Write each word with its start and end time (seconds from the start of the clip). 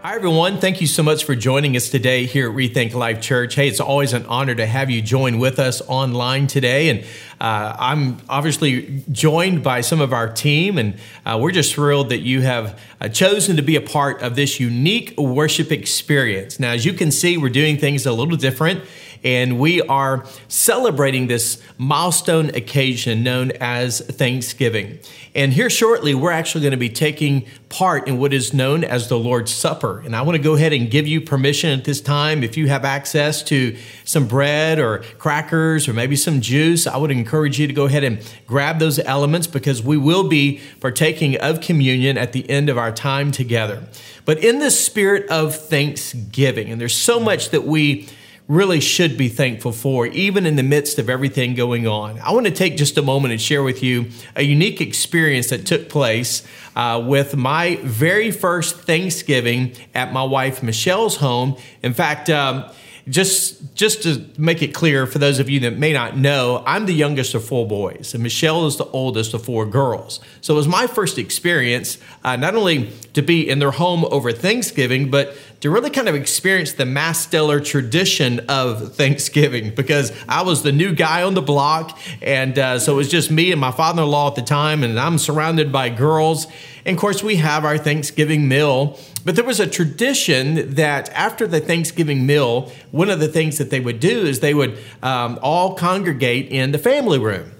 Hi, 0.00 0.14
everyone. 0.14 0.60
Thank 0.60 0.80
you 0.80 0.86
so 0.86 1.02
much 1.02 1.24
for 1.24 1.34
joining 1.34 1.74
us 1.74 1.90
today 1.90 2.24
here 2.24 2.48
at 2.48 2.54
Rethink 2.54 2.94
Life 2.94 3.20
Church. 3.20 3.56
Hey, 3.56 3.66
it's 3.66 3.80
always 3.80 4.12
an 4.12 4.26
honor 4.26 4.54
to 4.54 4.64
have 4.64 4.90
you 4.90 5.02
join 5.02 5.40
with 5.40 5.58
us 5.58 5.82
online 5.88 6.46
today. 6.46 6.88
And 6.90 7.00
uh, 7.40 7.74
I'm 7.76 8.18
obviously 8.28 9.02
joined 9.10 9.64
by 9.64 9.80
some 9.80 10.00
of 10.00 10.12
our 10.12 10.32
team, 10.32 10.78
and 10.78 11.00
uh, 11.26 11.36
we're 11.42 11.50
just 11.50 11.74
thrilled 11.74 12.10
that 12.10 12.20
you 12.20 12.42
have 12.42 12.78
uh, 13.00 13.08
chosen 13.08 13.56
to 13.56 13.62
be 13.62 13.74
a 13.74 13.80
part 13.80 14.22
of 14.22 14.36
this 14.36 14.60
unique 14.60 15.18
worship 15.18 15.72
experience. 15.72 16.60
Now, 16.60 16.74
as 16.74 16.86
you 16.86 16.92
can 16.92 17.10
see, 17.10 17.36
we're 17.36 17.48
doing 17.48 17.76
things 17.76 18.06
a 18.06 18.12
little 18.12 18.36
different 18.36 18.84
and 19.24 19.58
we 19.58 19.82
are 19.82 20.24
celebrating 20.48 21.26
this 21.26 21.62
milestone 21.76 22.50
occasion 22.50 23.22
known 23.22 23.52
as 23.60 24.00
Thanksgiving. 24.00 24.98
And 25.34 25.52
here 25.52 25.70
shortly, 25.70 26.14
we're 26.14 26.32
actually 26.32 26.62
going 26.62 26.72
to 26.72 26.76
be 26.76 26.88
taking 26.88 27.46
part 27.68 28.08
in 28.08 28.18
what 28.18 28.32
is 28.32 28.52
known 28.52 28.82
as 28.82 29.08
the 29.08 29.18
Lord's 29.18 29.52
Supper. 29.52 30.00
And 30.00 30.16
I 30.16 30.22
want 30.22 30.36
to 30.36 30.42
go 30.42 30.54
ahead 30.54 30.72
and 30.72 30.90
give 30.90 31.06
you 31.06 31.20
permission 31.20 31.78
at 31.78 31.84
this 31.84 32.00
time. 32.00 32.42
If 32.42 32.56
you 32.56 32.68
have 32.68 32.84
access 32.84 33.42
to 33.44 33.76
some 34.04 34.26
bread 34.26 34.78
or 34.78 35.00
crackers 35.18 35.86
or 35.86 35.92
maybe 35.92 36.16
some 36.16 36.40
juice, 36.40 36.86
I 36.86 36.96
would 36.96 37.10
encourage 37.10 37.58
you 37.60 37.66
to 37.66 37.72
go 37.72 37.84
ahead 37.84 38.04
and 38.04 38.18
grab 38.46 38.78
those 38.78 38.98
elements 38.98 39.46
because 39.46 39.82
we 39.82 39.96
will 39.96 40.28
be 40.28 40.60
partaking 40.80 41.36
of 41.36 41.60
communion 41.60 42.18
at 42.18 42.32
the 42.32 42.48
end 42.48 42.68
of 42.68 42.78
our 42.78 42.90
time 42.90 43.30
together. 43.30 43.84
But 44.24 44.42
in 44.42 44.58
the 44.58 44.70
spirit 44.70 45.28
of 45.30 45.54
thanksgiving, 45.54 46.70
and 46.70 46.80
there's 46.80 46.96
so 46.96 47.20
much 47.20 47.50
that 47.50 47.64
we 47.64 48.08
really 48.48 48.80
should 48.80 49.18
be 49.18 49.28
thankful 49.28 49.72
for, 49.72 50.06
even 50.06 50.46
in 50.46 50.56
the 50.56 50.62
midst 50.62 50.98
of 50.98 51.10
everything 51.10 51.54
going 51.54 51.86
on. 51.86 52.18
I 52.20 52.32
want 52.32 52.46
to 52.46 52.52
take 52.52 52.78
just 52.78 52.96
a 52.96 53.02
moment 53.02 53.32
and 53.32 53.40
share 53.40 53.62
with 53.62 53.82
you 53.82 54.06
a 54.34 54.42
unique 54.42 54.80
experience 54.80 55.50
that 55.50 55.66
took 55.66 55.90
place 55.90 56.42
uh, 56.74 57.02
with 57.06 57.36
my 57.36 57.76
very 57.82 58.30
first 58.30 58.76
Thanksgiving 58.80 59.76
at 59.94 60.14
my 60.14 60.22
wife 60.22 60.62
Michelle's 60.62 61.16
home. 61.16 61.58
In 61.82 61.92
fact, 61.92 62.30
um, 62.30 62.64
just 63.08 63.74
just 63.74 64.02
to 64.02 64.24
make 64.36 64.62
it 64.62 64.74
clear 64.74 65.06
for 65.06 65.18
those 65.18 65.38
of 65.38 65.48
you 65.48 65.60
that 65.60 65.78
may 65.78 65.92
not 65.92 66.16
know, 66.16 66.62
I'm 66.66 66.86
the 66.86 66.94
youngest 66.94 67.34
of 67.34 67.44
four 67.44 67.66
boys, 67.66 68.12
and 68.14 68.22
Michelle 68.22 68.66
is 68.66 68.76
the 68.76 68.86
oldest 68.86 69.34
of 69.34 69.44
four 69.44 69.66
girls. 69.66 70.20
So 70.40 70.54
it 70.54 70.56
was 70.56 70.68
my 70.68 70.86
first 70.86 71.18
experience, 71.18 71.98
uh, 72.24 72.36
not 72.36 72.54
only 72.54 72.90
to 73.14 73.22
be 73.22 73.48
in 73.48 73.60
their 73.60 73.70
home 73.70 74.04
over 74.06 74.32
Thanksgiving, 74.32 75.10
but 75.10 75.36
to 75.60 75.70
really 75.70 75.90
kind 75.90 76.08
of 76.08 76.14
experience 76.14 76.72
the 76.72 76.84
Masteller 76.84 77.64
tradition 77.64 78.40
of 78.48 78.94
Thanksgiving 78.94 79.74
because 79.74 80.12
I 80.28 80.42
was 80.42 80.62
the 80.62 80.72
new 80.72 80.94
guy 80.94 81.22
on 81.22 81.34
the 81.34 81.42
block. 81.42 81.98
And 82.22 82.58
uh, 82.58 82.78
so 82.78 82.92
it 82.94 82.96
was 82.96 83.10
just 83.10 83.30
me 83.30 83.50
and 83.50 83.60
my 83.60 83.72
father 83.72 84.02
in 84.02 84.08
law 84.08 84.28
at 84.28 84.36
the 84.36 84.42
time, 84.42 84.84
and 84.84 84.98
I'm 84.98 85.18
surrounded 85.18 85.72
by 85.72 85.88
girls. 85.88 86.46
And 86.84 86.94
of 86.96 87.00
course, 87.00 87.22
we 87.22 87.36
have 87.36 87.64
our 87.64 87.76
Thanksgiving 87.76 88.48
meal. 88.48 88.98
But 89.28 89.36
there 89.36 89.44
was 89.44 89.60
a 89.60 89.66
tradition 89.66 90.76
that 90.76 91.10
after 91.10 91.46
the 91.46 91.60
Thanksgiving 91.60 92.24
meal, 92.24 92.72
one 92.92 93.10
of 93.10 93.20
the 93.20 93.28
things 93.28 93.58
that 93.58 93.68
they 93.68 93.78
would 93.78 94.00
do 94.00 94.24
is 94.24 94.40
they 94.40 94.54
would 94.54 94.78
um, 95.02 95.38
all 95.42 95.74
congregate 95.74 96.48
in 96.48 96.72
the 96.72 96.78
family 96.78 97.18
room. 97.18 97.52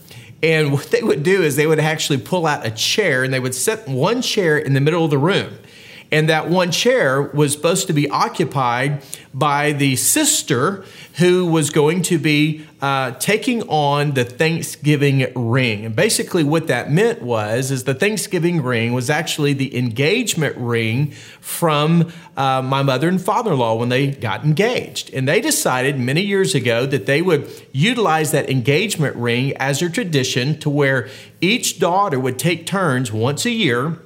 And 0.42 0.72
what 0.72 0.84
they 0.90 1.02
would 1.02 1.22
do 1.22 1.42
is 1.42 1.56
they 1.56 1.66
would 1.66 1.78
actually 1.78 2.20
pull 2.20 2.46
out 2.46 2.64
a 2.64 2.70
chair 2.70 3.22
and 3.22 3.34
they 3.34 3.38
would 3.38 3.54
set 3.54 3.86
one 3.86 4.22
chair 4.22 4.56
in 4.56 4.72
the 4.72 4.80
middle 4.80 5.04
of 5.04 5.10
the 5.10 5.18
room. 5.18 5.58
And 6.10 6.28
that 6.28 6.48
one 6.48 6.70
chair 6.70 7.20
was 7.20 7.52
supposed 7.52 7.86
to 7.88 7.92
be 7.92 8.08
occupied 8.08 9.02
by 9.34 9.72
the 9.72 9.96
sister 9.96 10.84
who 11.18 11.46
was 11.46 11.68
going 11.70 12.00
to 12.02 12.18
be 12.18 12.64
uh, 12.80 13.10
taking 13.12 13.62
on 13.64 14.12
the 14.12 14.24
Thanksgiving 14.24 15.30
ring. 15.34 15.84
And 15.84 15.94
basically, 15.94 16.44
what 16.44 16.68
that 16.68 16.90
meant 16.90 17.20
was, 17.20 17.70
is 17.70 17.84
the 17.84 17.94
Thanksgiving 17.94 18.62
ring 18.62 18.94
was 18.94 19.10
actually 19.10 19.52
the 19.52 19.76
engagement 19.76 20.56
ring 20.56 21.10
from 21.40 22.10
uh, 22.36 22.62
my 22.62 22.82
mother 22.82 23.08
and 23.08 23.20
father-in-law 23.20 23.74
when 23.74 23.90
they 23.90 24.12
got 24.12 24.44
engaged. 24.44 25.12
And 25.12 25.28
they 25.28 25.40
decided 25.40 25.98
many 25.98 26.22
years 26.22 26.54
ago 26.54 26.86
that 26.86 27.06
they 27.06 27.20
would 27.20 27.50
utilize 27.72 28.30
that 28.30 28.48
engagement 28.48 29.16
ring 29.16 29.54
as 29.56 29.82
a 29.82 29.90
tradition 29.90 30.58
to 30.60 30.70
where 30.70 31.08
each 31.40 31.78
daughter 31.78 32.18
would 32.18 32.38
take 32.38 32.64
turns 32.64 33.12
once 33.12 33.44
a 33.44 33.50
year 33.50 33.98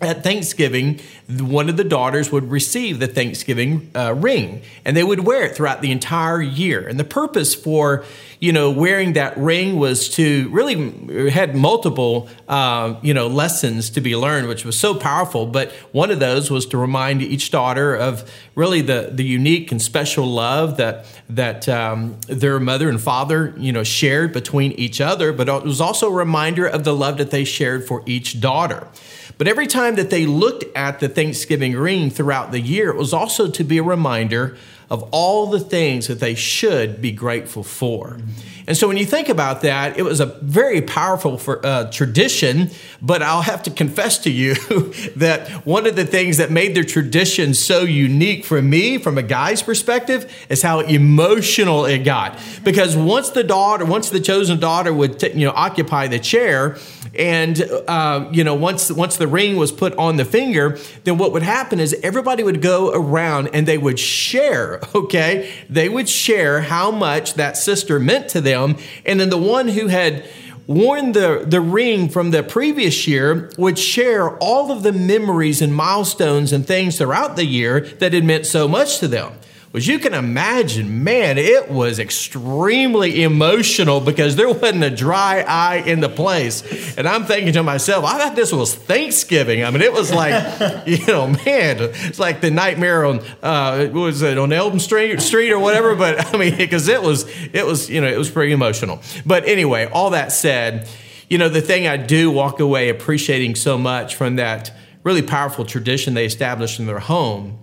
at 0.00 0.22
Thanksgiving, 0.22 0.98
one 1.28 1.68
of 1.68 1.76
the 1.76 1.84
daughters 1.84 2.32
would 2.32 2.50
receive 2.50 3.00
the 3.00 3.06
Thanksgiving 3.06 3.90
uh, 3.94 4.14
ring, 4.14 4.62
and 4.84 4.96
they 4.96 5.04
would 5.04 5.20
wear 5.20 5.44
it 5.44 5.54
throughout 5.54 5.82
the 5.82 5.92
entire 5.92 6.40
year. 6.40 6.88
And 6.88 6.98
the 6.98 7.04
purpose 7.04 7.54
for, 7.54 8.04
you 8.38 8.50
know, 8.50 8.70
wearing 8.70 9.12
that 9.12 9.36
ring 9.36 9.78
was 9.78 10.08
to 10.10 10.48
really 10.48 11.30
had 11.30 11.54
multiple, 11.54 12.30
uh, 12.48 12.94
you 13.02 13.12
know, 13.12 13.26
lessons 13.26 13.90
to 13.90 14.00
be 14.00 14.16
learned, 14.16 14.48
which 14.48 14.64
was 14.64 14.78
so 14.78 14.94
powerful. 14.94 15.44
But 15.44 15.70
one 15.92 16.10
of 16.10 16.18
those 16.18 16.50
was 16.50 16.64
to 16.66 16.78
remind 16.78 17.20
each 17.20 17.50
daughter 17.50 17.94
of 17.94 18.30
really 18.54 18.80
the 18.80 19.10
the 19.12 19.24
unique 19.24 19.70
and 19.70 19.82
special 19.82 20.26
love 20.26 20.78
that 20.78 21.04
that 21.28 21.68
um, 21.68 22.18
their 22.26 22.58
mother 22.58 22.88
and 22.88 23.00
father, 23.00 23.54
you 23.58 23.70
know, 23.70 23.84
shared 23.84 24.32
between 24.32 24.72
each 24.72 24.98
other. 25.00 25.30
But 25.34 25.50
it 25.50 25.64
was 25.64 25.80
also 25.80 26.08
a 26.08 26.12
reminder 26.12 26.66
of 26.66 26.84
the 26.84 26.94
love 26.94 27.18
that 27.18 27.30
they 27.30 27.44
shared 27.44 27.86
for 27.86 28.02
each 28.06 28.40
daughter. 28.40 28.88
But 29.38 29.48
every 29.48 29.66
time 29.66 29.96
that 29.96 30.10
they 30.10 30.26
looked 30.26 30.64
at 30.76 31.00
the 31.00 31.08
Thanksgiving 31.08 31.76
ring 31.76 32.10
throughout 32.10 32.50
the 32.50 32.60
year, 32.60 32.90
it 32.90 32.96
was 32.96 33.12
also 33.12 33.50
to 33.50 33.64
be 33.64 33.78
a 33.78 33.82
reminder 33.82 34.56
of 34.90 35.08
all 35.12 35.46
the 35.46 35.60
things 35.60 36.08
that 36.08 36.18
they 36.18 36.34
should 36.34 37.00
be 37.00 37.12
grateful 37.12 37.62
for. 37.62 38.18
And 38.66 38.76
so 38.76 38.86
when 38.86 38.96
you 38.96 39.06
think 39.06 39.28
about 39.28 39.62
that, 39.62 39.98
it 39.98 40.02
was 40.02 40.20
a 40.20 40.26
very 40.26 40.82
powerful 40.82 41.38
for, 41.38 41.64
uh, 41.64 41.90
tradition, 41.90 42.70
but 43.00 43.22
I'll 43.22 43.42
have 43.42 43.62
to 43.64 43.70
confess 43.70 44.18
to 44.18 44.30
you 44.30 44.54
that 45.16 45.48
one 45.66 45.86
of 45.86 45.96
the 45.96 46.04
things 46.04 46.36
that 46.36 46.50
made 46.50 46.74
their 46.74 46.84
tradition 46.84 47.54
so 47.54 47.82
unique 47.82 48.44
for 48.44 48.60
me, 48.60 48.98
from 48.98 49.16
a 49.16 49.22
guy's 49.22 49.62
perspective, 49.62 50.32
is 50.48 50.62
how 50.62 50.80
emotional 50.80 51.84
it 51.84 52.00
got. 52.00 52.38
Because 52.64 52.96
once 52.96 53.30
the 53.30 53.44
daughter, 53.44 53.84
once 53.84 54.10
the 54.10 54.20
chosen 54.20 54.60
daughter 54.60 54.92
would, 54.92 55.18
t- 55.18 55.32
you 55.32 55.46
know, 55.46 55.52
occupy 55.54 56.06
the 56.06 56.18
chair, 56.18 56.76
and 57.20 57.60
uh, 57.86 58.26
you 58.32 58.42
know, 58.42 58.54
once 58.54 58.90
once 58.90 59.18
the 59.18 59.28
ring 59.28 59.56
was 59.56 59.70
put 59.70 59.94
on 59.96 60.16
the 60.16 60.24
finger, 60.24 60.78
then 61.04 61.18
what 61.18 61.32
would 61.32 61.42
happen 61.42 61.78
is 61.78 61.94
everybody 62.02 62.42
would 62.42 62.62
go 62.62 62.90
around 62.92 63.48
and 63.52 63.68
they 63.68 63.78
would 63.78 63.98
share. 63.98 64.80
Okay, 65.00 65.50
they 65.68 65.88
would 65.88 66.08
share 66.08 66.60
how 66.60 66.90
much 66.90 67.34
that 67.34 67.56
sister 67.56 67.98
meant 67.98 68.28
to 68.28 68.40
them, 68.40 68.76
and 69.06 69.18
then 69.18 69.30
the 69.30 69.38
one 69.38 69.68
who 69.68 69.86
had 69.86 70.24
worn 70.66 71.12
the, 71.12 71.44
the 71.46 71.60
ring 71.60 72.08
from 72.08 72.30
the 72.30 72.42
previous 72.42 73.08
year 73.08 73.50
would 73.56 73.78
share 73.78 74.36
all 74.38 74.70
of 74.70 74.82
the 74.82 74.92
memories 74.92 75.62
and 75.62 75.74
milestones 75.74 76.52
and 76.52 76.66
things 76.66 76.98
throughout 76.98 77.36
the 77.36 77.44
year 77.44 77.80
that 77.80 78.12
had 78.12 78.24
meant 78.24 78.46
so 78.46 78.68
much 78.68 78.98
to 78.98 79.08
them 79.08 79.32
was 79.72 79.86
you 79.86 80.00
can 80.00 80.14
imagine, 80.14 81.04
man, 81.04 81.38
it 81.38 81.70
was 81.70 82.00
extremely 82.00 83.22
emotional 83.22 84.00
because 84.00 84.34
there 84.34 84.48
wasn't 84.48 84.82
a 84.82 84.90
dry 84.90 85.44
eye 85.46 85.76
in 85.86 86.00
the 86.00 86.08
place. 86.08 86.96
And 86.98 87.06
I'm 87.06 87.24
thinking 87.24 87.52
to 87.52 87.62
myself, 87.62 88.04
I 88.04 88.18
thought 88.18 88.34
this 88.34 88.52
was 88.52 88.74
Thanksgiving. 88.74 89.62
I 89.62 89.70
mean, 89.70 89.82
it 89.82 89.92
was 89.92 90.12
like, 90.12 90.58
you 90.86 91.06
know, 91.06 91.28
man, 91.28 91.76
it's 91.78 92.18
like 92.18 92.40
the 92.40 92.50
nightmare 92.50 93.04
on, 93.04 93.20
uh, 93.42 93.88
was 93.92 94.22
it 94.22 94.38
on 94.38 94.52
Elm 94.52 94.80
Street, 94.80 95.20
Street 95.20 95.52
or 95.52 95.60
whatever? 95.60 95.94
But 95.94 96.34
I 96.34 96.36
mean, 96.36 96.56
because 96.56 96.88
it 96.88 97.00
was, 97.00 97.30
it 97.52 97.64
was, 97.64 97.88
you 97.88 98.00
know, 98.00 98.08
it 98.08 98.18
was 98.18 98.30
pretty 98.30 98.52
emotional. 98.52 99.00
But 99.24 99.46
anyway, 99.46 99.88
all 99.92 100.10
that 100.10 100.32
said, 100.32 100.88
you 101.28 101.38
know, 101.38 101.48
the 101.48 101.60
thing 101.60 101.86
I 101.86 101.96
do 101.96 102.32
walk 102.32 102.58
away 102.58 102.88
appreciating 102.88 103.54
so 103.54 103.78
much 103.78 104.16
from 104.16 104.34
that 104.34 104.72
really 105.04 105.22
powerful 105.22 105.64
tradition 105.64 106.14
they 106.14 106.26
established 106.26 106.80
in 106.80 106.86
their 106.86 106.98
home 106.98 107.59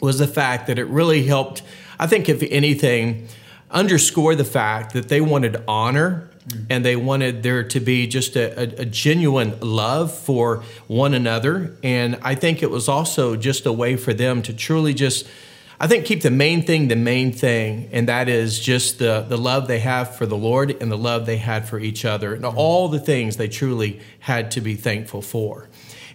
was 0.00 0.18
the 0.18 0.26
fact 0.26 0.66
that 0.66 0.78
it 0.78 0.86
really 0.86 1.24
helped, 1.24 1.62
I 1.98 2.06
think, 2.06 2.28
if 2.28 2.42
anything, 2.50 3.28
underscore 3.70 4.34
the 4.34 4.44
fact 4.44 4.92
that 4.94 5.08
they 5.08 5.20
wanted 5.20 5.62
honor 5.68 6.28
mm-hmm. 6.48 6.64
and 6.70 6.84
they 6.84 6.96
wanted 6.96 7.42
there 7.42 7.62
to 7.64 7.80
be 7.80 8.06
just 8.06 8.36
a, 8.36 8.58
a, 8.58 8.82
a, 8.82 8.84
genuine 8.84 9.58
love 9.60 10.12
for 10.12 10.64
one 10.88 11.14
another. 11.14 11.76
And 11.82 12.18
I 12.22 12.34
think 12.34 12.62
it 12.62 12.70
was 12.70 12.88
also 12.88 13.36
just 13.36 13.66
a 13.66 13.72
way 13.72 13.96
for 13.96 14.12
them 14.12 14.42
to 14.42 14.52
truly 14.52 14.92
just, 14.92 15.26
I 15.78 15.86
think, 15.86 16.04
keep 16.04 16.22
the 16.22 16.30
main 16.30 16.62
thing 16.62 16.88
the 16.88 16.96
main 16.96 17.32
thing, 17.32 17.88
and 17.92 18.08
that 18.08 18.28
is 18.28 18.58
just 18.58 18.98
the, 18.98 19.24
the 19.28 19.38
love 19.38 19.68
they 19.68 19.80
have 19.80 20.16
for 20.16 20.26
the 20.26 20.36
Lord 20.36 20.70
and 20.82 20.90
the 20.90 20.98
love 20.98 21.26
they 21.26 21.38
had 21.38 21.68
for 21.68 21.78
each 21.78 22.04
other, 22.04 22.34
and 22.34 22.42
mm-hmm. 22.42 22.58
all 22.58 22.88
the 22.88 23.00
things 23.00 23.36
they 23.36 23.48
truly 23.48 24.00
had 24.20 24.50
to 24.52 24.60
be 24.60 24.74
thankful 24.74 25.22
for. 25.22 25.68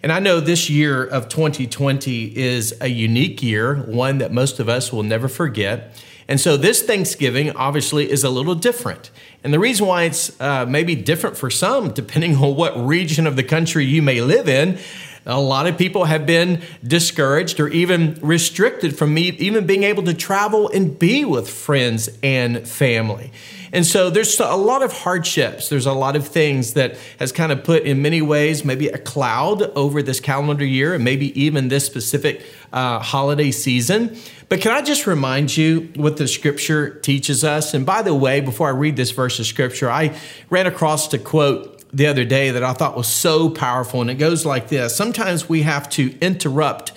And 0.06 0.12
I 0.12 0.20
know 0.20 0.40
this 0.40 0.70
year 0.70 1.04
of 1.04 1.30
2020 1.30 2.38
is 2.38 2.76
a 2.80 2.88
unique 2.88 3.42
year, 3.42 3.78
one 3.88 4.20
that 4.20 4.32
most 4.32 4.60
of 4.60 4.70
us 4.70 4.94
will 4.94 5.02
never 5.02 5.28
forget. 5.28 6.00
And 6.28 6.40
so 6.40 6.58
this 6.58 6.84
Thanksgiving 6.84 7.50
obviously 7.56 8.12
is 8.12 8.24
a 8.24 8.30
little 8.30 8.54
different. 8.54 9.10
And 9.44 9.52
the 9.52 9.58
reason 9.58 9.88
why 9.88 10.04
it's 10.04 10.40
uh, 10.40 10.68
maybe 10.68 10.94
different 10.94 11.38
for 11.38 11.50
some, 11.50 11.90
depending 11.92 12.36
on 12.36 12.56
what 12.56 12.78
region 12.78 13.26
of 13.26 13.36
the 13.36 13.44
country 13.44 13.84
you 13.84 14.04
may 14.04 14.22
live 14.22 14.48
in, 14.48 14.78
a 15.26 15.40
lot 15.40 15.66
of 15.68 15.78
people 15.78 16.06
have 16.06 16.26
been 16.26 16.62
discouraged 16.86 17.60
or 17.60 17.68
even 17.70 18.20
restricted 18.22 18.98
from 18.98 19.14
me 19.14 19.30
even 19.40 19.66
being 19.66 19.84
able 19.84 20.04
to 20.04 20.14
travel 20.14 20.70
and 20.70 20.98
be 21.00 21.26
with 21.26 21.50
friends 21.50 22.10
and 22.22 22.68
family. 22.68 23.32
And 23.74 23.86
so 23.86 24.10
there's 24.10 24.40
a 24.40 24.56
lot 24.56 24.84
of 24.84 24.94
hardships. 24.94 25.68
There's 25.68 25.86
a 25.86 25.92
lot 25.92 26.16
of 26.16 26.26
things 26.26 26.76
that 26.76 26.96
has 27.20 27.34
kind 27.34 27.52
of 27.52 27.64
put, 27.64 27.84
in 27.84 28.02
many 28.02 28.22
ways, 28.22 28.64
maybe 28.64 28.88
a 28.88 28.98
cloud 28.98 29.64
over 29.76 30.02
this 30.02 30.22
calendar 30.22 30.64
year 30.64 30.94
and 30.94 31.04
maybe 31.04 31.38
even 31.40 31.68
this 31.68 31.86
specific 31.86 32.46
uh, 32.72 33.00
holiday 33.00 33.52
season. 33.52 34.16
But 34.48 34.62
can 34.62 34.72
I 34.72 34.82
just 34.82 35.08
remind 35.08 35.58
you 35.58 35.90
what 35.96 36.16
the 36.16 36.28
scripture 36.28 37.00
teaches 37.00 37.44
us? 37.44 37.74
And 37.74 37.86
by 37.86 38.02
the 38.02 38.14
way, 38.14 38.40
before 38.40 38.68
I 38.68 38.72
read 38.72 38.96
this 38.96 39.12
verse 39.12 39.40
of 39.40 39.46
scripture, 39.46 39.90
I 39.90 40.16
ran 40.50 40.68
across 40.68 41.12
a 41.14 41.20
quote 41.20 41.75
the 41.96 42.08
other 42.08 42.26
day 42.26 42.52
that 42.52 42.62
I 42.62 42.74
thought 42.74 42.98
was 42.98 43.08
so 43.08 43.50
powerful. 43.50 44.02
And 44.02 44.10
it 44.10 44.16
goes 44.16 44.46
like 44.46 44.68
this 44.68 44.96
Sometimes 44.96 45.48
we 45.48 45.62
have 45.62 45.90
to 45.92 46.16
interrupt 46.20 46.92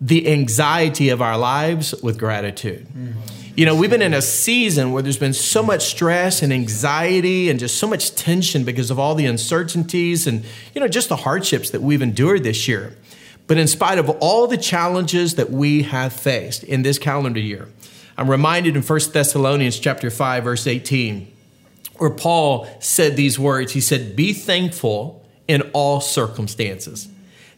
the 0.00 0.28
anxiety 0.28 1.08
of 1.08 1.20
our 1.20 1.36
lives 1.36 1.92
with 2.02 2.18
gratitude. 2.18 2.86
Mm-hmm. 2.86 3.20
You 3.56 3.66
know, 3.66 3.74
we've 3.74 3.90
been 3.90 4.02
in 4.02 4.14
a 4.14 4.22
season 4.22 4.92
where 4.92 5.02
there's 5.02 5.18
been 5.18 5.34
so 5.34 5.64
much 5.64 5.82
stress 5.82 6.42
and 6.42 6.52
anxiety 6.52 7.50
and 7.50 7.58
just 7.58 7.78
so 7.78 7.88
much 7.88 8.14
tension 8.14 8.62
because 8.62 8.92
of 8.92 9.00
all 9.00 9.16
the 9.16 9.26
uncertainties 9.26 10.28
and, 10.28 10.44
you 10.72 10.80
know, 10.80 10.86
just 10.86 11.08
the 11.08 11.16
hardships 11.16 11.70
that 11.70 11.82
we've 11.82 12.00
endured 12.00 12.44
this 12.44 12.68
year. 12.68 12.96
But 13.48 13.58
in 13.58 13.66
spite 13.66 13.98
of 13.98 14.08
all 14.20 14.46
the 14.46 14.56
challenges 14.56 15.34
that 15.34 15.50
we 15.50 15.82
have 15.82 16.12
faced 16.12 16.62
in 16.62 16.82
this 16.82 17.00
calendar 17.00 17.40
year, 17.40 17.66
I'm 18.16 18.30
reminded 18.30 18.76
in 18.76 18.82
1 18.82 19.00
Thessalonians 19.12 19.80
chapter 19.80 20.08
5 20.08 20.44
verse 20.44 20.68
18 20.68 21.32
where 21.98 22.10
Paul 22.10 22.68
said 22.80 23.16
these 23.16 23.38
words. 23.38 23.72
He 23.72 23.80
said, 23.80 24.16
Be 24.16 24.32
thankful 24.32 25.24
in 25.46 25.62
all 25.72 26.00
circumstances. 26.00 27.08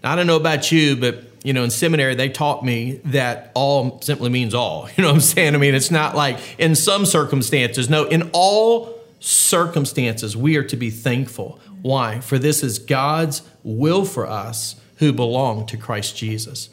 Now, 0.02 0.12
I 0.12 0.16
don't 0.16 0.26
know 0.26 0.36
about 0.36 0.72
you, 0.72 0.96
but 0.96 1.24
you 1.42 1.52
know, 1.52 1.64
in 1.64 1.70
seminary, 1.70 2.14
they 2.14 2.28
taught 2.28 2.64
me 2.64 3.00
that 3.06 3.50
all 3.54 4.00
simply 4.02 4.28
means 4.28 4.54
all. 4.54 4.88
You 4.96 5.02
know 5.02 5.08
what 5.08 5.14
I'm 5.14 5.20
saying? 5.20 5.54
I 5.54 5.58
mean, 5.58 5.74
it's 5.74 5.90
not 5.90 6.14
like 6.14 6.38
in 6.58 6.74
some 6.74 7.06
circumstances. 7.06 7.88
No, 7.88 8.04
in 8.04 8.30
all 8.32 9.00
circumstances, 9.20 10.36
we 10.36 10.56
are 10.56 10.64
to 10.64 10.76
be 10.76 10.90
thankful. 10.90 11.58
Why? 11.82 12.20
For 12.20 12.38
this 12.38 12.62
is 12.62 12.78
God's 12.78 13.42
will 13.62 14.04
for 14.04 14.26
us 14.26 14.76
who 14.96 15.12
belong 15.12 15.66
to 15.66 15.76
Christ 15.76 16.16
Jesus. 16.16 16.68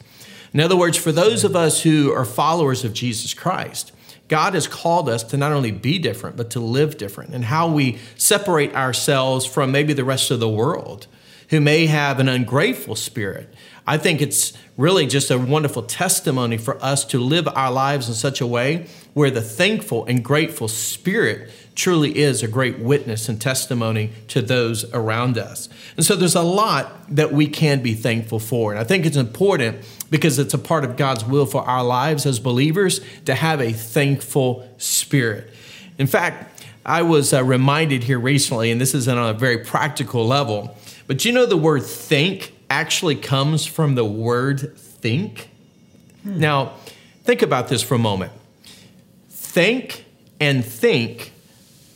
In 0.52 0.60
other 0.60 0.76
words, 0.76 0.96
for 0.96 1.12
those 1.12 1.44
of 1.44 1.56
us 1.56 1.82
who 1.82 2.12
are 2.12 2.24
followers 2.24 2.84
of 2.84 2.92
Jesus 2.92 3.34
Christ, 3.34 3.92
God 4.28 4.54
has 4.54 4.68
called 4.68 5.08
us 5.08 5.22
to 5.24 5.36
not 5.36 5.52
only 5.52 5.70
be 5.70 5.98
different, 5.98 6.36
but 6.36 6.50
to 6.50 6.60
live 6.60 6.98
different, 6.98 7.34
and 7.34 7.44
how 7.44 7.68
we 7.68 7.98
separate 8.16 8.74
ourselves 8.74 9.46
from 9.46 9.72
maybe 9.72 9.92
the 9.92 10.04
rest 10.04 10.30
of 10.30 10.40
the 10.40 10.48
world 10.48 11.06
who 11.50 11.60
may 11.60 11.86
have 11.86 12.20
an 12.20 12.28
ungrateful 12.28 12.94
spirit. 12.94 13.52
I 13.86 13.96
think 13.96 14.20
it's 14.20 14.52
really 14.76 15.06
just 15.06 15.30
a 15.30 15.38
wonderful 15.38 15.82
testimony 15.82 16.58
for 16.58 16.82
us 16.84 17.06
to 17.06 17.18
live 17.18 17.48
our 17.48 17.72
lives 17.72 18.06
in 18.06 18.14
such 18.14 18.42
a 18.42 18.46
way 18.46 18.86
where 19.14 19.30
the 19.30 19.40
thankful 19.40 20.04
and 20.04 20.22
grateful 20.22 20.68
spirit 20.68 21.50
truly 21.74 22.18
is 22.18 22.42
a 22.42 22.48
great 22.48 22.78
witness 22.78 23.28
and 23.30 23.40
testimony 23.40 24.10
to 24.26 24.42
those 24.42 24.84
around 24.92 25.38
us. 25.38 25.70
And 25.96 26.04
so 26.04 26.16
there's 26.16 26.34
a 26.34 26.42
lot 26.42 27.14
that 27.14 27.32
we 27.32 27.46
can 27.46 27.82
be 27.82 27.94
thankful 27.94 28.40
for. 28.40 28.72
And 28.72 28.80
I 28.80 28.84
think 28.84 29.06
it's 29.06 29.16
important 29.16 29.84
because 30.10 30.38
it's 30.38 30.54
a 30.54 30.58
part 30.58 30.84
of 30.84 30.96
God's 30.96 31.24
will 31.24 31.46
for 31.46 31.62
our 31.62 31.84
lives 31.84 32.26
as 32.26 32.38
believers 32.38 33.00
to 33.26 33.34
have 33.34 33.60
a 33.60 33.72
thankful 33.72 34.68
spirit. 34.78 35.52
In 35.98 36.06
fact, 36.06 36.62
I 36.86 37.02
was 37.02 37.32
uh, 37.32 37.44
reminded 37.44 38.04
here 38.04 38.18
recently, 38.18 38.70
and 38.70 38.80
this 38.80 38.94
is 38.94 39.08
on 39.08 39.18
a 39.18 39.34
very 39.34 39.58
practical 39.58 40.26
level, 40.26 40.76
but 41.06 41.24
you 41.24 41.32
know 41.32 41.44
the 41.44 41.56
word 41.56 41.82
think 41.82 42.54
actually 42.70 43.16
comes 43.16 43.66
from 43.66 43.94
the 43.94 44.04
word 44.04 44.76
think? 44.78 45.50
Hmm. 46.22 46.38
Now, 46.38 46.72
think 47.24 47.42
about 47.42 47.68
this 47.68 47.82
for 47.82 47.94
a 47.94 47.98
moment. 47.98 48.32
Think 49.28 50.04
and 50.40 50.64
think 50.64 51.32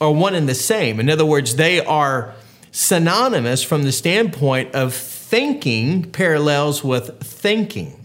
are 0.00 0.12
one 0.12 0.34
and 0.34 0.48
the 0.48 0.54
same. 0.54 0.98
In 0.98 1.08
other 1.08 1.24
words, 1.24 1.56
they 1.56 1.84
are 1.84 2.34
synonymous 2.72 3.62
from 3.62 3.84
the 3.84 3.92
standpoint 3.92 4.74
of 4.74 4.94
thinking 4.94 6.10
parallels 6.10 6.82
with 6.82 7.22
thinking. 7.22 8.01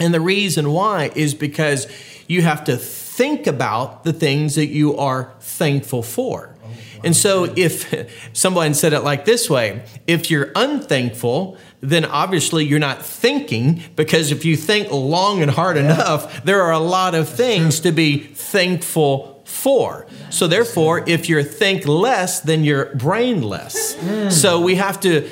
And 0.00 0.14
the 0.14 0.20
reason 0.20 0.72
why 0.72 1.10
is 1.14 1.34
because 1.34 1.86
you 2.26 2.42
have 2.42 2.64
to 2.64 2.76
think 2.76 3.46
about 3.46 4.04
the 4.04 4.12
things 4.12 4.54
that 4.54 4.66
you 4.68 4.96
are 4.96 5.32
thankful 5.40 6.02
for. 6.02 6.54
And 7.04 7.16
so, 7.16 7.44
if 7.56 8.10
someone 8.32 8.74
said 8.74 8.92
it 8.92 9.00
like 9.00 9.24
this 9.24 9.48
way, 9.48 9.82
if 10.06 10.30
you're 10.30 10.50
unthankful, 10.54 11.56
then 11.80 12.04
obviously 12.04 12.64
you're 12.64 12.78
not 12.78 13.04
thinking 13.04 13.82
because 13.94 14.32
if 14.32 14.44
you 14.44 14.56
think 14.56 14.90
long 14.90 15.42
and 15.42 15.50
hard 15.50 15.76
yeah. 15.76 15.84
enough, 15.84 16.44
there 16.44 16.62
are 16.62 16.72
a 16.72 16.78
lot 16.78 17.14
of 17.14 17.28
things 17.28 17.80
to 17.80 17.92
be 17.92 18.18
thankful 18.18 19.42
for. 19.44 20.06
So, 20.30 20.46
therefore, 20.46 21.04
if 21.08 21.28
you 21.28 21.42
think 21.42 21.86
less, 21.86 22.40
then 22.40 22.64
you're 22.64 22.94
brainless. 22.96 23.94
Mm. 23.94 24.32
So, 24.32 24.60
we 24.60 24.74
have 24.76 25.00
to 25.00 25.28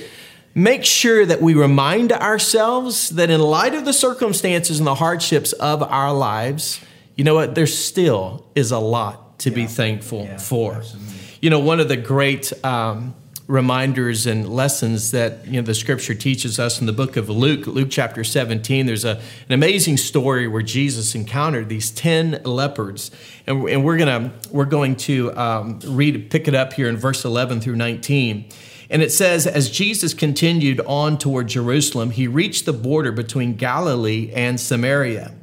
make 0.57 0.87
sure 0.87 1.27
that 1.27 1.43
we 1.43 1.55
remind 1.55 2.13
ourselves 2.13 3.11
that 3.11 3.29
in 3.29 3.41
light 3.41 3.75
of 3.75 3.85
the 3.85 3.93
circumstances 3.93 4.79
and 4.79 4.87
the 4.87 4.95
hardships 4.95 5.53
of 5.53 5.83
our 5.83 6.15
lives, 6.15 6.81
you 7.15 7.25
know 7.25 7.35
what? 7.35 7.55
There 7.55 7.67
still 7.67 8.51
is 8.55 8.71
a 8.71 8.79
lot 8.79 9.39
to 9.41 9.51
yeah. 9.51 9.55
be 9.55 9.67
thankful 9.67 10.25
yeah, 10.25 10.39
for. 10.39 10.77
Absolutely. 10.77 11.15
You 11.43 11.51
know, 11.51 11.61
one 11.61 11.79
of 11.79 11.89
the 11.89 11.97
great 11.99 12.55
um, 12.65 13.15
reminders 13.47 14.27
and 14.27 14.49
lessons 14.49 15.11
that 15.11 15.47
you 15.47 15.61
know 15.61 15.63
the 15.63 15.75
Scripture 15.75 16.15
teaches 16.15 16.59
us 16.59 16.81
in 16.81 16.87
the 16.87 16.93
book 16.93 17.19
of 17.19 17.29
Luke, 17.29 17.67
Luke 17.67 17.89
chapter 17.91 18.25
17. 18.25 18.87
There's 18.87 19.05
a, 19.05 19.21
an 19.49 19.53
amazing 19.53 19.99
story 19.99 20.49
where 20.49 20.63
Jesus 20.63 21.15
encountered 21.15 21.69
these 21.69 21.91
ten 21.91 22.41
lepers, 22.45 23.11
and, 23.47 23.69
and 23.69 23.85
we're 23.85 23.99
gonna 23.99 24.33
we're 24.51 24.65
going 24.65 24.97
to 24.97 25.37
um, 25.39 25.81
read 25.85 26.31
pick 26.31 26.49
it 26.49 26.55
up 26.55 26.73
here 26.73 26.89
in 26.89 26.97
verse 26.97 27.27
11 27.27 27.61
through 27.61 27.77
19. 27.77 28.49
And 28.89 29.03
it 29.03 29.13
says, 29.13 29.47
as 29.47 29.71
Jesus 29.71 30.15
continued 30.15 30.81
on 30.87 31.19
toward 31.19 31.49
Jerusalem, 31.49 32.11
he 32.11 32.29
reached 32.29 32.67
the 32.67 32.73
border 32.73 33.13
between 33.13 33.57
Galilee 33.57 34.31
and 34.35 34.61
Samaria. 34.61 35.35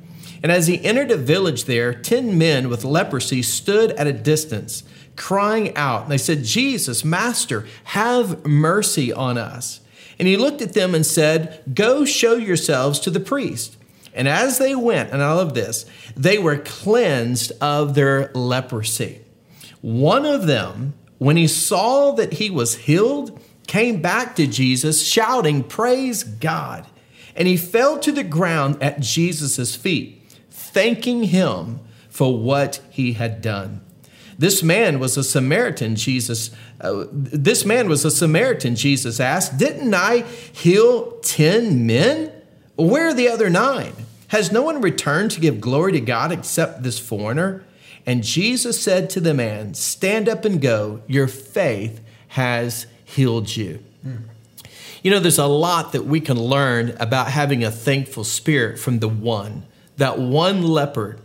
And 0.41 0.51
as 0.51 0.67
he 0.67 0.83
entered 0.83 1.11
a 1.11 1.17
village 1.17 1.65
there, 1.65 1.93
ten 1.93 2.37
men 2.37 2.69
with 2.69 2.83
leprosy 2.83 3.41
stood 3.41 3.91
at 3.91 4.07
a 4.07 4.13
distance, 4.13 4.83
crying 5.15 5.75
out. 5.75 6.03
And 6.03 6.11
they 6.11 6.17
said, 6.17 6.43
Jesus, 6.43 7.05
Master, 7.05 7.65
have 7.85 8.45
mercy 8.45 9.11
on 9.11 9.37
us. 9.37 9.79
And 10.19 10.27
he 10.27 10.37
looked 10.37 10.61
at 10.61 10.73
them 10.73 10.93
and 10.93 11.05
said, 11.05 11.63
Go 11.73 12.05
show 12.05 12.35
yourselves 12.35 12.99
to 13.01 13.09
the 13.09 13.19
priest. 13.19 13.77
And 14.13 14.27
as 14.27 14.57
they 14.57 14.75
went, 14.75 15.11
and 15.11 15.23
I 15.23 15.33
love 15.33 15.53
this, 15.53 15.85
they 16.15 16.37
were 16.37 16.57
cleansed 16.57 17.51
of 17.61 17.95
their 17.95 18.31
leprosy. 18.33 19.21
One 19.81 20.25
of 20.25 20.45
them, 20.45 20.93
when 21.23 21.37
he 21.37 21.47
saw 21.47 22.11
that 22.11 22.33
he 22.33 22.49
was 22.49 22.75
healed, 22.75 23.39
came 23.65 24.01
back 24.01 24.35
to 24.35 24.45
Jesus 24.45 25.07
shouting, 25.07 25.63
Praise 25.63 26.23
God. 26.23 26.85
And 27.35 27.47
he 27.47 27.55
fell 27.55 27.97
to 27.99 28.11
the 28.11 28.23
ground 28.23 28.81
at 28.83 28.99
Jesus' 28.99 29.73
feet, 29.73 30.21
thanking 30.49 31.23
him 31.23 31.79
for 32.09 32.37
what 32.37 32.81
he 32.89 33.13
had 33.13 33.41
done. 33.41 33.81
This 34.37 34.61
man 34.61 34.99
was 34.99 35.15
a 35.15 35.23
Samaritan, 35.23 35.95
Jesus. 35.95 36.51
Uh, 36.81 37.05
this 37.11 37.63
man 37.63 37.87
was 37.87 38.03
a 38.03 38.11
Samaritan, 38.11 38.75
Jesus 38.75 39.19
asked. 39.19 39.57
Didn't 39.57 39.93
I 39.93 40.23
heal 40.51 41.19
10 41.21 41.87
men? 41.87 42.31
Where 42.75 43.07
are 43.07 43.13
the 43.13 43.29
other 43.29 43.49
nine? 43.49 43.93
Has 44.27 44.51
no 44.51 44.63
one 44.63 44.81
returned 44.81 45.31
to 45.31 45.39
give 45.39 45.61
glory 45.61 45.93
to 45.93 46.01
God 46.01 46.31
except 46.33 46.83
this 46.83 46.99
foreigner? 46.99 47.63
And 48.05 48.23
Jesus 48.23 48.81
said 48.81 49.09
to 49.11 49.19
the 49.19 49.33
man, 49.33 49.73
Stand 49.73 50.27
up 50.27 50.45
and 50.45 50.61
go. 50.61 51.01
Your 51.07 51.27
faith 51.27 52.01
has 52.29 52.85
healed 53.05 53.55
you. 53.55 53.83
Mm. 54.05 54.23
You 55.03 55.11
know, 55.11 55.19
there's 55.19 55.37
a 55.37 55.45
lot 55.45 55.91
that 55.91 56.05
we 56.05 56.21
can 56.21 56.39
learn 56.39 56.95
about 56.99 57.27
having 57.27 57.63
a 57.63 57.71
thankful 57.71 58.23
spirit 58.23 58.79
from 58.79 58.99
the 58.99 59.09
one, 59.09 59.65
that 59.97 60.17
one 60.17 60.63
leopard 60.63 61.19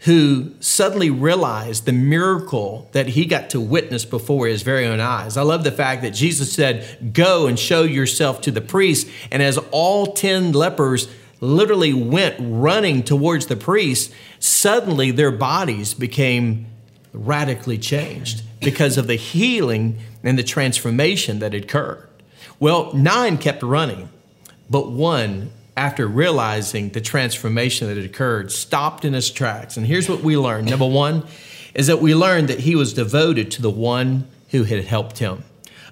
who 0.00 0.52
suddenly 0.60 1.10
realized 1.10 1.84
the 1.84 1.92
miracle 1.92 2.88
that 2.92 3.08
he 3.08 3.24
got 3.24 3.50
to 3.50 3.60
witness 3.60 4.04
before 4.04 4.46
his 4.46 4.62
very 4.62 4.86
own 4.86 5.00
eyes. 5.00 5.36
I 5.36 5.42
love 5.42 5.64
the 5.64 5.72
fact 5.72 6.02
that 6.02 6.10
Jesus 6.10 6.52
said, 6.52 7.12
Go 7.12 7.46
and 7.46 7.58
show 7.58 7.82
yourself 7.82 8.40
to 8.42 8.52
the 8.52 8.60
priest. 8.60 9.08
And 9.32 9.42
as 9.42 9.58
all 9.70 10.12
10 10.12 10.52
lepers 10.52 11.08
literally 11.40 11.92
went 11.92 12.36
running 12.38 13.02
towards 13.02 13.46
the 13.46 13.56
priest, 13.56 14.12
suddenly 14.38 15.10
their 15.10 15.30
bodies 15.30 15.94
became 15.94 16.66
radically 17.12 17.78
changed 17.78 18.42
because 18.60 18.96
of 18.96 19.06
the 19.06 19.16
healing 19.16 19.98
and 20.22 20.38
the 20.38 20.42
transformation 20.42 21.38
that 21.38 21.52
had 21.52 21.64
occurred. 21.64 22.08
Well, 22.58 22.92
nine 22.94 23.38
kept 23.38 23.62
running, 23.62 24.08
but 24.70 24.90
one 24.90 25.52
after 25.76 26.06
realizing 26.06 26.88
the 26.90 27.00
transformation 27.00 27.86
that 27.86 27.96
had 27.96 28.06
occurred, 28.06 28.50
stopped 28.50 29.04
in 29.04 29.12
his 29.12 29.30
tracks. 29.30 29.76
And 29.76 29.86
here's 29.86 30.08
what 30.08 30.22
we 30.22 30.36
learned. 30.36 30.70
Number 30.70 30.86
one 30.86 31.24
is 31.74 31.86
that 31.88 32.00
we 32.00 32.14
learned 32.14 32.48
that 32.48 32.60
he 32.60 32.74
was 32.74 32.94
devoted 32.94 33.50
to 33.52 33.62
the 33.62 33.70
one 33.70 34.26
who 34.50 34.64
had 34.64 34.84
helped 34.84 35.18
him. 35.18 35.44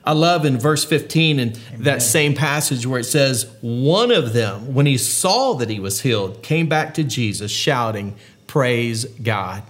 I 0.05 0.13
love 0.13 0.45
in 0.45 0.59
verse 0.59 0.85
15 0.85 1.39
in 1.39 1.55
that 1.79 2.03
same 2.03 2.35
passage 2.35 2.87
where 2.87 3.01
it 3.01 3.05
says, 3.05 3.51
One 3.63 4.11
of 4.11 4.35
them, 4.35 4.75
when 4.75 4.87
he 4.87 4.99
saw 4.99 5.55
that 5.55 5.71
he 5.71 5.81
was 5.81 6.03
healed, 6.03 6.43
came 6.43 6.69
back 6.69 6.95
to 6.95 7.05
Jesus 7.05 7.51
shouting, 7.51 8.15
Praise 8.47 9.07
God. 9.07 9.63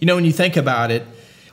You 0.00 0.06
know, 0.06 0.14
when 0.14 0.24
you 0.24 0.32
think 0.32 0.56
about 0.56 0.90
it, 0.90 1.06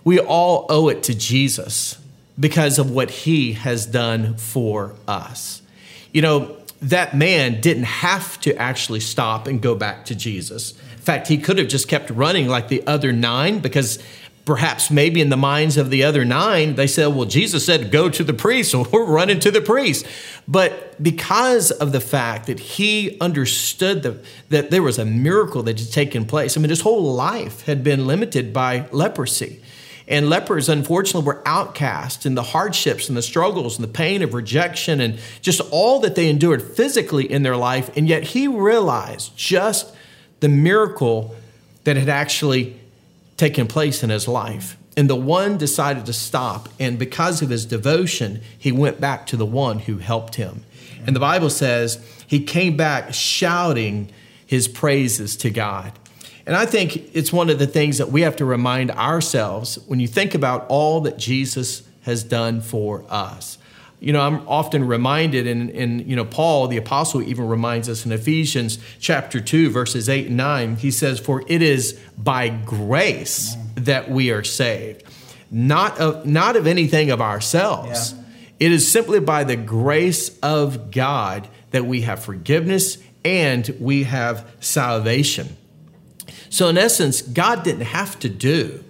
we 0.03 0.19
all 0.19 0.65
owe 0.69 0.89
it 0.89 1.03
to 1.03 1.15
Jesus 1.15 1.99
because 2.39 2.79
of 2.79 2.91
what 2.91 3.09
he 3.09 3.53
has 3.53 3.85
done 3.85 4.37
for 4.37 4.95
us. 5.07 5.61
You 6.11 6.21
know, 6.21 6.57
that 6.81 7.15
man 7.15 7.61
didn't 7.61 7.83
have 7.83 8.39
to 8.41 8.55
actually 8.57 8.99
stop 8.99 9.47
and 9.47 9.61
go 9.61 9.75
back 9.75 10.05
to 10.05 10.15
Jesus. 10.15 10.71
In 10.71 10.97
fact, 10.99 11.27
he 11.27 11.37
could 11.37 11.57
have 11.57 11.67
just 11.67 11.87
kept 11.87 12.09
running 12.09 12.47
like 12.47 12.67
the 12.67 12.85
other 12.87 13.11
nine 13.11 13.59
because 13.59 13.99
perhaps 14.45 14.91
maybe 14.91 15.21
in 15.21 15.29
the 15.29 15.37
minds 15.37 15.77
of 15.77 15.89
the 15.89 16.03
other 16.03 16.25
nine, 16.25 16.75
they 16.75 16.87
said, 16.87 17.07
well, 17.07 17.25
Jesus 17.25 17.65
said, 17.65 17.91
go 17.91 18.09
to 18.09 18.23
the 18.23 18.33
priest, 18.33 18.71
so 18.71 18.87
we're 18.91 19.05
running 19.05 19.39
to 19.41 19.51
the 19.51 19.61
priest. 19.61 20.05
But 20.47 21.01
because 21.01 21.71
of 21.71 21.91
the 21.91 22.01
fact 22.01 22.47
that 22.47 22.59
he 22.59 23.17
understood 23.19 24.03
the, 24.03 24.23
that 24.49 24.71
there 24.71 24.83
was 24.83 24.99
a 24.99 25.05
miracle 25.05 25.63
that 25.63 25.79
had 25.79 25.91
taken 25.91 26.25
place, 26.25 26.57
I 26.57 26.61
mean, 26.61 26.69
his 26.69 26.81
whole 26.81 27.13
life 27.13 27.61
had 27.65 27.83
been 27.83 28.05
limited 28.05 28.53
by 28.53 28.87
leprosy. 28.91 29.61
And 30.05 30.29
lepers, 30.29 30.67
unfortunately, 30.67 31.25
were 31.25 31.41
outcast 31.45 32.25
in 32.25 32.35
the 32.35 32.43
hardships 32.43 33.07
and 33.07 33.17
the 33.17 33.21
struggles 33.21 33.77
and 33.77 33.87
the 33.87 33.91
pain 33.91 34.21
of 34.21 34.33
rejection 34.33 34.99
and 34.99 35.17
just 35.41 35.61
all 35.71 35.99
that 36.01 36.15
they 36.15 36.29
endured 36.29 36.61
physically 36.61 37.31
in 37.31 37.43
their 37.43 37.55
life. 37.55 37.89
And 37.95 38.09
yet 38.09 38.23
he 38.23 38.49
realized 38.49 39.37
just 39.37 39.95
the 40.41 40.49
miracle 40.49 41.33
that 41.85 41.95
had 41.95 42.09
actually 42.09 42.77
taken 43.37 43.67
place 43.67 44.03
in 44.03 44.09
his 44.09 44.27
life. 44.27 44.77
And 44.95 45.09
the 45.09 45.15
one 45.15 45.57
decided 45.57 46.05
to 46.05 46.13
stop. 46.13 46.69
And 46.79 46.99
because 46.99 47.41
of 47.41 47.49
his 47.49 47.65
devotion, 47.65 48.41
he 48.57 48.71
went 48.71 49.01
back 49.01 49.25
to 49.27 49.37
the 49.37 49.45
one 49.45 49.79
who 49.79 49.97
helped 49.97 50.35
him. 50.35 50.63
And 51.05 51.15
the 51.15 51.19
Bible 51.19 51.49
says 51.49 52.03
he 52.27 52.43
came 52.43 52.77
back 52.77 53.13
shouting 53.13 54.11
his 54.45 54.67
praises 54.67 55.35
to 55.37 55.49
God. 55.49 55.91
And 56.45 56.55
I 56.55 56.65
think 56.65 57.15
it's 57.15 57.31
one 57.31 57.49
of 57.49 57.57
the 57.57 57.67
things 57.67 57.97
that 57.97 58.09
we 58.09 58.21
have 58.21 58.35
to 58.37 58.45
remind 58.45 58.91
ourselves 58.91 59.79
when 59.87 59.99
you 59.99 60.07
think 60.07 60.35
about 60.35 60.65
all 60.67 61.01
that 61.01 61.17
Jesus 61.17 61.83
has 62.01 62.23
done 62.23 62.61
for 62.61 63.05
us. 63.09 63.57
You 64.03 64.11
know, 64.11 64.19
I'm 64.19 64.45
often 64.49 64.85
reminded, 64.85 65.47
and, 65.47 65.69
and 65.69 66.05
you 66.05 66.17
know, 66.17 66.25
Paul, 66.25 66.67
the 66.67 66.75
apostle, 66.75 67.21
even 67.21 67.47
reminds 67.47 67.87
us 67.87 68.05
in 68.05 68.11
Ephesians 68.11 68.77
chapter 68.99 69.39
2, 69.39 69.69
verses 69.69 70.09
8 70.09 70.27
and 70.27 70.35
9, 70.35 70.75
he 70.75 70.91
says, 70.91 71.21
For 71.21 71.41
it 71.47 71.61
is 71.61 71.97
by 72.17 72.49
grace 72.49 73.55
that 73.75 74.11
we 74.11 74.29
are 74.29 74.43
saved, 74.43 75.03
not 75.49 75.97
of, 75.99 76.25
not 76.25 76.57
of 76.57 76.67
anything 76.67 77.11
of 77.11 77.21
ourselves. 77.21 78.11
Yeah. 78.11 78.23
It 78.59 78.71
is 78.73 78.91
simply 78.91 79.21
by 79.21 79.45
the 79.45 79.55
grace 79.55 80.37
of 80.39 80.91
God 80.91 81.47
that 81.71 81.85
we 81.85 82.01
have 82.01 82.21
forgiveness 82.21 82.97
and 83.23 83.73
we 83.79 84.03
have 84.03 84.45
salvation. 84.59 85.55
So, 86.49 86.67
in 86.67 86.77
essence, 86.77 87.21
God 87.21 87.63
didn't 87.63 87.85
have 87.85 88.19
to 88.19 88.27
do 88.27 88.82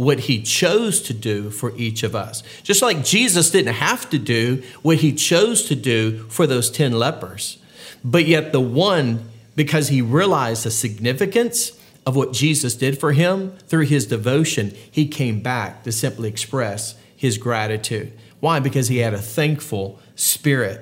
what 0.00 0.20
he 0.20 0.40
chose 0.40 1.02
to 1.02 1.12
do 1.12 1.50
for 1.50 1.76
each 1.76 2.02
of 2.02 2.16
us. 2.16 2.42
Just 2.62 2.80
like 2.80 3.04
Jesus 3.04 3.50
didn't 3.50 3.74
have 3.74 4.08
to 4.08 4.18
do 4.18 4.62
what 4.80 4.96
he 4.96 5.12
chose 5.12 5.64
to 5.64 5.74
do 5.76 6.24
for 6.30 6.46
those 6.46 6.70
10 6.70 6.92
lepers. 6.92 7.58
But 8.02 8.24
yet, 8.26 8.50
the 8.50 8.62
one, 8.62 9.28
because 9.56 9.88
he 9.88 10.00
realized 10.00 10.64
the 10.64 10.70
significance 10.70 11.78
of 12.06 12.16
what 12.16 12.32
Jesus 12.32 12.74
did 12.74 12.98
for 12.98 13.12
him 13.12 13.50
through 13.68 13.84
his 13.84 14.06
devotion, 14.06 14.74
he 14.90 15.06
came 15.06 15.42
back 15.42 15.82
to 15.84 15.92
simply 15.92 16.30
express 16.30 16.94
his 17.14 17.36
gratitude. 17.36 18.10
Why? 18.40 18.58
Because 18.58 18.88
he 18.88 18.98
had 18.98 19.12
a 19.12 19.18
thankful 19.18 20.00
spirit. 20.16 20.80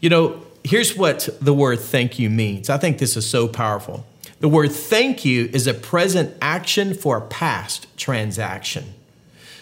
You 0.00 0.10
know, 0.10 0.42
here's 0.64 0.94
what 0.94 1.30
the 1.40 1.54
word 1.54 1.80
thank 1.80 2.18
you 2.18 2.28
means. 2.28 2.68
I 2.68 2.76
think 2.76 2.98
this 2.98 3.16
is 3.16 3.26
so 3.26 3.48
powerful. 3.48 4.04
The 4.40 4.48
word 4.48 4.72
thank 4.72 5.24
you 5.24 5.50
is 5.52 5.66
a 5.66 5.74
present 5.74 6.34
action 6.40 6.94
for 6.94 7.18
a 7.18 7.20
past 7.20 7.86
transaction. 7.98 8.94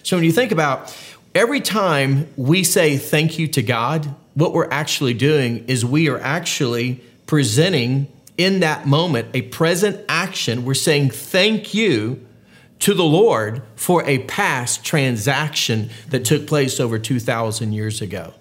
So 0.04 0.16
when 0.16 0.24
you 0.24 0.32
think 0.32 0.52
about 0.52 0.96
every 1.34 1.60
time 1.60 2.28
we 2.36 2.62
say 2.62 2.96
thank 2.96 3.38
you 3.38 3.48
to 3.48 3.62
God, 3.62 4.14
what 4.34 4.52
we're 4.52 4.70
actually 4.70 5.14
doing 5.14 5.64
is 5.66 5.84
we 5.84 6.08
are 6.08 6.20
actually 6.20 7.02
presenting 7.26 8.06
in 8.36 8.60
that 8.60 8.86
moment 8.86 9.28
a 9.34 9.42
present 9.42 10.04
action. 10.08 10.64
We're 10.64 10.74
saying 10.74 11.10
thank 11.10 11.74
you 11.74 12.24
to 12.78 12.94
the 12.94 13.04
Lord 13.04 13.62
for 13.74 14.04
a 14.04 14.20
past 14.20 14.84
transaction 14.84 15.90
that 16.10 16.24
took 16.24 16.46
place 16.46 16.78
over 16.78 17.00
2,000 17.00 17.72
years 17.72 18.00
ago 18.00 18.32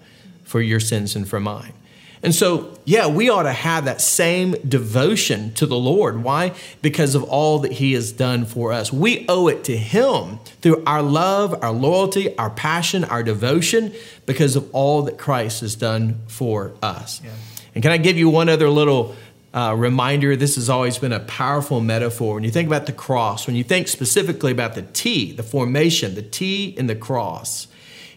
for 0.44 0.60
your 0.60 0.78
sins 0.78 1.16
and 1.16 1.28
for 1.28 1.40
mine. 1.40 1.72
And 2.22 2.34
so, 2.34 2.76
yeah, 2.84 3.06
we 3.06 3.30
ought 3.30 3.44
to 3.44 3.52
have 3.52 3.84
that 3.84 4.00
same 4.00 4.52
devotion 4.68 5.52
to 5.54 5.66
the 5.66 5.76
Lord. 5.76 6.22
Why? 6.22 6.52
Because 6.82 7.14
of 7.14 7.22
all 7.24 7.60
that 7.60 7.72
He 7.72 7.92
has 7.92 8.10
done 8.12 8.44
for 8.44 8.72
us. 8.72 8.92
We 8.92 9.24
owe 9.28 9.48
it 9.48 9.64
to 9.64 9.76
Him 9.76 10.38
through 10.60 10.82
our 10.84 11.02
love, 11.02 11.62
our 11.62 11.72
loyalty, 11.72 12.36
our 12.36 12.50
passion, 12.50 13.04
our 13.04 13.22
devotion, 13.22 13.92
because 14.26 14.56
of 14.56 14.68
all 14.74 15.02
that 15.02 15.16
Christ 15.16 15.60
has 15.60 15.76
done 15.76 16.20
for 16.26 16.72
us. 16.82 17.20
Yeah. 17.22 17.30
And 17.74 17.82
can 17.82 17.92
I 17.92 17.98
give 17.98 18.16
you 18.16 18.28
one 18.28 18.48
other 18.48 18.68
little 18.68 19.14
uh, 19.54 19.74
reminder? 19.76 20.34
This 20.34 20.56
has 20.56 20.68
always 20.68 20.98
been 20.98 21.12
a 21.12 21.20
powerful 21.20 21.80
metaphor. 21.80 22.34
When 22.34 22.44
you 22.44 22.50
think 22.50 22.66
about 22.66 22.86
the 22.86 22.92
cross, 22.92 23.46
when 23.46 23.54
you 23.54 23.62
think 23.62 23.86
specifically 23.86 24.50
about 24.50 24.74
the 24.74 24.82
T, 24.82 25.32
the 25.32 25.44
formation, 25.44 26.16
the 26.16 26.22
T 26.22 26.74
in 26.76 26.88
the 26.88 26.96
cross, 26.96 27.68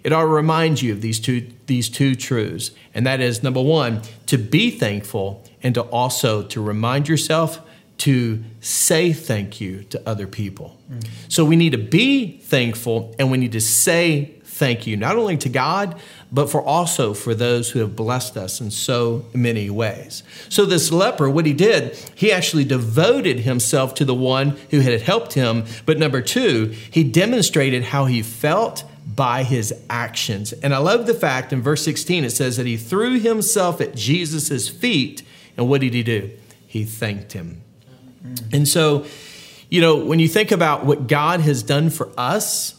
it 0.03 0.13
ought 0.13 0.21
to 0.21 0.27
remind 0.27 0.81
you 0.81 0.93
of 0.93 1.01
these 1.01 1.19
two, 1.19 1.47
these 1.67 1.89
two 1.89 2.15
truths. 2.15 2.71
And 2.93 3.05
that 3.05 3.21
is 3.21 3.43
number 3.43 3.61
one, 3.61 4.01
to 4.27 4.37
be 4.37 4.71
thankful 4.71 5.43
and 5.63 5.75
to 5.75 5.81
also 5.81 6.43
to 6.43 6.61
remind 6.61 7.07
yourself 7.07 7.61
to 7.99 8.43
say 8.61 9.13
thank 9.13 9.61
you 9.61 9.83
to 9.83 10.01
other 10.09 10.25
people. 10.25 10.77
Mm. 10.91 11.07
So 11.27 11.45
we 11.45 11.55
need 11.55 11.73
to 11.73 11.77
be 11.77 12.37
thankful 12.39 13.13
and 13.19 13.29
we 13.29 13.37
need 13.37 13.51
to 13.51 13.61
say 13.61 14.40
thank 14.61 14.85
you, 14.85 14.95
not 14.95 15.15
only 15.15 15.37
to 15.37 15.49
God, 15.49 15.99
but 16.31 16.47
for 16.47 16.61
also 16.61 17.15
for 17.15 17.33
those 17.33 17.71
who 17.71 17.79
have 17.79 17.95
blessed 17.95 18.37
us 18.37 18.61
in 18.61 18.69
so 18.69 19.25
many 19.33 19.71
ways. 19.71 20.21
So 20.49 20.65
this 20.65 20.91
leper, 20.91 21.27
what 21.27 21.47
he 21.47 21.53
did, 21.53 21.95
he 22.13 22.31
actually 22.31 22.65
devoted 22.65 23.39
himself 23.39 23.95
to 23.95 24.05
the 24.05 24.13
one 24.13 24.49
who 24.69 24.81
had 24.81 25.01
helped 25.01 25.33
him. 25.33 25.65
But 25.87 25.97
number 25.97 26.21
two, 26.21 26.75
he 26.91 27.03
demonstrated 27.03 27.85
how 27.85 28.05
he 28.05 28.21
felt 28.21 28.83
by 29.15 29.41
his 29.41 29.73
actions. 29.89 30.53
And 30.53 30.75
I 30.75 30.77
love 30.77 31.07
the 31.07 31.15
fact 31.15 31.51
in 31.51 31.63
verse 31.63 31.83
16 31.83 32.23
it 32.23 32.29
says 32.29 32.57
that 32.57 32.67
he 32.67 32.77
threw 32.77 33.19
himself 33.19 33.81
at 33.81 33.95
Jesus' 33.95 34.69
feet. 34.69 35.23
And 35.57 35.67
what 35.67 35.81
did 35.81 35.95
he 35.95 36.03
do? 36.03 36.29
He 36.67 36.85
thanked 36.85 37.33
him. 37.33 37.63
And 38.53 38.67
so, 38.67 39.07
you 39.69 39.81
know, 39.81 39.95
when 39.95 40.19
you 40.19 40.27
think 40.27 40.51
about 40.51 40.85
what 40.85 41.07
God 41.07 41.39
has 41.39 41.63
done 41.63 41.89
for 41.89 42.11
us, 42.15 42.77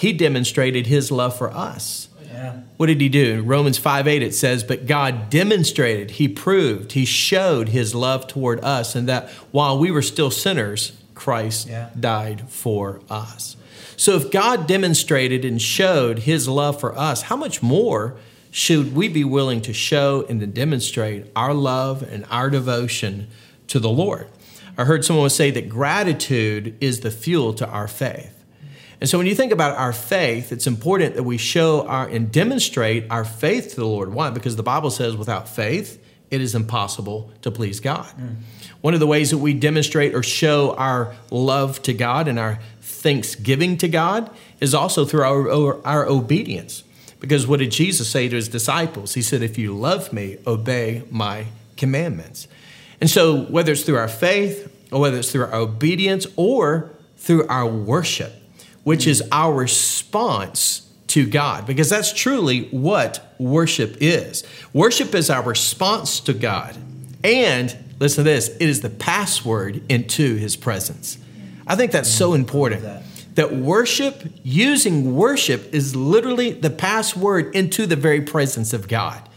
he 0.00 0.14
demonstrated 0.14 0.86
his 0.86 1.10
love 1.10 1.36
for 1.36 1.50
us. 1.50 2.08
Yeah. 2.24 2.60
What 2.78 2.86
did 2.86 3.02
he 3.02 3.10
do? 3.10 3.34
In 3.34 3.46
Romans 3.46 3.76
5 3.76 4.08
8, 4.08 4.22
it 4.22 4.34
says, 4.34 4.64
But 4.64 4.86
God 4.86 5.28
demonstrated, 5.28 6.12
he 6.12 6.26
proved, 6.26 6.92
he 6.92 7.04
showed 7.04 7.68
his 7.68 7.94
love 7.94 8.26
toward 8.26 8.60
us, 8.60 8.94
and 8.94 9.06
that 9.10 9.28
while 9.50 9.78
we 9.78 9.90
were 9.90 10.00
still 10.00 10.30
sinners, 10.30 10.92
Christ 11.14 11.68
yeah. 11.68 11.90
died 11.98 12.48
for 12.48 13.02
us. 13.10 13.58
So 13.98 14.16
if 14.16 14.30
God 14.30 14.66
demonstrated 14.66 15.44
and 15.44 15.60
showed 15.60 16.20
his 16.20 16.48
love 16.48 16.80
for 16.80 16.96
us, 16.96 17.20
how 17.20 17.36
much 17.36 17.62
more 17.62 18.16
should 18.50 18.94
we 18.94 19.06
be 19.06 19.22
willing 19.22 19.60
to 19.60 19.74
show 19.74 20.24
and 20.30 20.40
to 20.40 20.46
demonstrate 20.46 21.26
our 21.36 21.52
love 21.52 22.02
and 22.02 22.24
our 22.30 22.48
devotion 22.48 23.28
to 23.68 23.78
the 23.78 23.90
Lord? 23.90 24.28
I 24.78 24.84
heard 24.84 25.04
someone 25.04 25.28
say 25.28 25.50
that 25.50 25.68
gratitude 25.68 26.74
is 26.80 27.00
the 27.00 27.10
fuel 27.10 27.52
to 27.52 27.68
our 27.68 27.86
faith. 27.86 28.39
And 29.00 29.08
so 29.08 29.16
when 29.16 29.26
you 29.26 29.34
think 29.34 29.50
about 29.50 29.76
our 29.76 29.92
faith, 29.92 30.52
it's 30.52 30.66
important 30.66 31.14
that 31.14 31.22
we 31.22 31.38
show 31.38 31.86
our 31.86 32.06
and 32.06 32.30
demonstrate 32.30 33.06
our 33.10 33.24
faith 33.24 33.70
to 33.70 33.76
the 33.76 33.86
Lord. 33.86 34.12
Why? 34.12 34.30
Because 34.30 34.56
the 34.56 34.62
Bible 34.62 34.90
says 34.90 35.16
without 35.16 35.48
faith, 35.48 36.02
it 36.30 36.40
is 36.40 36.54
impossible 36.54 37.32
to 37.42 37.50
please 37.50 37.80
God. 37.80 38.06
Mm. 38.18 38.36
One 38.82 38.94
of 38.94 39.00
the 39.00 39.06
ways 39.06 39.30
that 39.30 39.38
we 39.38 39.52
demonstrate 39.54 40.14
or 40.14 40.22
show 40.22 40.74
our 40.74 41.14
love 41.30 41.82
to 41.82 41.92
God 41.92 42.28
and 42.28 42.38
our 42.38 42.60
thanksgiving 42.80 43.78
to 43.78 43.88
God 43.88 44.30
is 44.60 44.74
also 44.74 45.04
through 45.04 45.22
our, 45.22 45.50
our, 45.50 45.86
our 45.86 46.06
obedience. 46.06 46.84
Because 47.18 47.46
what 47.46 47.58
did 47.58 47.70
Jesus 47.70 48.08
say 48.08 48.28
to 48.28 48.36
his 48.36 48.48
disciples? 48.48 49.14
He 49.14 49.22
said, 49.22 49.42
If 49.42 49.58
you 49.58 49.76
love 49.76 50.12
me, 50.12 50.38
obey 50.46 51.02
my 51.10 51.46
commandments. 51.76 52.48
And 53.00 53.10
so, 53.10 53.44
whether 53.44 53.72
it's 53.72 53.82
through 53.82 53.96
our 53.96 54.08
faith, 54.08 54.72
or 54.92 55.00
whether 55.00 55.18
it's 55.18 55.32
through 55.32 55.44
our 55.44 55.54
obedience, 55.54 56.26
or 56.36 56.90
through 57.16 57.46
our 57.48 57.66
worship, 57.66 58.39
which 58.84 59.06
is 59.06 59.22
our 59.32 59.52
response 59.54 60.88
to 61.08 61.26
God, 61.26 61.66
because 61.66 61.90
that's 61.90 62.12
truly 62.12 62.68
what 62.68 63.34
worship 63.38 63.96
is. 64.00 64.44
Worship 64.72 65.14
is 65.14 65.28
our 65.28 65.42
response 65.42 66.20
to 66.20 66.32
God. 66.32 66.76
And 67.24 67.76
listen 67.98 68.24
to 68.24 68.30
this 68.30 68.48
it 68.48 68.68
is 68.68 68.80
the 68.80 68.90
password 68.90 69.82
into 69.88 70.36
his 70.36 70.56
presence. 70.56 71.18
I 71.66 71.76
think 71.76 71.92
that's 71.92 72.10
so 72.10 72.34
important. 72.34 72.84
That 73.34 73.54
worship, 73.54 74.24
using 74.42 75.14
worship, 75.14 75.72
is 75.72 75.94
literally 75.94 76.50
the 76.50 76.70
password 76.70 77.54
into 77.54 77.86
the 77.86 77.96
very 77.96 78.20
presence 78.20 78.72
of 78.72 78.88
God. 78.88 79.28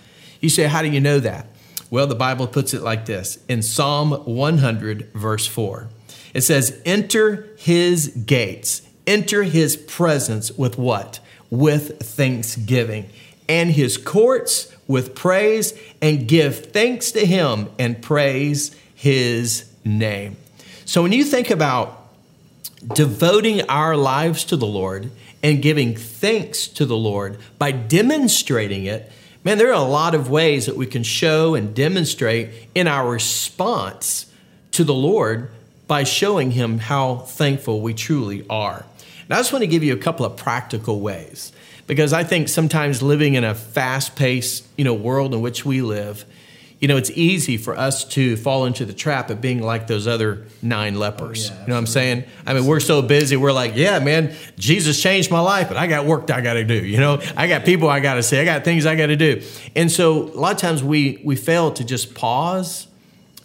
You 0.41 0.49
say, 0.49 0.63
How 0.63 0.81
do 0.81 0.89
you 0.89 0.99
know 0.99 1.19
that? 1.19 1.47
Well, 1.89 2.07
the 2.07 2.15
Bible 2.15 2.47
puts 2.47 2.73
it 2.73 2.81
like 2.81 3.05
this 3.05 3.37
in 3.47 3.61
Psalm 3.61 4.11
100, 4.11 5.11
verse 5.13 5.45
4. 5.45 5.89
It 6.33 6.41
says, 6.41 6.81
Enter 6.85 7.49
his 7.57 8.07
gates, 8.07 8.81
enter 9.07 9.43
his 9.43 9.75
presence 9.75 10.51
with 10.51 10.77
what? 10.77 11.19
With 11.49 11.99
thanksgiving, 11.99 13.09
and 13.47 13.71
his 13.71 13.97
courts 13.97 14.73
with 14.87 15.15
praise, 15.15 15.73
and 16.01 16.27
give 16.27 16.71
thanks 16.71 17.11
to 17.11 17.25
him 17.25 17.69
and 17.77 18.01
praise 18.01 18.75
his 18.95 19.69
name. 19.85 20.37
So 20.85 21.01
when 21.01 21.11
you 21.11 21.23
think 21.23 21.49
about 21.49 21.99
devoting 22.93 23.61
our 23.69 23.95
lives 23.95 24.43
to 24.45 24.57
the 24.57 24.65
Lord 24.65 25.11
and 25.41 25.61
giving 25.61 25.95
thanks 25.95 26.67
to 26.67 26.85
the 26.85 26.97
Lord 26.97 27.37
by 27.57 27.71
demonstrating 27.71 28.85
it, 28.85 29.11
man, 29.43 29.57
there 29.57 29.69
are 29.69 29.73
a 29.73 29.81
lot 29.81 30.15
of 30.15 30.29
ways 30.29 30.65
that 30.65 30.75
we 30.75 30.85
can 30.85 31.03
show 31.03 31.55
and 31.55 31.75
demonstrate 31.75 32.49
in 32.75 32.87
our 32.87 33.09
response 33.09 34.25
to 34.71 34.83
the 34.83 34.93
Lord 34.93 35.49
by 35.87 36.03
showing 36.03 36.51
Him 36.51 36.79
how 36.79 37.17
thankful 37.17 37.81
we 37.81 37.93
truly 37.93 38.45
are. 38.49 38.85
And 39.23 39.33
I 39.33 39.37
just 39.37 39.53
want 39.53 39.63
to 39.63 39.67
give 39.67 39.83
you 39.83 39.93
a 39.93 39.97
couple 39.97 40.25
of 40.25 40.37
practical 40.37 40.99
ways 40.99 41.51
because 41.87 42.13
I 42.13 42.23
think 42.23 42.49
sometimes 42.49 43.01
living 43.01 43.35
in 43.35 43.43
a 43.43 43.55
fast 43.55 44.15
paced 44.15 44.65
you 44.77 44.83
know, 44.83 44.93
world 44.93 45.33
in 45.33 45.41
which 45.41 45.65
we 45.65 45.81
live, 45.81 46.25
you 46.79 46.89
know, 46.89 46.97
it's 46.97 47.11
easy 47.11 47.55
for 47.55 47.77
us 47.77 48.03
to 48.03 48.35
fall 48.35 48.65
into 48.65 48.83
the 48.83 48.91
trap 48.91 49.29
of 49.29 49.39
being 49.39 49.61
like 49.61 49.87
those 49.87 50.05
other 50.05 50.47
nine 50.61 50.99
lepers. 50.99 51.49
Oh, 51.49 51.53
yeah, 51.53 51.61
you 51.61 51.67
know 51.67 51.73
what 51.75 51.79
I'm 51.79 51.87
saying? 51.87 52.23
I 52.45 52.53
mean, 52.53 52.65
we're 52.65 52.81
so 52.81 53.01
busy. 53.01 53.37
We're 53.37 53.53
like, 53.53 53.77
yeah, 53.77 53.99
man, 53.99 54.35
Jesus 54.57 55.01
changed 55.01 55.31
my 55.31 55.39
life, 55.39 55.69
but 55.69 55.77
I 55.77 55.87
got 55.87 56.05
work 56.05 56.29
I 56.29 56.41
got 56.41 56.55
to 56.55 56.65
do. 56.65 56.73
You 56.73 56.97
know, 56.97 57.21
I 57.37 57.47
got 57.47 57.63
people 57.63 57.87
I 57.87 58.01
got 58.01 58.15
to 58.15 58.23
see. 58.23 58.37
I 58.37 58.43
got 58.43 58.65
things 58.65 58.85
I 58.85 58.97
got 58.97 59.07
to 59.07 59.15
do. 59.15 59.41
And 59.77 59.89
so 59.89 60.23
a 60.23 60.37
lot 60.37 60.51
of 60.51 60.57
times 60.57 60.83
we 60.83 61.21
we 61.23 61.37
fail 61.37 61.71
to 61.71 61.85
just 61.85 62.15
pause 62.15 62.87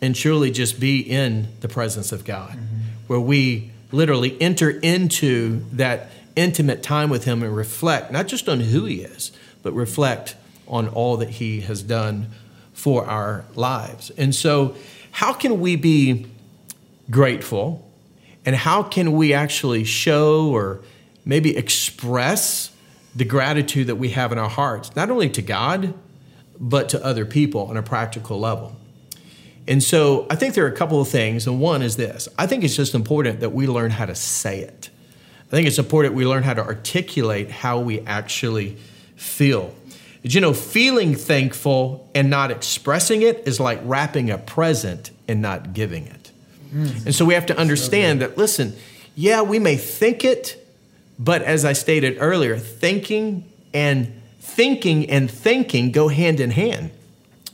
and 0.02 0.16
truly 0.16 0.50
just 0.50 0.80
be 0.80 0.98
in 0.98 1.46
the 1.60 1.68
presence 1.68 2.10
of 2.10 2.24
God, 2.24 2.50
mm-hmm. 2.50 2.76
where 3.06 3.20
we 3.20 3.70
literally 3.90 4.40
enter 4.40 4.70
into 4.70 5.64
that 5.72 6.10
intimate 6.36 6.82
time 6.82 7.10
with 7.10 7.24
Him 7.24 7.42
and 7.42 7.54
reflect 7.54 8.12
not 8.12 8.26
just 8.28 8.48
on 8.48 8.60
who 8.60 8.84
He 8.84 9.02
is, 9.02 9.32
but 9.62 9.72
reflect 9.72 10.36
on 10.66 10.88
all 10.88 11.16
that 11.16 11.30
He 11.30 11.62
has 11.62 11.82
done 11.82 12.28
for 12.72 13.04
our 13.06 13.44
lives. 13.54 14.10
And 14.10 14.34
so, 14.34 14.76
how 15.10 15.32
can 15.32 15.60
we 15.60 15.76
be 15.76 16.26
grateful? 17.10 17.90
And 18.44 18.54
how 18.54 18.82
can 18.82 19.12
we 19.12 19.34
actually 19.34 19.84
show 19.84 20.48
or 20.48 20.80
maybe 21.24 21.56
express 21.56 22.70
the 23.14 23.24
gratitude 23.24 23.88
that 23.88 23.96
we 23.96 24.10
have 24.10 24.32
in 24.32 24.38
our 24.38 24.48
hearts, 24.48 24.94
not 24.94 25.10
only 25.10 25.28
to 25.30 25.42
God, 25.42 25.92
but 26.58 26.88
to 26.90 27.04
other 27.04 27.24
people 27.24 27.66
on 27.66 27.76
a 27.76 27.82
practical 27.82 28.38
level? 28.38 28.76
And 29.68 29.82
so 29.82 30.26
I 30.30 30.34
think 30.34 30.54
there 30.54 30.64
are 30.64 30.72
a 30.72 30.76
couple 30.76 31.00
of 31.00 31.08
things. 31.08 31.46
And 31.46 31.60
one 31.60 31.82
is 31.82 31.96
this 31.96 32.26
I 32.38 32.46
think 32.46 32.64
it's 32.64 32.74
just 32.74 32.94
important 32.94 33.40
that 33.40 33.50
we 33.50 33.66
learn 33.66 33.90
how 33.90 34.06
to 34.06 34.14
say 34.14 34.60
it. 34.60 34.90
I 35.46 35.50
think 35.50 35.68
it's 35.68 35.78
important 35.78 36.14
we 36.14 36.26
learn 36.26 36.42
how 36.42 36.54
to 36.54 36.64
articulate 36.64 37.50
how 37.50 37.78
we 37.78 38.00
actually 38.00 38.76
feel. 39.16 39.74
Did 40.22 40.34
you 40.34 40.40
know 40.40 40.52
feeling 40.52 41.14
thankful 41.14 42.10
and 42.14 42.28
not 42.28 42.50
expressing 42.50 43.22
it 43.22 43.46
is 43.46 43.60
like 43.60 43.80
wrapping 43.84 44.30
a 44.30 44.38
present 44.38 45.10
and 45.28 45.40
not 45.40 45.74
giving 45.74 46.06
it? 46.06 46.30
Mm. 46.74 47.06
And 47.06 47.14
so 47.14 47.24
we 47.24 47.34
have 47.34 47.46
to 47.46 47.56
understand 47.56 48.20
that, 48.20 48.36
listen, 48.36 48.76
yeah, 49.14 49.42
we 49.42 49.58
may 49.58 49.76
think 49.76 50.24
it, 50.24 50.66
but 51.18 51.42
as 51.42 51.64
I 51.64 51.72
stated 51.72 52.18
earlier, 52.20 52.58
thinking 52.58 53.50
and 53.72 54.20
thinking 54.40 55.08
and 55.08 55.30
thinking 55.30 55.92
go 55.92 56.08
hand 56.08 56.40
in 56.40 56.50
hand. 56.50 56.90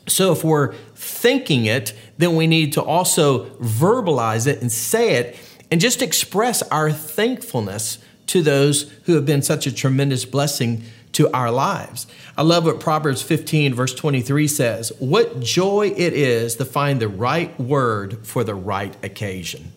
So 0.06 0.32
if 0.32 0.44
we're 0.44 0.74
thinking 0.94 1.66
it, 1.66 1.94
then 2.18 2.36
we 2.36 2.46
need 2.46 2.72
to 2.74 2.82
also 2.82 3.46
verbalize 3.56 4.46
it 4.46 4.60
and 4.60 4.70
say 4.70 5.14
it 5.14 5.36
and 5.70 5.80
just 5.80 6.02
express 6.02 6.62
our 6.62 6.92
thankfulness 6.92 7.98
to 8.26 8.42
those 8.42 8.90
who 9.04 9.14
have 9.14 9.26
been 9.26 9.42
such 9.42 9.66
a 9.66 9.74
tremendous 9.74 10.24
blessing 10.24 10.82
to 11.12 11.30
our 11.32 11.50
lives. 11.50 12.06
I 12.36 12.42
love 12.42 12.64
what 12.64 12.80
Proverbs 12.80 13.22
15, 13.22 13.74
verse 13.74 13.94
23 13.94 14.48
says 14.48 14.92
What 14.98 15.40
joy 15.40 15.92
it 15.96 16.12
is 16.12 16.56
to 16.56 16.64
find 16.64 17.00
the 17.00 17.08
right 17.08 17.58
word 17.58 18.26
for 18.26 18.44
the 18.44 18.54
right 18.54 18.94
occasion. 19.04 19.72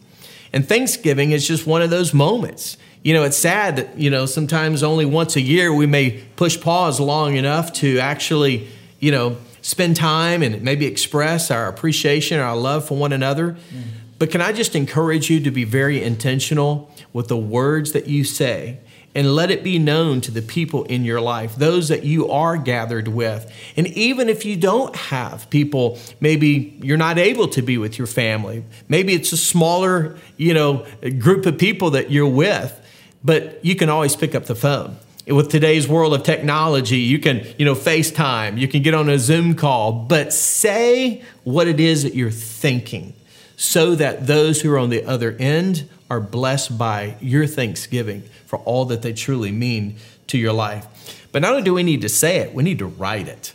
And 0.51 0.67
Thanksgiving 0.67 1.31
is 1.31 1.47
just 1.47 1.67
one 1.67 1.81
of 1.81 1.89
those 1.89 2.13
moments. 2.13 2.77
You 3.03 3.13
know, 3.13 3.23
it's 3.23 3.37
sad 3.37 3.75
that, 3.75 3.97
you 3.97 4.09
know, 4.09 4.25
sometimes 4.25 4.81
only 4.81 5.05
once 5.05 5.35
a 5.35 5.41
year 5.41 5.73
we 5.73 5.85
may 5.85 6.23
push 6.35 6.59
pause 6.59 6.99
long 6.99 7.35
enough 7.35 7.73
to 7.73 7.99
actually, 7.99 8.67
you 8.99 9.11
know, 9.11 9.37
spend 9.67 9.97
time 9.97 10.41
and 10.41 10.61
maybe 10.61 10.85
express 10.85 11.51
our 11.51 11.67
appreciation, 11.67 12.39
our 12.39 12.55
love 12.55 12.87
for 12.87 12.97
one 12.97 13.11
another. 13.11 13.51
Mm. 13.51 13.83
But 14.17 14.31
can 14.31 14.39
I 14.39 14.53
just 14.53 14.77
encourage 14.77 15.29
you 15.29 15.41
to 15.41 15.51
be 15.51 15.65
very 15.65 16.01
intentional 16.01 16.89
with 17.11 17.27
the 17.27 17.35
words 17.35 17.91
that 17.91 18.07
you 18.07 18.23
say 18.23 18.79
and 19.13 19.35
let 19.35 19.51
it 19.51 19.65
be 19.65 19.77
known 19.77 20.21
to 20.21 20.31
the 20.31 20.41
people 20.41 20.85
in 20.85 21.03
your 21.03 21.19
life, 21.19 21.57
those 21.57 21.89
that 21.89 22.05
you 22.05 22.29
are 22.29 22.55
gathered 22.55 23.09
with. 23.09 23.51
And 23.75 23.87
even 23.87 24.29
if 24.29 24.45
you 24.45 24.55
don't 24.55 24.95
have 24.95 25.49
people, 25.49 25.99
maybe 26.21 26.79
you're 26.81 26.95
not 26.95 27.17
able 27.17 27.49
to 27.49 27.61
be 27.61 27.77
with 27.77 27.97
your 27.97 28.07
family. 28.07 28.63
Maybe 28.87 29.13
it's 29.13 29.33
a 29.33 29.37
smaller, 29.37 30.17
you 30.37 30.53
know, 30.53 30.85
group 31.19 31.45
of 31.45 31.57
people 31.57 31.91
that 31.91 32.09
you're 32.09 32.25
with, 32.25 32.79
but 33.21 33.65
you 33.65 33.75
can 33.75 33.89
always 33.89 34.15
pick 34.15 34.33
up 34.33 34.45
the 34.45 34.55
phone 34.55 34.97
with 35.27 35.49
today's 35.49 35.87
world 35.87 36.13
of 36.13 36.23
technology, 36.23 36.99
you 36.99 37.19
can, 37.19 37.45
you 37.57 37.65
know, 37.65 37.75
FaceTime, 37.75 38.57
you 38.57 38.67
can 38.67 38.81
get 38.81 38.93
on 38.93 39.09
a 39.09 39.19
Zoom 39.19 39.55
call, 39.55 39.91
but 39.91 40.31
say 40.31 41.21
what 41.43 41.67
it 41.67 41.79
is 41.79 42.03
that 42.03 42.15
you're 42.15 42.31
thinking 42.31 43.13
so 43.57 43.95
that 43.95 44.27
those 44.27 44.61
who 44.61 44.71
are 44.71 44.77
on 44.77 44.89
the 44.89 45.03
other 45.03 45.35
end 45.39 45.89
are 46.09 46.21
blessed 46.21 46.77
by 46.77 47.17
your 47.19 47.45
thanksgiving 47.45 48.23
for 48.45 48.59
all 48.59 48.85
that 48.85 49.01
they 49.01 49.11
truly 49.11 49.51
mean 49.51 49.97
to 50.27 50.37
your 50.37 50.53
life. 50.53 50.85
But 51.31 51.41
not 51.41 51.51
only 51.51 51.63
do 51.63 51.73
we 51.73 51.83
need 51.83 52.01
to 52.01 52.09
say 52.09 52.37
it, 52.37 52.53
we 52.53 52.63
need 52.63 52.79
to 52.79 52.85
write 52.85 53.27
it. 53.27 53.53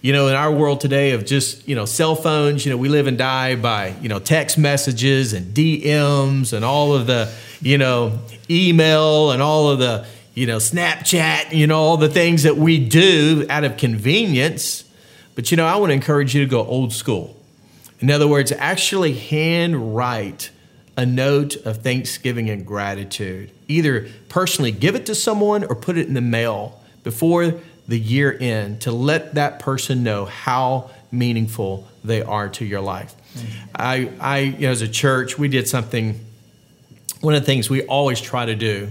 You 0.00 0.12
know, 0.12 0.28
in 0.28 0.34
our 0.34 0.50
world 0.50 0.80
today 0.80 1.12
of 1.12 1.24
just, 1.26 1.68
you 1.68 1.76
know, 1.76 1.84
cell 1.84 2.16
phones, 2.16 2.64
you 2.64 2.72
know, 2.72 2.76
we 2.76 2.88
live 2.88 3.06
and 3.06 3.18
die 3.18 3.54
by, 3.54 3.94
you 4.00 4.08
know, 4.08 4.18
text 4.18 4.58
messages 4.58 5.32
and 5.32 5.54
DMs 5.54 6.52
and 6.52 6.64
all 6.64 6.94
of 6.94 7.06
the, 7.06 7.32
you 7.60 7.78
know, 7.78 8.18
email 8.50 9.30
and 9.30 9.40
all 9.42 9.70
of 9.70 9.78
the, 9.78 10.06
you 10.34 10.46
know, 10.46 10.56
Snapchat, 10.56 11.52
you 11.52 11.66
know, 11.66 11.78
all 11.78 11.96
the 11.96 12.08
things 12.08 12.44
that 12.44 12.56
we 12.56 12.78
do 12.78 13.46
out 13.50 13.64
of 13.64 13.76
convenience. 13.76 14.84
But, 15.34 15.50
you 15.50 15.56
know, 15.56 15.66
I 15.66 15.76
want 15.76 15.90
to 15.90 15.94
encourage 15.94 16.34
you 16.34 16.42
to 16.44 16.50
go 16.50 16.64
old 16.64 16.92
school. 16.92 17.36
In 18.00 18.10
other 18.10 18.26
words, 18.26 18.52
actually 18.52 19.14
handwrite 19.14 20.50
a 20.96 21.06
note 21.06 21.56
of 21.56 21.82
thanksgiving 21.82 22.50
and 22.50 22.66
gratitude. 22.66 23.50
Either 23.68 24.08
personally 24.28 24.72
give 24.72 24.94
it 24.94 25.06
to 25.06 25.14
someone 25.14 25.64
or 25.64 25.74
put 25.74 25.96
it 25.96 26.08
in 26.08 26.14
the 26.14 26.20
mail 26.20 26.80
before 27.04 27.54
the 27.88 27.98
year 27.98 28.36
end 28.40 28.80
to 28.82 28.92
let 28.92 29.34
that 29.34 29.58
person 29.58 30.02
know 30.02 30.24
how 30.24 30.90
meaningful 31.10 31.86
they 32.04 32.22
are 32.22 32.48
to 32.48 32.64
your 32.64 32.80
life. 32.80 33.14
Mm-hmm. 33.34 33.68
I, 33.74 34.10
I 34.20 34.38
you 34.38 34.60
know, 34.60 34.70
as 34.70 34.82
a 34.82 34.88
church, 34.88 35.38
we 35.38 35.48
did 35.48 35.68
something. 35.68 36.18
One 37.20 37.34
of 37.34 37.42
the 37.42 37.46
things 37.46 37.70
we 37.70 37.82
always 37.82 38.20
try 38.20 38.46
to 38.46 38.54
do 38.54 38.90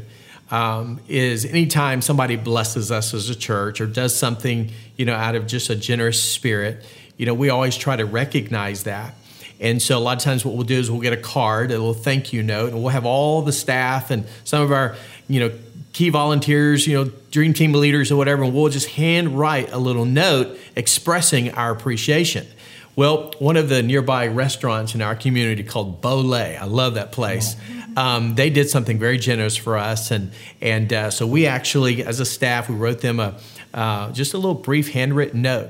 um, 0.51 0.99
is 1.07 1.45
anytime 1.45 2.01
somebody 2.01 2.35
blesses 2.35 2.91
us 2.91 3.13
as 3.13 3.29
a 3.29 3.35
church 3.35 3.81
or 3.81 3.87
does 3.87 4.15
something, 4.15 4.71
you 4.97 5.05
know, 5.05 5.15
out 5.15 5.35
of 5.35 5.47
just 5.47 5.69
a 5.69 5.75
generous 5.75 6.21
spirit, 6.21 6.85
you 7.17 7.25
know, 7.25 7.33
we 7.33 7.49
always 7.49 7.75
try 7.77 7.95
to 7.95 8.05
recognize 8.05 8.83
that 8.83 9.15
and 9.61 9.79
so 9.79 9.95
a 9.95 9.99
lot 9.99 10.17
of 10.17 10.23
times 10.23 10.43
what 10.43 10.55
we'll 10.55 10.65
do 10.65 10.79
is 10.79 10.89
we'll 10.89 11.01
get 11.01 11.13
a 11.13 11.17
card, 11.17 11.69
a 11.69 11.75
little 11.75 11.93
thank 11.93 12.33
you 12.33 12.41
note, 12.41 12.73
and 12.73 12.81
we'll 12.81 12.91
have 12.91 13.05
all 13.05 13.43
the 13.43 13.53
staff 13.53 14.09
and 14.09 14.25
some 14.43 14.63
of 14.63 14.71
our, 14.71 14.95
you 15.29 15.39
know, 15.39 15.51
key 15.93 16.09
volunteers, 16.09 16.87
you 16.87 16.95
know, 16.95 17.11
dream 17.29 17.53
team 17.53 17.73
leaders 17.73 18.11
or 18.11 18.15
whatever, 18.15 18.43
and 18.43 18.55
we'll 18.55 18.69
just 18.69 18.89
hand 18.89 19.37
write 19.37 19.71
a 19.71 19.77
little 19.77 20.05
note 20.05 20.57
expressing 20.75 21.51
our 21.51 21.71
appreciation. 21.71 22.47
Well, 22.95 23.33
one 23.37 23.55
of 23.55 23.69
the 23.69 23.83
nearby 23.83 24.27
restaurants 24.27 24.95
in 24.95 25.01
our 25.01 25.15
community 25.15 25.63
called 25.63 26.01
Bolay, 26.01 26.59
I 26.59 26.65
love 26.65 26.95
that 26.95 27.11
place. 27.11 27.55
Um, 27.97 28.35
they 28.35 28.49
did 28.49 28.69
something 28.69 28.97
very 28.97 29.17
generous 29.17 29.55
for 29.55 29.77
us, 29.77 30.11
and 30.11 30.31
and 30.61 30.91
uh, 30.93 31.11
so 31.11 31.27
we 31.27 31.45
actually, 31.45 32.03
as 32.03 32.19
a 32.19 32.25
staff, 32.25 32.69
we 32.69 32.75
wrote 32.75 33.01
them 33.01 33.19
a 33.19 33.39
uh, 33.73 34.11
just 34.11 34.33
a 34.33 34.37
little 34.37 34.55
brief 34.55 34.91
handwritten 34.91 35.41
note. 35.41 35.69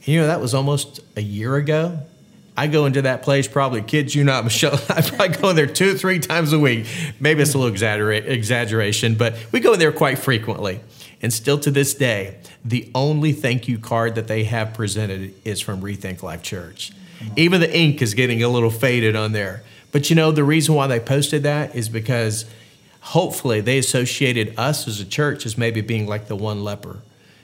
And, 0.00 0.08
you 0.08 0.20
know, 0.20 0.26
that 0.26 0.40
was 0.40 0.54
almost 0.54 1.00
a 1.16 1.22
year 1.22 1.56
ago. 1.56 1.98
I 2.56 2.66
go 2.66 2.86
into 2.86 3.02
that 3.02 3.22
place 3.22 3.46
probably, 3.46 3.82
kids 3.82 4.14
you 4.14 4.24
not, 4.24 4.44
Michelle. 4.44 4.74
I 4.88 5.02
probably 5.02 5.28
go 5.28 5.50
in 5.50 5.56
there 5.56 5.66
two, 5.66 5.96
three 5.96 6.18
times 6.18 6.52
a 6.52 6.58
week. 6.58 6.86
Maybe 7.20 7.42
it's 7.42 7.54
a 7.54 7.58
little 7.58 7.72
exaggeration, 7.72 9.14
but 9.14 9.36
we 9.52 9.60
go 9.60 9.74
in 9.74 9.78
there 9.78 9.92
quite 9.92 10.18
frequently. 10.18 10.80
And 11.22 11.32
still 11.32 11.58
to 11.60 11.70
this 11.70 11.94
day, 11.94 12.38
the 12.64 12.90
only 12.94 13.32
thank 13.32 13.68
you 13.68 13.78
card 13.78 14.14
that 14.16 14.28
they 14.28 14.44
have 14.44 14.74
presented 14.74 15.34
is 15.44 15.60
from 15.60 15.80
Rethink 15.82 16.22
Life 16.22 16.42
Church. 16.42 16.92
Even 17.36 17.60
the 17.60 17.76
ink 17.76 18.00
is 18.02 18.14
getting 18.14 18.42
a 18.42 18.48
little 18.48 18.70
faded 18.70 19.16
on 19.16 19.32
there. 19.32 19.64
But 19.92 20.10
you 20.10 20.16
know, 20.16 20.30
the 20.32 20.44
reason 20.44 20.74
why 20.74 20.86
they 20.86 21.00
posted 21.00 21.42
that 21.44 21.74
is 21.74 21.88
because 21.88 22.44
hopefully 23.00 23.60
they 23.60 23.78
associated 23.78 24.54
us 24.58 24.86
as 24.86 25.00
a 25.00 25.04
church 25.04 25.46
as 25.46 25.56
maybe 25.56 25.80
being 25.80 26.06
like 26.06 26.28
the 26.28 26.36
one 26.36 26.62
leper 26.62 26.98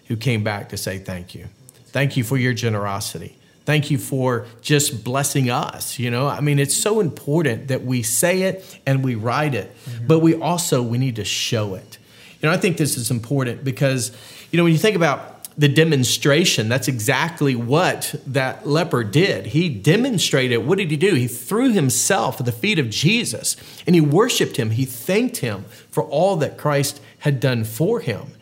who 0.06 0.16
came 0.16 0.44
back 0.44 0.68
to 0.68 0.76
say 0.76 0.98
thank 0.98 1.34
you. 1.34 1.48
Thank 1.86 2.16
you 2.16 2.24
for 2.24 2.36
your 2.36 2.52
generosity. 2.52 3.36
Thank 3.64 3.90
you 3.90 3.96
for 3.96 4.46
just 4.60 5.04
blessing 5.04 5.48
us. 5.48 5.98
You 5.98 6.10
know, 6.10 6.26
I 6.26 6.40
mean, 6.40 6.58
it's 6.58 6.76
so 6.76 7.00
important 7.00 7.68
that 7.68 7.82
we 7.82 8.02
say 8.02 8.42
it 8.42 8.78
and 8.84 9.02
we 9.02 9.14
write 9.14 9.54
it, 9.54 9.74
mm-hmm. 9.86 10.06
but 10.06 10.18
we 10.18 10.34
also 10.34 10.82
we 10.82 10.98
need 10.98 11.16
to 11.16 11.24
show 11.24 11.74
it. 11.74 11.98
You 12.42 12.48
know, 12.48 12.54
I 12.54 12.58
think 12.58 12.76
this 12.76 12.98
is 12.98 13.10
important 13.10 13.64
because, 13.64 14.12
you 14.50 14.58
know, 14.58 14.64
when 14.64 14.72
you 14.72 14.78
think 14.78 14.96
about 14.96 15.33
the 15.56 15.68
demonstration. 15.68 16.68
That's 16.68 16.88
exactly 16.88 17.54
what 17.54 18.14
that 18.26 18.66
leper 18.66 19.04
did. 19.04 19.46
He 19.46 19.68
demonstrated. 19.68 20.66
What 20.66 20.78
did 20.78 20.90
he 20.90 20.96
do? 20.96 21.14
He 21.14 21.28
threw 21.28 21.72
himself 21.72 22.40
at 22.40 22.46
the 22.46 22.52
feet 22.52 22.78
of 22.78 22.90
Jesus 22.90 23.56
and 23.86 23.94
he 23.94 24.00
worshiped 24.00 24.56
him. 24.56 24.70
He 24.70 24.84
thanked 24.84 25.38
him 25.38 25.64
for 25.90 26.02
all 26.04 26.36
that 26.36 26.58
Christ 26.58 27.00
had 27.20 27.38
done 27.38 27.64
for 27.64 28.00
him. 28.00 28.32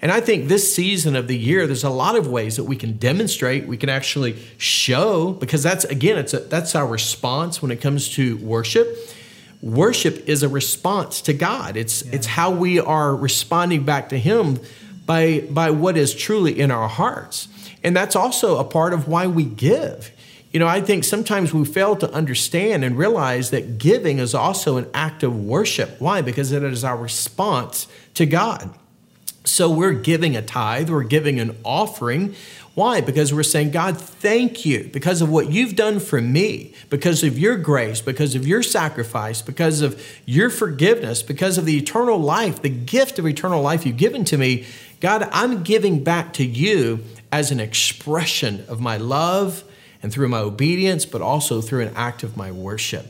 And 0.00 0.10
I 0.10 0.20
think 0.20 0.48
this 0.48 0.74
season 0.74 1.14
of 1.14 1.28
the 1.28 1.38
year, 1.38 1.66
there's 1.66 1.84
a 1.84 1.90
lot 1.90 2.16
of 2.16 2.26
ways 2.26 2.56
that 2.56 2.64
we 2.64 2.74
can 2.74 2.96
demonstrate, 2.96 3.68
we 3.68 3.76
can 3.76 3.88
actually 3.88 4.36
show, 4.58 5.32
because 5.32 5.62
that's 5.62 5.84
again, 5.84 6.18
it's 6.18 6.34
a, 6.34 6.40
that's 6.40 6.74
our 6.74 6.86
response 6.86 7.62
when 7.62 7.70
it 7.70 7.80
comes 7.80 8.08
to 8.16 8.36
worship. 8.38 8.98
Worship 9.60 10.28
is 10.28 10.42
a 10.42 10.48
response 10.48 11.20
to 11.22 11.32
God. 11.32 11.76
It's 11.76 12.04
yeah. 12.04 12.16
it's 12.16 12.26
how 12.26 12.50
we 12.50 12.80
are 12.80 13.14
responding 13.14 13.84
back 13.84 14.08
to 14.08 14.18
Him 14.18 14.58
by, 15.12 15.40
by 15.40 15.70
what 15.70 15.98
is 15.98 16.14
truly 16.14 16.58
in 16.58 16.70
our 16.70 16.88
hearts. 16.88 17.48
And 17.84 17.94
that's 17.94 18.16
also 18.16 18.56
a 18.56 18.64
part 18.64 18.94
of 18.94 19.08
why 19.08 19.26
we 19.26 19.44
give. 19.44 20.10
You 20.52 20.58
know, 20.58 20.66
I 20.66 20.80
think 20.80 21.04
sometimes 21.04 21.52
we 21.52 21.66
fail 21.66 21.96
to 21.96 22.10
understand 22.12 22.82
and 22.82 22.96
realize 22.96 23.50
that 23.50 23.76
giving 23.76 24.20
is 24.20 24.34
also 24.34 24.78
an 24.78 24.88
act 24.94 25.22
of 25.22 25.44
worship. 25.44 25.96
Why? 25.98 26.22
Because 26.22 26.50
it 26.50 26.62
is 26.62 26.82
our 26.82 26.96
response 26.96 27.88
to 28.14 28.24
God. 28.24 28.70
So 29.44 29.70
we're 29.70 29.92
giving 29.92 30.34
a 30.34 30.40
tithe, 30.40 30.88
we're 30.88 31.02
giving 31.02 31.38
an 31.38 31.58
offering. 31.62 32.34
Why? 32.74 33.02
Because 33.02 33.34
we're 33.34 33.42
saying, 33.42 33.72
God, 33.72 33.98
thank 34.00 34.64
you 34.64 34.88
because 34.94 35.20
of 35.20 35.28
what 35.28 35.52
you've 35.52 35.76
done 35.76 36.00
for 36.00 36.22
me, 36.22 36.72
because 36.88 37.22
of 37.22 37.38
your 37.38 37.58
grace, 37.58 38.00
because 38.00 38.34
of 38.34 38.46
your 38.46 38.62
sacrifice, 38.62 39.42
because 39.42 39.82
of 39.82 40.02
your 40.24 40.48
forgiveness, 40.48 41.22
because 41.22 41.58
of 41.58 41.66
the 41.66 41.76
eternal 41.76 42.18
life, 42.18 42.62
the 42.62 42.70
gift 42.70 43.18
of 43.18 43.26
eternal 43.26 43.60
life 43.60 43.84
you've 43.84 43.98
given 43.98 44.24
to 44.24 44.38
me. 44.38 44.64
God, 45.02 45.28
I'm 45.32 45.64
giving 45.64 46.04
back 46.04 46.34
to 46.34 46.44
you 46.44 47.00
as 47.32 47.50
an 47.50 47.58
expression 47.58 48.64
of 48.68 48.80
my 48.80 48.98
love 48.98 49.64
and 50.00 50.12
through 50.12 50.28
my 50.28 50.38
obedience, 50.38 51.06
but 51.06 51.20
also 51.20 51.60
through 51.60 51.80
an 51.80 51.92
act 51.96 52.22
of 52.22 52.36
my 52.36 52.52
worship. 52.52 53.04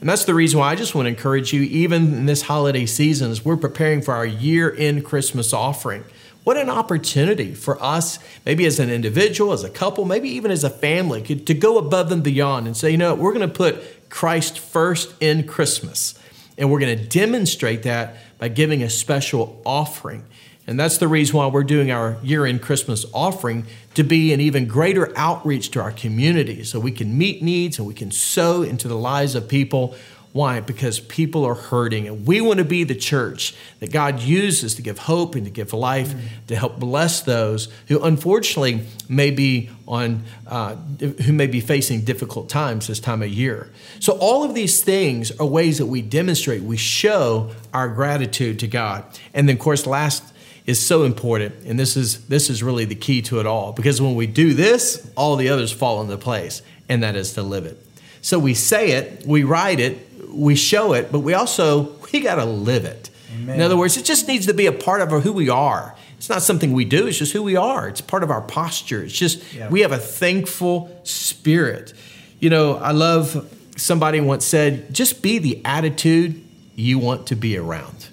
And 0.00 0.08
that's 0.08 0.24
the 0.24 0.32
reason 0.32 0.58
why 0.58 0.70
I 0.70 0.74
just 0.74 0.94
want 0.94 1.04
to 1.04 1.10
encourage 1.10 1.52
you, 1.52 1.60
even 1.60 2.14
in 2.14 2.24
this 2.24 2.40
holiday 2.40 2.86
season, 2.86 3.30
as 3.30 3.44
we're 3.44 3.58
preparing 3.58 4.00
for 4.00 4.14
our 4.14 4.24
year 4.24 4.74
end 4.74 5.04
Christmas 5.04 5.52
offering. 5.52 6.04
What 6.44 6.56
an 6.56 6.70
opportunity 6.70 7.54
for 7.54 7.82
us, 7.82 8.18
maybe 8.46 8.64
as 8.64 8.80
an 8.80 8.88
individual, 8.88 9.52
as 9.52 9.64
a 9.64 9.70
couple, 9.70 10.06
maybe 10.06 10.30
even 10.30 10.50
as 10.50 10.64
a 10.64 10.70
family, 10.70 11.20
to 11.20 11.52
go 11.52 11.76
above 11.76 12.10
and 12.10 12.22
beyond 12.22 12.66
and 12.66 12.74
say, 12.74 12.90
you 12.90 12.96
know 12.96 13.10
what, 13.10 13.18
we're 13.22 13.34
going 13.34 13.46
to 13.46 13.54
put 13.54 14.08
Christ 14.08 14.58
first 14.58 15.14
in 15.20 15.46
Christmas. 15.46 16.18
And 16.56 16.70
we're 16.70 16.80
going 16.80 16.96
to 16.96 17.04
demonstrate 17.04 17.82
that 17.82 18.16
by 18.38 18.48
giving 18.48 18.82
a 18.82 18.88
special 18.88 19.60
offering. 19.66 20.24
And 20.66 20.80
that's 20.80 20.98
the 20.98 21.08
reason 21.08 21.36
why 21.36 21.46
we're 21.46 21.62
doing 21.64 21.90
our 21.90 22.16
year 22.22 22.46
end 22.46 22.62
Christmas 22.62 23.04
offering 23.12 23.66
to 23.94 24.02
be 24.02 24.32
an 24.32 24.40
even 24.40 24.66
greater 24.66 25.12
outreach 25.16 25.70
to 25.72 25.80
our 25.80 25.92
community 25.92 26.64
so 26.64 26.80
we 26.80 26.92
can 26.92 27.16
meet 27.18 27.42
needs 27.42 27.78
and 27.78 27.86
we 27.86 27.94
can 27.94 28.10
sow 28.10 28.62
into 28.62 28.88
the 28.88 28.96
lives 28.96 29.34
of 29.34 29.46
people. 29.46 29.94
Why? 30.32 30.58
Because 30.58 30.98
people 30.98 31.44
are 31.44 31.54
hurting, 31.54 32.08
and 32.08 32.26
we 32.26 32.40
want 32.40 32.58
to 32.58 32.64
be 32.64 32.82
the 32.82 32.96
church 32.96 33.54
that 33.78 33.92
God 33.92 34.18
uses 34.18 34.74
to 34.74 34.82
give 34.82 34.98
hope 34.98 35.36
and 35.36 35.44
to 35.44 35.50
give 35.50 35.72
life, 35.72 36.08
mm-hmm. 36.08 36.46
to 36.48 36.56
help 36.56 36.80
bless 36.80 37.20
those 37.20 37.68
who, 37.86 38.02
unfortunately, 38.02 38.84
may 39.08 39.30
be 39.30 39.70
on, 39.86 40.24
uh, 40.48 40.74
who 40.74 41.32
may 41.32 41.46
be 41.46 41.60
facing 41.60 42.00
difficult 42.00 42.48
times 42.48 42.88
this 42.88 42.98
time 42.98 43.22
of 43.22 43.28
year. 43.28 43.70
So, 44.00 44.18
all 44.18 44.42
of 44.42 44.56
these 44.56 44.82
things 44.82 45.30
are 45.38 45.46
ways 45.46 45.78
that 45.78 45.86
we 45.86 46.02
demonstrate, 46.02 46.62
we 46.62 46.78
show 46.78 47.52
our 47.72 47.88
gratitude 47.88 48.58
to 48.58 48.66
God. 48.66 49.04
And 49.34 49.48
then, 49.48 49.54
of 49.54 49.62
course, 49.62 49.86
last 49.86 50.33
is 50.66 50.84
so 50.84 51.02
important 51.04 51.54
and 51.66 51.78
this 51.78 51.96
is 51.96 52.26
this 52.26 52.48
is 52.48 52.62
really 52.62 52.84
the 52.84 52.94
key 52.94 53.20
to 53.20 53.38
it 53.38 53.46
all 53.46 53.72
because 53.72 54.00
when 54.00 54.14
we 54.14 54.26
do 54.26 54.54
this 54.54 55.10
all 55.14 55.36
the 55.36 55.48
others 55.48 55.70
fall 55.70 56.00
into 56.00 56.16
place 56.16 56.62
and 56.88 57.02
that 57.02 57.16
is 57.16 57.34
to 57.34 57.42
live 57.42 57.66
it. 57.66 57.78
So 58.22 58.38
we 58.38 58.54
say 58.54 58.92
it 58.92 59.26
we 59.26 59.44
write 59.44 59.80
it 59.80 60.08
we 60.30 60.54
show 60.54 60.94
it 60.94 61.12
but 61.12 61.20
we 61.20 61.34
also 61.34 61.92
we 62.12 62.20
got 62.20 62.36
to 62.36 62.44
live 62.44 62.84
it. 62.84 63.10
Amen. 63.34 63.56
in 63.56 63.60
other 63.60 63.76
words 63.76 63.96
it 63.96 64.04
just 64.04 64.26
needs 64.26 64.46
to 64.46 64.54
be 64.54 64.66
a 64.66 64.72
part 64.72 65.00
of 65.00 65.22
who 65.22 65.32
we 65.32 65.48
are. 65.48 65.94
It's 66.16 66.30
not 66.30 66.40
something 66.40 66.72
we 66.72 66.86
do 66.86 67.06
it's 67.06 67.18
just 67.18 67.32
who 67.32 67.42
we 67.42 67.56
are. 67.56 67.88
It's 67.88 68.00
part 68.00 68.22
of 68.22 68.30
our 68.30 68.40
posture. 68.40 69.02
It's 69.02 69.12
just 69.12 69.52
yeah. 69.52 69.68
we 69.68 69.80
have 69.80 69.92
a 69.92 69.98
thankful 69.98 70.98
spirit. 71.04 71.92
You 72.40 72.50
know 72.50 72.76
i 72.76 72.92
love 72.92 73.50
somebody 73.76 74.20
once 74.20 74.46
said 74.46 74.94
just 74.94 75.22
be 75.22 75.38
the 75.38 75.60
attitude 75.64 76.42
you 76.74 76.98
want 76.98 77.26
to 77.26 77.36
be 77.36 77.58
around. 77.58 78.08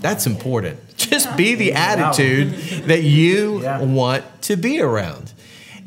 That's 0.00 0.24
important 0.24 0.78
just 0.98 1.34
be 1.36 1.54
the 1.54 1.72
attitude 1.72 2.52
that 2.86 3.02
you 3.02 3.62
yeah. 3.62 3.82
want 3.82 4.24
to 4.42 4.56
be 4.56 4.80
around. 4.80 5.32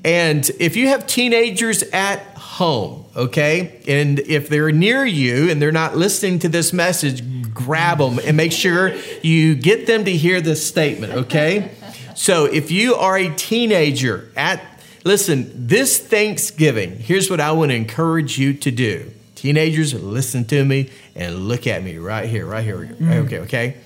And 0.04 0.50
if 0.60 0.76
you 0.76 0.88
have 0.88 1.06
teenagers 1.06 1.84
at 1.94 2.20
home, 2.36 3.06
okay, 3.16 3.80
and 3.88 4.20
if 4.20 4.50
they're 4.50 4.72
near 4.72 5.06
you 5.06 5.52
and 5.52 5.62
they're 5.62 5.72
not 5.72 5.96
listening 5.96 6.40
to 6.40 6.50
this 6.50 6.74
message, 6.74 7.24
grab 7.54 8.00
them 8.00 8.20
and 8.24 8.36
make 8.36 8.52
sure 8.52 8.96
you 9.22 9.54
get 9.54 9.86
them 9.86 10.06
to 10.06 10.12
hear 10.12 10.42
this 10.42 10.66
statement, 10.66 11.14
okay? 11.14 11.70
So 12.16 12.46
if 12.46 12.72
you 12.72 12.96
are 12.96 13.18
a 13.18 13.30
teenager 13.36 14.32
at, 14.36 14.62
listen, 15.04 15.68
this 15.68 16.00
Thanksgiving, 16.00 16.98
here's 16.98 17.30
what 17.30 17.40
I 17.40 17.52
want 17.52 17.70
to 17.72 17.76
encourage 17.76 18.40
you 18.40 18.54
to 18.56 18.72
do. 18.72 19.12
Teenagers, 19.36 19.94
listen 19.94 20.46
to 20.46 20.64
me 20.66 20.90
and 21.16 21.48
look 21.48 21.68
at 21.68 21.84
me 21.84 21.98
right 21.98 22.30
here, 22.30 22.46
right 22.46 22.64
here. 22.64 22.78
Mm. 22.78 23.26
Okay, 23.26 23.40
okay? 23.40 23.78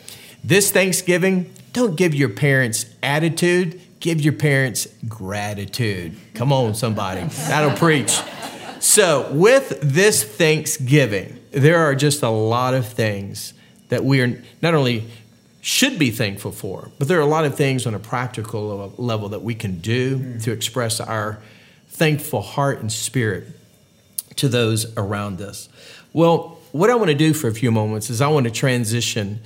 This 0.45 0.69
Thanksgiving, 0.69 1.51
don't 1.73 1.95
give 1.95 2.13
your 2.13 2.29
parents 2.29 2.85
attitude, 3.01 3.81
give 3.99 4.21
your 4.21 4.33
parents 4.33 4.87
gratitude. 5.07 6.15
Come 6.35 6.53
on, 6.53 6.75
somebody. 6.75 7.23
That'll 7.47 7.75
preach. 7.75 8.21
So, 8.79 9.31
with 9.33 9.79
this 9.81 10.23
Thanksgiving, 10.23 11.39
there 11.49 11.79
are 11.79 11.95
just 11.95 12.21
a 12.21 12.29
lot 12.29 12.75
of 12.75 12.85
things 12.85 13.55
that 13.89 14.05
we 14.05 14.21
are 14.21 14.39
not 14.61 14.75
only 14.75 15.05
should 15.61 15.97
be 15.97 16.11
thankful 16.11 16.51
for, 16.51 16.91
but 16.99 17.07
there 17.07 17.17
are 17.17 17.23
a 17.23 17.25
lot 17.25 17.45
of 17.45 17.55
things 17.55 17.87
on 17.87 17.95
a 17.95 17.99
practical 17.99 18.93
level 18.99 19.29
that 19.29 19.41
we 19.41 19.55
can 19.55 19.79
do 19.79 20.19
mm. 20.19 20.43
to 20.43 20.51
express 20.51 20.99
our 20.99 21.39
thankful 21.87 22.41
heart 22.41 22.81
and 22.81 22.91
spirit 22.91 23.47
to 24.35 24.47
those 24.47 24.95
around 24.95 25.41
us. 25.41 25.69
Well, 26.13 26.59
what 26.71 26.91
I 26.91 26.95
want 26.95 27.09
to 27.09 27.15
do 27.15 27.33
for 27.33 27.47
a 27.47 27.53
few 27.53 27.71
moments 27.71 28.11
is 28.11 28.21
I 28.21 28.27
want 28.27 28.43
to 28.43 28.51
transition 28.51 29.39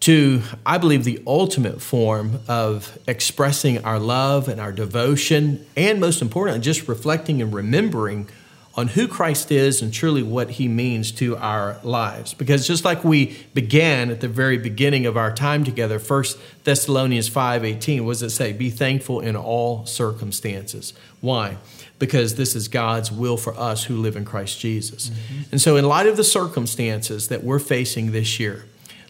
to, 0.00 0.42
I 0.64 0.78
believe, 0.78 1.04
the 1.04 1.22
ultimate 1.26 1.80
form 1.80 2.40
of 2.48 2.98
expressing 3.08 3.82
our 3.84 3.98
love 3.98 4.48
and 4.48 4.60
our 4.60 4.72
devotion, 4.72 5.66
and 5.76 6.00
most 6.00 6.22
importantly, 6.22 6.60
just 6.60 6.86
reflecting 6.86 7.40
and 7.40 7.52
remembering 7.52 8.28
on 8.76 8.88
who 8.88 9.08
Christ 9.08 9.50
is 9.50 9.80
and 9.80 9.92
truly 9.92 10.22
what 10.22 10.50
he 10.50 10.68
means 10.68 11.10
to 11.12 11.36
our 11.38 11.78
lives. 11.82 12.34
Because 12.34 12.66
just 12.66 12.84
like 12.84 13.02
we 13.02 13.38
began 13.54 14.10
at 14.10 14.20
the 14.20 14.28
very 14.28 14.58
beginning 14.58 15.06
of 15.06 15.16
our 15.16 15.34
time 15.34 15.64
together, 15.64 15.98
1 15.98 16.24
Thessalonians 16.64 17.30
5:18, 17.30 18.04
what 18.04 18.12
does 18.12 18.22
it 18.22 18.30
say? 18.30 18.52
Be 18.52 18.68
thankful 18.68 19.20
in 19.20 19.34
all 19.34 19.86
circumstances. 19.86 20.92
Why? 21.22 21.56
Because 21.98 22.34
this 22.34 22.54
is 22.54 22.68
God's 22.68 23.10
will 23.10 23.38
for 23.38 23.58
us 23.58 23.84
who 23.84 23.96
live 23.96 24.14
in 24.14 24.26
Christ 24.26 24.60
Jesus. 24.60 25.08
Mm-hmm. 25.08 25.42
And 25.52 25.60
so 25.60 25.76
in 25.76 25.86
light 25.86 26.06
of 26.06 26.18
the 26.18 26.24
circumstances 26.24 27.28
that 27.28 27.42
we're 27.42 27.58
facing 27.58 28.12
this 28.12 28.38
year, 28.38 28.66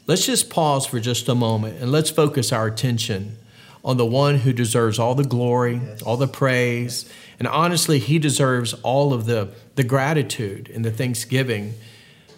Let's 0.06 0.26
just 0.26 0.50
pause 0.50 0.86
for 0.86 1.00
just 1.00 1.28
a 1.28 1.34
moment 1.34 1.82
and 1.82 1.90
let's 1.90 2.10
focus 2.10 2.52
our 2.52 2.68
attention 2.68 3.38
on 3.84 3.96
the 3.96 4.06
one 4.06 4.36
who 4.38 4.52
deserves 4.52 5.00
all 5.00 5.16
the 5.16 5.24
glory, 5.24 5.80
yes. 5.82 6.02
all 6.02 6.16
the 6.16 6.28
praise, 6.28 7.04
yes. 7.04 7.14
and 7.40 7.48
honestly, 7.48 7.98
he 7.98 8.20
deserves 8.20 8.72
all 8.84 9.12
of 9.12 9.26
the, 9.26 9.48
the 9.74 9.82
gratitude 9.82 10.70
and 10.72 10.84
the 10.84 10.92
thanksgiving 10.92 11.74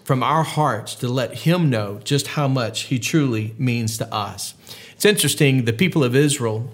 from 0.03 0.23
our 0.23 0.45
hearts 0.45 0.95
to 0.95 1.09
let 1.09 1.41
him 1.41 1.69
know 1.69 2.01
just 2.05 2.29
how 2.29 2.49
much 2.49 2.85
he 2.85 2.99
truly 2.99 3.55
means 3.59 3.99
to 3.99 4.15
us. 4.15 4.55
It's 4.95 5.05
interesting, 5.05 5.67
the 5.67 5.75
people 5.75 6.03
of 6.03 6.17
Israel, 6.17 6.71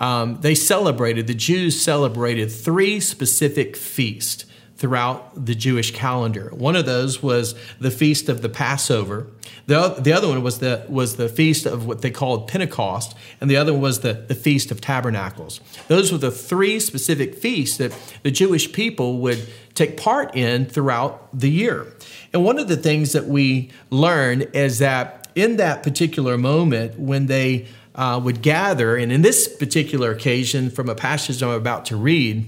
um, 0.00 0.38
they 0.40 0.54
celebrated, 0.54 1.26
the 1.26 1.34
Jews 1.34 1.80
celebrated 1.80 2.50
three 2.50 2.98
specific 2.98 3.76
feasts 3.76 4.46
throughout 4.80 5.44
the 5.44 5.54
Jewish 5.54 5.90
calendar. 5.90 6.48
One 6.54 6.74
of 6.74 6.86
those 6.86 7.22
was 7.22 7.54
the 7.78 7.90
feast 7.90 8.30
of 8.30 8.40
the 8.40 8.48
Passover. 8.48 9.26
The, 9.66 9.90
the 9.90 10.14
other 10.14 10.26
one 10.26 10.42
was 10.42 10.60
the, 10.60 10.86
was 10.88 11.16
the 11.16 11.28
feast 11.28 11.66
of 11.66 11.84
what 11.84 12.00
they 12.00 12.10
called 12.10 12.48
Pentecost, 12.48 13.14
and 13.42 13.50
the 13.50 13.58
other 13.58 13.74
one 13.74 13.82
was 13.82 14.00
the, 14.00 14.14
the 14.14 14.34
Feast 14.34 14.70
of 14.70 14.80
Tabernacles. 14.80 15.60
Those 15.88 16.10
were 16.10 16.16
the 16.16 16.30
three 16.30 16.80
specific 16.80 17.34
feasts 17.34 17.76
that 17.76 17.94
the 18.22 18.30
Jewish 18.30 18.72
people 18.72 19.18
would 19.18 19.46
take 19.74 19.98
part 19.98 20.34
in 20.34 20.64
throughout 20.64 21.28
the 21.38 21.50
year. 21.50 21.86
And 22.32 22.42
one 22.42 22.58
of 22.58 22.68
the 22.68 22.76
things 22.78 23.12
that 23.12 23.26
we 23.26 23.70
learn 23.90 24.40
is 24.54 24.78
that 24.78 25.28
in 25.34 25.58
that 25.58 25.82
particular 25.82 26.38
moment, 26.38 26.98
when 26.98 27.26
they 27.26 27.66
uh, 27.94 28.18
would 28.24 28.40
gather, 28.40 28.96
and 28.96 29.12
in 29.12 29.20
this 29.20 29.46
particular 29.46 30.10
occasion, 30.10 30.70
from 30.70 30.88
a 30.88 30.94
passage 30.94 31.42
I'm 31.42 31.50
about 31.50 31.84
to 31.86 31.96
read, 31.96 32.46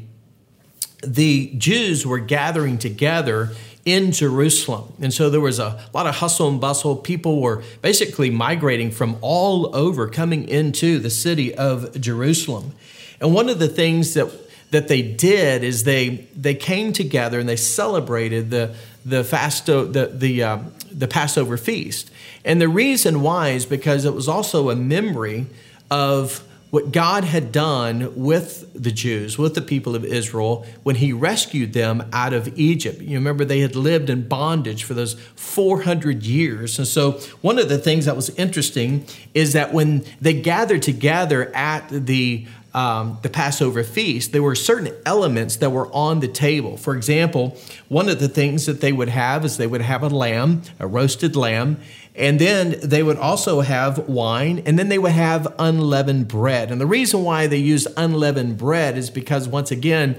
the 1.03 1.53
Jews 1.57 2.07
were 2.07 2.19
gathering 2.19 2.79
together 2.79 3.51
in 3.85 4.13
Jerusalem. 4.13 4.93
And 5.01 5.13
so 5.13 5.29
there 5.29 5.41
was 5.41 5.59
a 5.59 5.81
lot 5.93 6.07
of 6.07 6.17
hustle 6.17 6.49
and 6.49 6.61
bustle. 6.61 6.97
People 6.97 7.41
were 7.41 7.63
basically 7.81 8.31
migrating 8.31 8.91
from 8.91 9.17
all 9.21 9.75
over 9.75 10.09
coming 10.09 10.49
into 10.49 10.99
the 10.99 11.11
city 11.11 11.55
of 11.55 12.01
Jerusalem. 12.01 12.73
And 13.21 13.35
one 13.35 13.49
of 13.49 13.59
the 13.59 13.69
things 13.69 14.15
that 14.15 14.31
that 14.71 14.89
they 14.89 15.03
did 15.03 15.63
is 15.63 15.85
they 15.85 16.27
they 16.35 16.55
came 16.55 16.93
together 16.93 17.39
and 17.39 17.49
they 17.49 17.57
celebrated 17.57 18.51
the 18.51 18.75
the 19.05 19.23
fasto 19.23 19.93
the 19.93 20.07
the 20.07 20.43
uh, 20.43 20.59
the 20.91 21.09
Passover 21.09 21.57
feast. 21.57 22.11
And 22.45 22.61
the 22.61 22.69
reason 22.69 23.21
why 23.21 23.51
is 23.51 23.67
because 23.67 24.05
it 24.05 24.15
was 24.15 24.29
also 24.29 24.71
a 24.71 24.77
memory 24.77 25.47
of 25.91 26.43
what 26.73 26.91
God 26.91 27.25
had 27.25 27.53
done 27.53 28.15
with 28.17 28.67
the 28.73 28.91
Jews, 28.91 29.37
with 29.37 29.55
the 29.55 29.61
people 29.61 29.95
of 29.95 30.07
Israel, 30.07 30.65
when 30.83 30.97
He 30.97 31.13
rescued 31.13 31.75
them 31.75 32.09
out 32.15 32.33
of 32.33 32.59
Egypt. 32.59 33.03
You 33.03 33.19
remember 33.19 33.45
they 33.45 33.61
had 33.61 33.77
lived 33.77 34.09
in 34.09 34.27
bondage 34.27 34.83
for 34.83 34.95
those 34.95 35.13
400 35.37 36.23
years. 36.23 36.79
And 36.79 36.89
so, 36.89 37.21
one 37.43 37.59
of 37.59 37.69
the 37.69 37.77
things 37.77 38.07
that 38.07 38.17
was 38.17 38.31
interesting 38.31 39.05
is 39.35 39.53
that 39.53 39.75
when 39.75 40.03
they 40.19 40.33
gathered 40.33 40.81
together 40.81 41.55
at 41.55 41.91
the 41.91 42.47
um, 42.75 43.19
the 43.21 43.29
Passover 43.29 43.85
feast, 43.85 44.33
there 44.33 44.43
were 44.43 44.55
certain 44.55 44.95
elements 45.05 45.57
that 45.57 45.69
were 45.69 45.93
on 45.93 46.21
the 46.21 46.29
table. 46.29 46.79
For 46.79 46.97
example, 46.97 47.59
one 47.89 48.09
of 48.09 48.19
the 48.19 48.29
things 48.29 48.65
that 48.65 48.81
they 48.81 48.93
would 48.93 49.11
have 49.11 49.45
is 49.45 49.59
they 49.59 49.67
would 49.67 49.83
have 49.83 50.03
a 50.03 50.09
lamb, 50.09 50.63
a 50.79 50.87
roasted 50.87 51.37
lamb, 51.37 51.77
and 52.15 52.39
then 52.39 52.77
they 52.83 53.03
would 53.03 53.17
also 53.17 53.61
have 53.63 54.09
wine, 54.09 54.63
and 54.67 54.79
then 54.79 54.89
they 54.89 54.99
would 54.99 55.13
have 55.13 55.55
unleavened 55.59 56.29
bread. 56.29 56.71
And 56.71 56.81
the 56.81 56.87
reason 56.87 57.23
why 57.23 57.47
they 57.47 57.57
use 57.57 57.87
unleavened 57.97 58.59
bread 58.59 58.99
is 58.99 59.09
because, 59.09 59.49
once 59.49 59.71
again, 59.71 60.17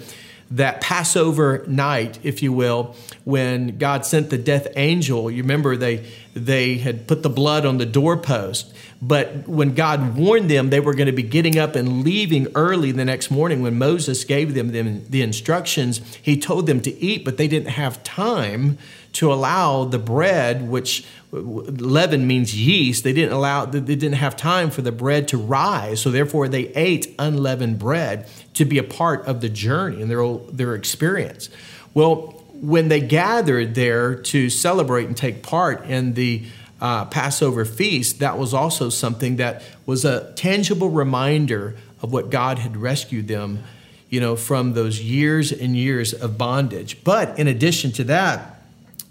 that 0.52 0.82
Passover 0.82 1.64
night, 1.68 2.20
if 2.24 2.44
you 2.44 2.54
will, 2.54 2.96
when 3.24 3.78
God 3.78 4.06
sent 4.06 4.30
the 4.30 4.38
death 4.38 4.68
angel, 4.76 5.32
you 5.32 5.42
remember 5.42 5.76
they 5.76 6.06
they 6.36 6.78
had 6.78 7.08
put 7.08 7.24
the 7.24 7.30
blood 7.30 7.66
on 7.66 7.78
the 7.78 7.86
doorpost. 7.86 8.74
But 9.02 9.48
when 9.48 9.74
God 9.74 10.16
warned 10.16 10.50
them 10.50 10.70
they 10.70 10.80
were 10.80 10.94
going 10.94 11.08
to 11.08 11.14
be 11.14 11.24
getting 11.24 11.58
up 11.58 11.76
and 11.76 12.04
leaving 12.04 12.48
early 12.56 12.92
the 12.92 13.04
next 13.04 13.32
morning, 13.32 13.62
when 13.62 13.78
Moses 13.78 14.24
gave 14.24 14.54
them 14.54 14.72
the 15.10 15.22
instructions, 15.22 16.02
he 16.22 16.40
told 16.40 16.68
them 16.68 16.82
to 16.82 17.04
eat, 17.04 17.26
but 17.26 17.38
they 17.38 17.48
didn't 17.48 17.70
have 17.70 18.04
time 18.04 18.78
to 19.14 19.32
allow 19.32 19.86
the 19.86 20.00
bread, 20.00 20.68
which 20.68 21.06
leaven 21.32 22.28
means 22.28 22.56
yeast, 22.56 23.04
they 23.04 23.14
didn't 23.14 23.34
allow, 23.34 23.66
they 23.66 23.80
didn't 23.80 24.14
have 24.14 24.36
time 24.36 24.70
for 24.70 24.82
the 24.82 24.92
bread 24.92 25.28
to 25.30 25.38
rise. 25.38 26.02
So 26.02 26.12
therefore, 26.12 26.48
they 26.48 26.68
ate 26.70 27.14
unleavened 27.18 27.80
bread 27.80 28.28
to 28.56 28.66
be 28.66 28.78
a 28.78 28.84
part 28.84 29.26
of 29.26 29.42
the 29.42 29.50
journey 29.50 30.02
and 30.02 30.12
their, 30.12 30.38
their 30.52 30.76
experience. 30.76 31.50
Well, 31.94 32.44
when 32.54 32.88
they 32.88 33.02
gathered 33.02 33.76
there 33.76 34.16
to 34.16 34.50
celebrate 34.50 35.08
and 35.08 35.18
take 35.18 35.44
part 35.44 35.86
in 35.86 36.14
the 36.14 36.44
uh, 36.80 37.06
Passover 37.06 37.66
feast, 37.66 38.20
that 38.20 38.38
was 38.38 38.54
also 38.54 38.90
something 38.90 39.38
that 39.38 39.64
was 39.86 40.06
a 40.06 40.34
tangible 40.34 40.90
reminder 40.90 41.76
of 42.02 42.12
what 42.12 42.30
God 42.30 42.60
had 42.60 42.78
rescued 42.78 43.28
them, 43.28 43.64
you 44.10 44.20
know, 44.20 44.36
from 44.36 44.74
those 44.74 45.02
years 45.02 45.52
and 45.52 45.76
years 45.76 46.14
of 46.14 46.38
bondage. 46.38 47.04
But 47.04 47.40
in 47.40 47.48
addition 47.48 47.92
to 47.94 48.04
that, 48.06 48.53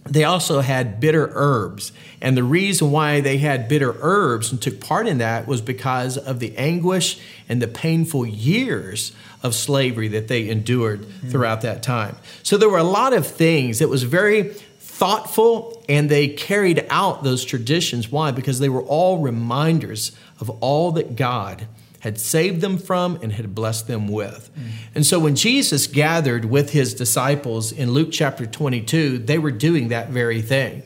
they 0.04 0.24
also 0.24 0.60
had 0.60 1.00
bitter 1.00 1.30
herbs. 1.34 1.92
And 2.20 2.36
the 2.36 2.42
reason 2.42 2.90
why 2.90 3.20
they 3.20 3.38
had 3.38 3.68
bitter 3.68 3.94
herbs 4.00 4.50
and 4.50 4.60
took 4.60 4.80
part 4.80 5.06
in 5.06 5.18
that 5.18 5.46
was 5.46 5.60
because 5.60 6.18
of 6.18 6.40
the 6.40 6.56
anguish 6.56 7.20
and 7.48 7.62
the 7.62 7.68
painful 7.68 8.26
years 8.26 9.12
of 9.42 9.54
slavery 9.54 10.08
that 10.08 10.28
they 10.28 10.48
endured 10.48 11.02
mm-hmm. 11.02 11.30
throughout 11.30 11.62
that 11.62 11.82
time. 11.82 12.16
So 12.42 12.56
there 12.56 12.68
were 12.68 12.78
a 12.78 12.84
lot 12.84 13.12
of 13.12 13.26
things 13.26 13.78
that 13.78 13.88
was 13.88 14.02
very 14.02 14.54
thoughtful 14.92 15.84
and 15.88 16.08
they 16.08 16.28
carried 16.28 16.84
out 16.90 17.24
those 17.24 17.44
traditions. 17.44 18.10
Why? 18.10 18.30
Because 18.30 18.58
they 18.58 18.68
were 18.68 18.82
all 18.82 19.18
reminders 19.18 20.12
of 20.40 20.50
all 20.60 20.92
that 20.92 21.16
God 21.16 21.66
had 22.02 22.18
saved 22.18 22.60
them 22.60 22.78
from 22.78 23.16
and 23.22 23.32
had 23.32 23.54
blessed 23.54 23.86
them 23.86 24.08
with. 24.08 24.50
Mm. 24.58 24.70
And 24.96 25.06
so 25.06 25.20
when 25.20 25.36
Jesus 25.36 25.86
gathered 25.86 26.44
with 26.44 26.70
his 26.70 26.94
disciples 26.94 27.70
in 27.70 27.92
Luke 27.92 28.08
chapter 28.10 28.44
22, 28.44 29.18
they 29.18 29.38
were 29.38 29.52
doing 29.52 29.86
that 29.88 30.08
very 30.08 30.42
thing. 30.42 30.82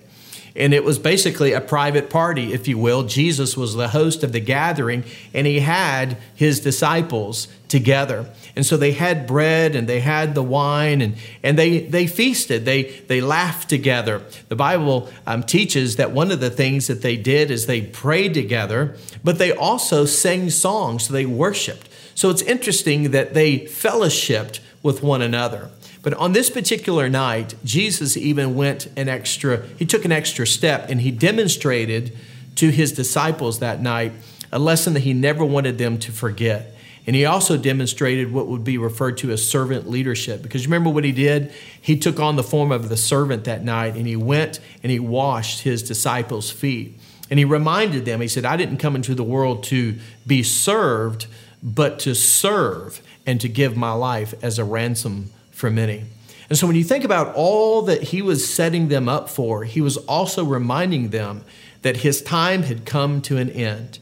And 0.56 0.72
it 0.72 0.84
was 0.84 0.98
basically 0.98 1.52
a 1.52 1.60
private 1.60 2.08
party, 2.08 2.52
if 2.52 2.66
you 2.66 2.78
will. 2.78 3.02
Jesus 3.02 3.56
was 3.56 3.74
the 3.74 3.88
host 3.88 4.22
of 4.22 4.32
the 4.32 4.40
gathering, 4.40 5.04
and 5.34 5.46
he 5.46 5.60
had 5.60 6.16
his 6.34 6.60
disciples 6.60 7.48
together. 7.68 8.30
And 8.54 8.64
so 8.64 8.76
they 8.76 8.92
had 8.92 9.26
bread 9.26 9.74
and 9.76 9.88
they 9.88 10.00
had 10.00 10.34
the 10.34 10.42
wine 10.42 11.02
and, 11.02 11.16
and 11.42 11.58
they, 11.58 11.80
they 11.80 12.06
feasted. 12.06 12.64
They, 12.64 12.84
they 12.84 13.20
laughed 13.20 13.68
together. 13.68 14.22
The 14.48 14.56
Bible 14.56 15.10
um, 15.26 15.42
teaches 15.42 15.96
that 15.96 16.12
one 16.12 16.30
of 16.30 16.40
the 16.40 16.50
things 16.50 16.86
that 16.86 17.02
they 17.02 17.16
did 17.16 17.50
is 17.50 17.66
they 17.66 17.82
prayed 17.82 18.34
together, 18.34 18.96
but 19.22 19.38
they 19.38 19.52
also 19.52 20.04
sang 20.04 20.50
songs. 20.50 21.08
So 21.08 21.12
they 21.12 21.26
worshiped. 21.26 21.88
So 22.14 22.30
it's 22.30 22.42
interesting 22.42 23.10
that 23.10 23.34
they 23.34 23.60
fellowshipped 23.60 24.60
with 24.82 25.02
one 25.02 25.20
another. 25.20 25.70
But 26.06 26.14
on 26.14 26.34
this 26.34 26.50
particular 26.50 27.08
night, 27.08 27.56
Jesus 27.64 28.16
even 28.16 28.54
went 28.54 28.86
an 28.96 29.08
extra, 29.08 29.66
he 29.76 29.84
took 29.84 30.04
an 30.04 30.12
extra 30.12 30.46
step 30.46 30.88
and 30.88 31.00
he 31.00 31.10
demonstrated 31.10 32.16
to 32.54 32.70
his 32.70 32.92
disciples 32.92 33.58
that 33.58 33.82
night 33.82 34.12
a 34.52 34.60
lesson 34.60 34.94
that 34.94 35.00
he 35.00 35.12
never 35.12 35.44
wanted 35.44 35.78
them 35.78 35.98
to 35.98 36.12
forget. 36.12 36.76
And 37.08 37.16
he 37.16 37.24
also 37.24 37.56
demonstrated 37.56 38.32
what 38.32 38.46
would 38.46 38.62
be 38.62 38.78
referred 38.78 39.18
to 39.18 39.32
as 39.32 39.50
servant 39.50 39.90
leadership. 39.90 40.44
Because 40.44 40.68
remember 40.68 40.90
what 40.90 41.02
he 41.02 41.10
did? 41.10 41.52
He 41.82 41.98
took 41.98 42.20
on 42.20 42.36
the 42.36 42.44
form 42.44 42.70
of 42.70 42.88
the 42.88 42.96
servant 42.96 43.42
that 43.42 43.64
night 43.64 43.96
and 43.96 44.06
he 44.06 44.14
went 44.14 44.60
and 44.84 44.92
he 44.92 45.00
washed 45.00 45.62
his 45.62 45.82
disciples' 45.82 46.52
feet. 46.52 47.00
And 47.30 47.40
he 47.40 47.44
reminded 47.44 48.04
them, 48.04 48.20
he 48.20 48.28
said, 48.28 48.44
I 48.44 48.56
didn't 48.56 48.76
come 48.76 48.94
into 48.94 49.16
the 49.16 49.24
world 49.24 49.64
to 49.64 49.98
be 50.24 50.44
served, 50.44 51.26
but 51.64 51.98
to 51.98 52.14
serve 52.14 53.02
and 53.26 53.40
to 53.40 53.48
give 53.48 53.76
my 53.76 53.90
life 53.90 54.34
as 54.40 54.60
a 54.60 54.64
ransom 54.64 55.32
for 55.56 55.70
many. 55.70 56.04
And 56.50 56.58
so 56.58 56.66
when 56.66 56.76
you 56.76 56.84
think 56.84 57.02
about 57.02 57.34
all 57.34 57.82
that 57.82 58.02
he 58.02 58.20
was 58.20 58.52
setting 58.52 58.88
them 58.88 59.08
up 59.08 59.30
for, 59.30 59.64
he 59.64 59.80
was 59.80 59.96
also 59.96 60.44
reminding 60.44 61.08
them 61.08 61.44
that 61.80 61.98
his 61.98 62.20
time 62.20 62.62
had 62.62 62.84
come 62.84 63.22
to 63.22 63.38
an 63.38 63.48
end. 63.50 63.98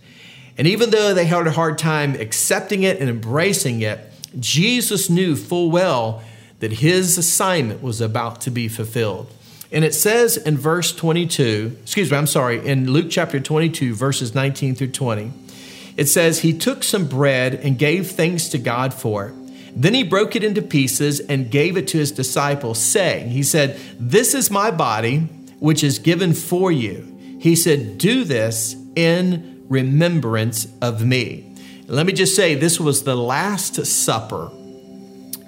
And 0.58 0.66
even 0.66 0.90
though 0.90 1.14
they 1.14 1.26
had 1.26 1.46
a 1.46 1.52
hard 1.52 1.78
time 1.78 2.16
accepting 2.16 2.82
it 2.82 2.98
and 2.98 3.08
embracing 3.08 3.82
it, 3.82 4.00
Jesus 4.38 5.08
knew 5.08 5.36
full 5.36 5.70
well 5.70 6.22
that 6.58 6.72
his 6.72 7.16
assignment 7.16 7.82
was 7.82 8.00
about 8.00 8.40
to 8.42 8.50
be 8.50 8.66
fulfilled. 8.66 9.32
And 9.70 9.84
it 9.84 9.94
says 9.94 10.36
in 10.36 10.58
verse 10.58 10.94
22, 10.94 11.78
excuse 11.82 12.10
me, 12.10 12.16
I'm 12.16 12.26
sorry, 12.26 12.66
in 12.66 12.90
Luke 12.90 13.06
chapter 13.10 13.38
22, 13.38 13.94
verses 13.94 14.34
19 14.34 14.74
through 14.74 14.90
20, 14.90 15.32
it 15.96 16.06
says, 16.06 16.40
He 16.40 16.52
took 16.52 16.82
some 16.82 17.06
bread 17.06 17.54
and 17.54 17.78
gave 17.78 18.10
thanks 18.10 18.48
to 18.48 18.58
God 18.58 18.92
for 18.92 19.28
it. 19.28 19.43
Then 19.76 19.94
he 19.94 20.04
broke 20.04 20.36
it 20.36 20.44
into 20.44 20.62
pieces 20.62 21.20
and 21.20 21.50
gave 21.50 21.76
it 21.76 21.88
to 21.88 21.98
his 21.98 22.12
disciples, 22.12 22.78
saying, 22.78 23.30
He 23.30 23.42
said, 23.42 23.78
This 23.98 24.34
is 24.34 24.50
my 24.50 24.70
body, 24.70 25.18
which 25.58 25.82
is 25.82 25.98
given 25.98 26.32
for 26.32 26.70
you. 26.70 27.10
He 27.40 27.56
said, 27.56 27.98
Do 27.98 28.24
this 28.24 28.76
in 28.94 29.64
remembrance 29.68 30.68
of 30.80 31.04
me. 31.04 31.54
Let 31.86 32.06
me 32.06 32.12
just 32.12 32.34
say, 32.34 32.54
this 32.54 32.80
was 32.80 33.02
the 33.02 33.16
Last 33.16 33.84
Supper 33.84 34.50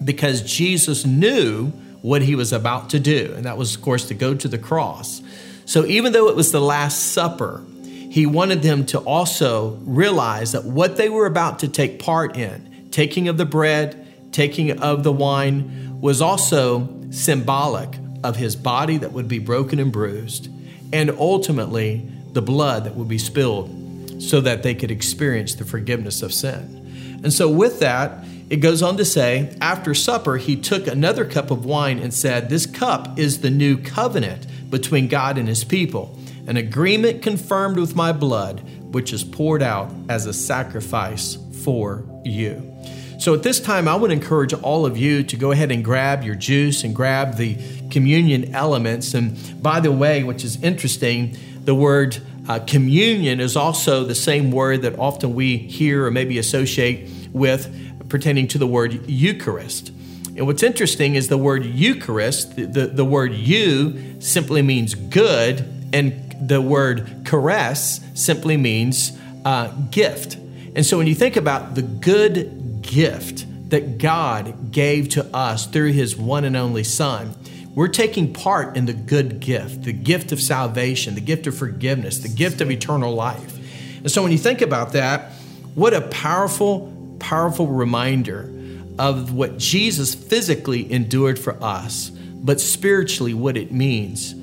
because 0.04 0.42
Jesus 0.42 1.06
knew 1.06 1.68
what 2.02 2.22
he 2.22 2.34
was 2.34 2.52
about 2.52 2.90
to 2.90 3.00
do, 3.00 3.32
and 3.34 3.44
that 3.46 3.56
was, 3.56 3.74
of 3.74 3.82
course, 3.82 4.06
to 4.08 4.14
go 4.14 4.34
to 4.34 4.46
the 4.46 4.58
cross. 4.58 5.22
So 5.64 5.86
even 5.86 6.12
though 6.12 6.28
it 6.28 6.36
was 6.36 6.52
the 6.52 6.60
Last 6.60 7.12
Supper, 7.12 7.64
he 8.10 8.26
wanted 8.26 8.62
them 8.62 8.84
to 8.86 8.98
also 9.00 9.78
realize 9.84 10.52
that 10.52 10.64
what 10.64 10.96
they 10.96 11.08
were 11.08 11.26
about 11.26 11.60
to 11.60 11.68
take 11.68 11.98
part 11.98 12.36
in, 12.36 12.88
taking 12.90 13.28
of 13.28 13.38
the 13.38 13.46
bread, 13.46 14.05
taking 14.32 14.78
of 14.80 15.02
the 15.02 15.12
wine 15.12 16.00
was 16.00 16.20
also 16.20 16.88
symbolic 17.10 17.98
of 18.22 18.36
his 18.36 18.56
body 18.56 18.98
that 18.98 19.12
would 19.12 19.28
be 19.28 19.38
broken 19.38 19.78
and 19.78 19.92
bruised, 19.92 20.48
and 20.92 21.10
ultimately 21.10 22.10
the 22.32 22.42
blood 22.42 22.84
that 22.84 22.94
would 22.94 23.08
be 23.08 23.18
spilled 23.18 24.22
so 24.22 24.40
that 24.40 24.62
they 24.62 24.74
could 24.74 24.90
experience 24.90 25.54
the 25.54 25.64
forgiveness 25.64 26.22
of 26.22 26.32
sin. 26.32 27.20
And 27.22 27.32
so, 27.32 27.48
with 27.48 27.80
that, 27.80 28.24
it 28.48 28.56
goes 28.56 28.82
on 28.82 28.96
to 28.98 29.04
say, 29.04 29.56
after 29.60 29.94
supper, 29.94 30.36
he 30.36 30.54
took 30.54 30.86
another 30.86 31.24
cup 31.24 31.50
of 31.50 31.64
wine 31.64 31.98
and 31.98 32.14
said, 32.14 32.48
This 32.48 32.66
cup 32.66 33.18
is 33.18 33.40
the 33.40 33.50
new 33.50 33.76
covenant 33.76 34.46
between 34.70 35.08
God 35.08 35.38
and 35.38 35.48
his 35.48 35.64
people, 35.64 36.18
an 36.46 36.56
agreement 36.56 37.22
confirmed 37.22 37.78
with 37.78 37.96
my 37.96 38.12
blood, 38.12 38.60
which 38.92 39.12
is 39.12 39.24
poured 39.24 39.62
out 39.62 39.92
as 40.08 40.26
a 40.26 40.32
sacrifice 40.32 41.38
for 41.64 42.04
you. 42.24 42.75
So 43.18 43.34
at 43.34 43.42
this 43.42 43.60
time, 43.60 43.88
I 43.88 43.96
would 43.96 44.10
encourage 44.10 44.52
all 44.52 44.84
of 44.84 44.96
you 44.96 45.22
to 45.22 45.36
go 45.36 45.50
ahead 45.50 45.70
and 45.72 45.84
grab 45.84 46.22
your 46.22 46.34
juice 46.34 46.84
and 46.84 46.94
grab 46.94 47.36
the 47.36 47.56
communion 47.90 48.54
elements. 48.54 49.14
And 49.14 49.62
by 49.62 49.80
the 49.80 49.90
way, 49.90 50.22
which 50.22 50.44
is 50.44 50.62
interesting, 50.62 51.36
the 51.64 51.74
word 51.74 52.18
uh, 52.48 52.60
communion 52.60 53.40
is 53.40 53.56
also 53.56 54.04
the 54.04 54.14
same 54.14 54.50
word 54.50 54.82
that 54.82 54.98
often 54.98 55.34
we 55.34 55.56
hear 55.56 56.06
or 56.06 56.10
maybe 56.10 56.38
associate 56.38 57.08
with 57.32 58.08
pertaining 58.08 58.48
to 58.48 58.58
the 58.58 58.66
word 58.66 59.08
Eucharist. 59.08 59.88
And 60.36 60.46
what's 60.46 60.62
interesting 60.62 61.14
is 61.14 61.28
the 61.28 61.38
word 61.38 61.64
Eucharist, 61.64 62.56
the, 62.56 62.66
the, 62.66 62.86
the 62.88 63.04
word 63.04 63.32
you 63.32 64.20
simply 64.20 64.62
means 64.62 64.94
good, 64.94 65.64
and 65.92 66.36
the 66.40 66.60
word 66.60 67.26
charis 67.26 68.00
simply 68.14 68.56
means 68.56 69.18
uh, 69.44 69.68
gift. 69.90 70.36
And 70.74 70.84
so 70.84 70.98
when 70.98 71.06
you 71.06 71.14
think 71.14 71.36
about 71.36 71.74
the 71.74 71.82
good 71.82 72.55
gift 72.86 73.46
that 73.70 73.98
God 73.98 74.70
gave 74.72 75.10
to 75.10 75.24
us 75.34 75.66
through 75.66 75.92
his 75.92 76.16
one 76.16 76.44
and 76.44 76.56
only 76.56 76.84
Son, 76.84 77.34
we're 77.74 77.88
taking 77.88 78.32
part 78.32 78.76
in 78.76 78.86
the 78.86 78.94
good 78.94 79.40
gift, 79.40 79.82
the 79.82 79.92
gift 79.92 80.32
of 80.32 80.40
salvation, 80.40 81.14
the 81.14 81.20
gift 81.20 81.46
of 81.46 81.56
forgiveness, 81.56 82.20
the 82.20 82.28
gift 82.28 82.60
of 82.60 82.70
eternal 82.70 83.14
life. 83.14 83.54
And 83.98 84.10
so 84.10 84.22
when 84.22 84.32
you 84.32 84.38
think 84.38 84.62
about 84.62 84.92
that, 84.92 85.32
what 85.74 85.92
a 85.92 86.00
powerful 86.00 86.92
powerful 87.18 87.66
reminder 87.66 88.50
of 88.98 89.32
what 89.32 89.58
Jesus 89.58 90.14
physically 90.14 90.90
endured 90.90 91.38
for 91.38 91.62
us, 91.62 92.10
but 92.10 92.60
spiritually 92.60 93.34
what 93.34 93.56
it 93.56 93.72
means 93.72 94.34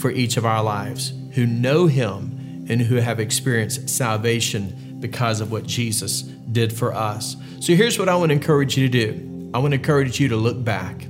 for 0.00 0.10
each 0.10 0.36
of 0.36 0.44
our 0.44 0.62
lives 0.62 1.12
who 1.34 1.46
know 1.46 1.86
Him 1.86 2.66
and 2.68 2.80
who 2.80 2.96
have 2.96 3.20
experienced 3.20 3.88
salvation 3.88 4.76
because 5.02 5.42
of 5.42 5.52
what 5.52 5.66
Jesus 5.66 6.22
did 6.22 6.72
for 6.72 6.94
us. 6.94 7.36
So 7.60 7.74
here's 7.74 7.98
what 7.98 8.08
I 8.08 8.16
want 8.16 8.30
to 8.30 8.34
encourage 8.34 8.78
you 8.78 8.88
to 8.88 9.12
do 9.12 9.50
I 9.54 9.58
want 9.58 9.72
to 9.72 9.76
encourage 9.76 10.18
you 10.18 10.28
to 10.28 10.36
look 10.36 10.64
back. 10.64 11.06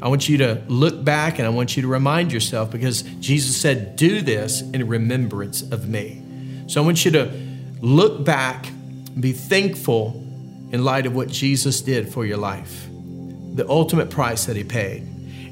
I 0.00 0.08
want 0.08 0.28
you 0.28 0.38
to 0.38 0.62
look 0.68 1.04
back 1.04 1.38
and 1.38 1.46
I 1.46 1.50
want 1.50 1.76
you 1.76 1.82
to 1.82 1.88
remind 1.88 2.32
yourself 2.32 2.70
because 2.70 3.02
Jesus 3.02 3.60
said, 3.60 3.96
Do 3.96 4.22
this 4.22 4.62
in 4.62 4.88
remembrance 4.88 5.60
of 5.60 5.88
me. 5.88 6.22
So 6.68 6.80
I 6.80 6.84
want 6.84 7.04
you 7.04 7.10
to 7.10 7.30
look 7.80 8.24
back, 8.24 8.68
be 9.18 9.32
thankful 9.32 10.24
in 10.70 10.84
light 10.84 11.06
of 11.06 11.14
what 11.14 11.28
Jesus 11.28 11.80
did 11.80 12.12
for 12.12 12.24
your 12.24 12.36
life, 12.36 12.86
the 13.54 13.68
ultimate 13.68 14.08
price 14.08 14.44
that 14.46 14.56
he 14.56 14.64
paid. 14.64 15.02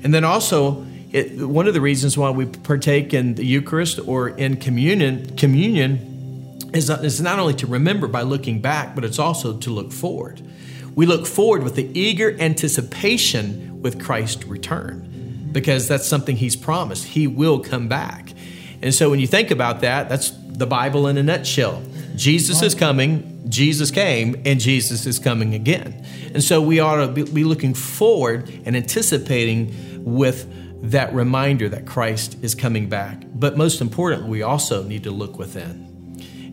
And 0.05 0.14
then 0.14 0.24
also, 0.24 0.87
it, 1.12 1.38
one 1.46 1.66
of 1.66 1.74
the 1.74 1.81
reasons 1.81 2.16
why 2.16 2.31
we 2.31 2.46
partake 2.46 3.12
in 3.14 3.35
the 3.35 3.44
Eucharist 3.44 3.98
or 4.07 4.29
in 4.29 4.57
communion, 4.59 5.37
communion 5.37 6.15
is, 6.76 6.90
is 6.90 7.20
not 7.20 7.38
only 7.38 7.54
to 7.54 7.66
remember 7.66 8.06
by 8.06 8.22
looking 8.22 8.60
back, 8.60 8.94
but 8.94 9.04
it's 9.04 9.18
also 9.18 9.56
to 9.58 9.70
look 9.70 9.92
forward. 9.92 10.42
We 10.94 11.06
look 11.06 11.26
forward 11.26 11.62
with 11.62 11.74
the 11.74 11.90
eager 11.98 12.36
anticipation 12.40 13.82
with 13.82 14.02
Christ's 14.02 14.44
return 14.46 15.48
because 15.52 15.88
that's 15.88 16.06
something 16.06 16.36
he's 16.36 16.56
promised. 16.56 17.04
He 17.04 17.26
will 17.26 17.60
come 17.60 17.88
back. 17.88 18.32
And 18.82 18.94
so 18.94 19.10
when 19.10 19.20
you 19.20 19.26
think 19.26 19.50
about 19.50 19.80
that, 19.80 20.08
that's 20.08 20.30
the 20.30 20.66
Bible 20.66 21.06
in 21.06 21.16
a 21.18 21.22
nutshell. 21.22 21.82
Jesus 22.14 22.62
is 22.62 22.74
coming, 22.74 23.44
Jesus 23.48 23.90
came, 23.90 24.40
and 24.44 24.58
Jesus 24.58 25.06
is 25.06 25.18
coming 25.18 25.54
again. 25.54 26.04
And 26.32 26.42
so 26.42 26.62
we 26.62 26.80
ought 26.80 27.06
to 27.06 27.24
be 27.24 27.44
looking 27.44 27.74
forward 27.74 28.48
and 28.64 28.76
anticipating 28.76 30.04
with 30.04 30.50
that 30.90 31.12
reminder 31.14 31.68
that 31.68 31.86
Christ 31.86 32.38
is 32.42 32.54
coming 32.54 32.88
back. 32.88 33.22
But 33.34 33.56
most 33.56 33.80
importantly, 33.80 34.30
we 34.30 34.42
also 34.42 34.82
need 34.82 35.04
to 35.04 35.10
look 35.10 35.38
within. 35.38 35.95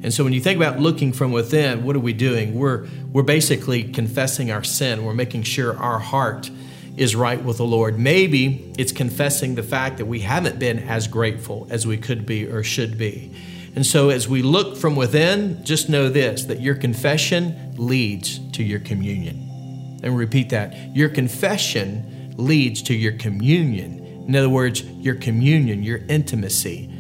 And 0.04 0.13
so 0.13 0.26
when 0.26 0.34
you 0.34 0.42
think 0.42 0.58
about 0.58 0.80
looking 0.80 1.13
from 1.13 1.32
within, 1.32 1.86
what 1.86 1.96
are 1.96 2.02
we 2.02 2.12
doing? 2.12 2.56
We're, 2.56 2.88
we're 3.13 3.24
basically 3.24 3.84
confessing 3.86 4.52
our 4.52 4.63
sin. 4.63 5.06
We're 5.06 5.13
making 5.13 5.44
sure 5.44 5.78
our 5.78 5.98
heart 5.98 6.52
is 6.98 7.16
right 7.16 7.42
with 7.42 7.58
the 7.58 7.66
Lord. 7.66 7.98
Maybe 7.98 8.74
it's 8.78 8.92
confessing 8.92 9.56
the 9.56 9.63
fact 9.63 9.98
that 9.98 10.06
we 10.06 10.20
haven't 10.20 10.60
been 10.60 10.80
as 10.80 11.08
grateful 11.08 11.68
as 11.70 11.88
we 11.88 11.98
could 11.98 12.26
be 12.26 12.46
or 12.46 12.63
should 12.63 12.98
be. 12.98 13.34
And 13.76 13.86
so, 13.86 14.10
as 14.10 14.28
we 14.28 14.44
look 14.44 14.78
from 14.78 14.96
within, 14.96 15.63
just 15.66 15.89
know 15.89 16.08
this 16.08 16.44
that 16.44 16.62
your 16.62 16.76
confession 16.76 17.74
leads 17.78 18.39
to 18.52 18.63
your 18.63 18.80
communion. 18.80 20.00
And 20.04 20.16
repeat 20.16 20.50
that 20.50 20.96
your 20.96 21.10
confession 21.10 22.36
leads 22.38 22.84
to 22.84 22.94
your 22.94 23.13
communion. 23.13 24.26
In 24.28 24.36
other 24.36 24.50
words, 24.50 24.84
your 24.84 25.16
communion, 25.16 25.82
your 25.82 26.00
intimacy, 26.08 26.92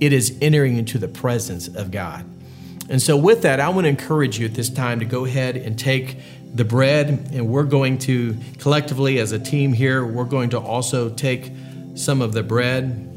it 0.00 0.12
is 0.12 0.36
entering 0.40 0.76
into 0.76 0.98
the 0.98 1.08
presence 1.08 1.68
of 1.68 1.90
God. 1.90 2.24
And 2.88 3.02
so, 3.02 3.16
with 3.16 3.42
that, 3.42 3.60
I 3.60 3.68
want 3.68 3.84
to 3.84 3.88
encourage 3.88 4.38
you 4.38 4.46
at 4.46 4.54
this 4.54 4.70
time 4.70 5.00
to 5.00 5.04
go 5.04 5.24
ahead 5.24 5.56
and 5.56 5.78
take 5.78 6.18
the 6.54 6.64
bread, 6.64 7.30
and 7.32 7.48
we're 7.48 7.64
going 7.64 7.98
to 7.98 8.36
collectively, 8.58 9.18
as 9.18 9.32
a 9.32 9.38
team 9.38 9.72
here, 9.74 10.04
we're 10.04 10.24
going 10.24 10.50
to 10.50 10.58
also 10.58 11.10
take 11.10 11.52
some 11.94 12.22
of 12.22 12.32
the 12.32 12.42
bread 12.42 13.08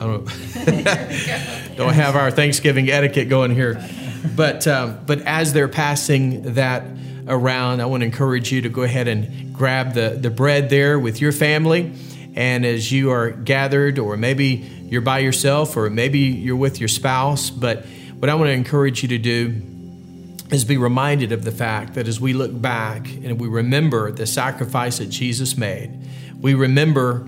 I 0.00 0.06
don't, 0.06 0.24
don't 1.76 1.94
have 1.94 2.16
our 2.16 2.30
Thanksgiving 2.30 2.90
etiquette 2.90 3.28
going 3.28 3.54
here. 3.54 3.82
But, 4.34 4.66
um, 4.66 4.98
but 5.06 5.20
as 5.22 5.52
they're 5.52 5.68
passing 5.68 6.54
that 6.54 6.84
around, 7.28 7.80
I 7.80 7.86
want 7.86 8.00
to 8.00 8.06
encourage 8.06 8.50
you 8.50 8.62
to 8.62 8.68
go 8.68 8.82
ahead 8.82 9.06
and 9.06 9.54
grab 9.54 9.94
the, 9.94 10.18
the 10.20 10.30
bread 10.30 10.68
there 10.68 10.98
with 10.98 11.20
your 11.20 11.32
family. 11.32 11.92
And 12.34 12.66
as 12.66 12.90
you 12.90 13.10
are 13.10 13.30
gathered, 13.30 13.98
or 13.98 14.16
maybe 14.16 14.68
you're 14.90 15.00
by 15.00 15.20
yourself, 15.20 15.76
or 15.76 15.88
maybe 15.90 16.18
you're 16.18 16.56
with 16.56 16.80
your 16.80 16.88
spouse, 16.88 17.50
but 17.50 17.84
what 18.18 18.28
I 18.28 18.34
want 18.34 18.48
to 18.48 18.52
encourage 18.52 19.02
you 19.02 19.08
to 19.10 19.18
do 19.18 19.62
is 20.50 20.64
be 20.64 20.76
reminded 20.76 21.32
of 21.32 21.44
the 21.44 21.50
fact 21.50 21.94
that 21.94 22.06
as 22.06 22.20
we 22.20 22.32
look 22.32 22.60
back 22.60 23.06
and 23.06 23.40
we 23.40 23.48
remember 23.48 24.12
the 24.12 24.26
sacrifice 24.26 24.98
that 24.98 25.06
Jesus 25.06 25.56
made, 25.56 25.90
we 26.40 26.54
remember 26.54 27.26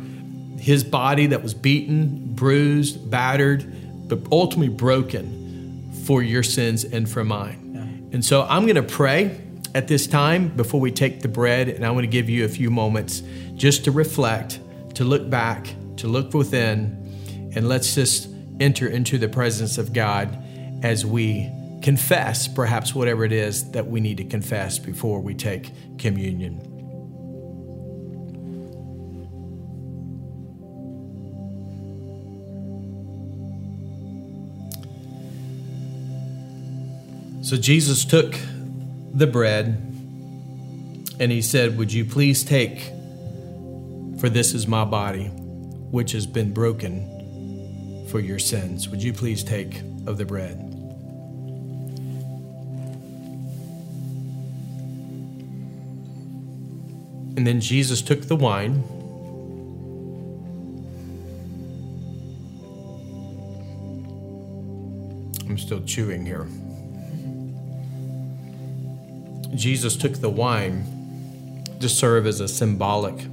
his 0.59 0.85
body 0.85 1.27
that 1.27 1.43
was 1.43 1.55
beaten, 1.55 2.35
bruised, 2.35 3.11
battered, 3.11 4.09
but 4.09 4.19
ultimately 4.31 4.69
broken 4.69 5.93
for 6.05 6.23
your 6.23 6.43
sins 6.43 6.85
and 6.85 7.09
for 7.09 7.25
mine. 7.25 7.73
Yeah. 7.75 8.15
And 8.15 8.25
so 8.25 8.43
I'm 8.43 8.63
going 8.63 8.77
to 8.77 8.83
pray 8.83 9.41
at 9.75 9.89
this 9.89 10.07
time 10.07 10.49
before 10.49 10.81
we 10.81 10.91
take 10.91 11.21
the 11.21 11.29
bread, 11.29 11.69
and 11.69 11.85
I 11.85 11.91
want 11.91 12.05
to 12.05 12.09
give 12.09 12.29
you 12.29 12.45
a 12.45 12.49
few 12.49 12.71
moments 12.71 13.23
just 13.55 13.85
to 13.85 13.91
reflect, 13.91 14.59
to 14.97 15.05
look 15.05 15.29
back, 15.29 15.75
to 15.97 16.09
look 16.09 16.33
within, 16.35 17.53
and 17.55 17.69
let's 17.69 17.95
just 17.95 18.29
enter 18.61 18.89
into 18.89 19.19
the 19.19 19.29
presence 19.29 19.77
of 19.77 19.93
God 19.93 20.37
as 20.83 21.05
we 21.05 21.51
confess 21.83 22.49
perhaps 22.49 22.95
whatever 22.95 23.25
it 23.25 23.33
is 23.33 23.71
that 23.73 23.87
we 23.87 24.01
need 24.01 24.17
to 24.17 24.25
confess 24.25 24.79
before 24.79 25.21
we 25.21 25.35
take 25.35 25.71
communion. 25.99 26.73
So 37.43 37.57
Jesus 37.59 38.05
took 38.05 38.35
the 39.13 39.27
bread 39.27 39.67
and 41.21 41.31
he 41.31 41.43
said, 41.43 41.77
Would 41.79 41.93
you 41.93 42.05
please 42.05 42.43
take, 42.43 42.91
for 44.19 44.29
this 44.29 44.55
is 44.55 44.67
my 44.67 44.85
body, 44.85 45.27
which 45.27 46.13
has 46.13 46.27
been 46.27 46.53
broken 46.53 48.07
for 48.09 48.21
your 48.21 48.39
sins. 48.39 48.89
Would 48.89 49.03
you 49.03 49.13
please 49.13 49.45
take 49.45 49.83
of 50.07 50.17
the 50.17 50.25
bread? 50.25 50.57
And 57.37 57.47
then 57.47 57.61
Jesus 57.61 58.01
took 58.01 58.23
the 58.23 58.37
wine. 58.37 58.83
I'm 65.49 65.59
still 65.59 65.83
chewing 65.83 66.25
here. 66.25 66.49
Jesus 69.55 69.97
took 69.97 70.15
the 70.15 70.31
wine 70.31 71.65
to 71.81 71.89
serve 71.89 72.27
as 72.27 72.41
a 72.41 72.49
symbolic 72.49 73.27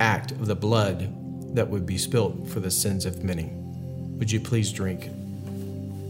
act 0.00 0.32
of 0.32 0.46
the 0.46 0.54
blood 0.54 1.54
that 1.54 1.68
would 1.68 1.86
be 1.86 1.98
spilt 1.98 2.48
for 2.48 2.60
the 2.60 2.70
sins 2.70 3.04
of 3.04 3.22
many. 3.24 3.50
Would 4.18 4.30
you 4.30 4.40
please 4.40 4.72
drink 4.72 5.06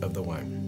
of 0.02 0.14
the 0.14 0.22
wine? 0.22 0.58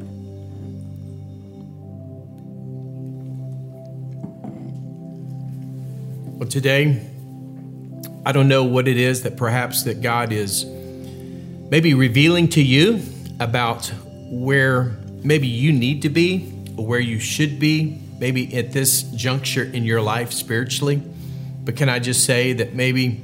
Well, 6.39 6.49
today, 6.49 7.11
I 8.27 8.33
don't 8.33 8.49
know 8.49 8.65
what 8.65 8.89
it 8.89 8.97
is 8.97 9.23
that 9.23 9.37
perhaps 9.37 9.85
that 9.85 10.03
God 10.03 10.33
is 10.33 10.65
maybe 10.65 11.95
revealing 11.95 12.49
to 12.49 12.63
you 12.63 13.03
about 13.41 13.93
where 14.31 14.97
maybe 15.23 15.47
you 15.47 15.73
need 15.73 16.03
to 16.03 16.09
be 16.09 16.53
or 16.77 16.87
where 16.87 17.01
you 17.01 17.21
should 17.21 17.59
be 17.59 18.01
maybe 18.19 18.57
at 18.57 18.73
this 18.73 19.03
juncture 19.03 19.65
in 19.65 19.85
your 19.85 20.01
life 20.01 20.33
spiritually. 20.33 21.03
But 21.65 21.77
can 21.77 21.89
I 21.89 21.99
just 21.99 22.25
say 22.25 22.53
that 22.53 22.75
maybe 22.75 23.21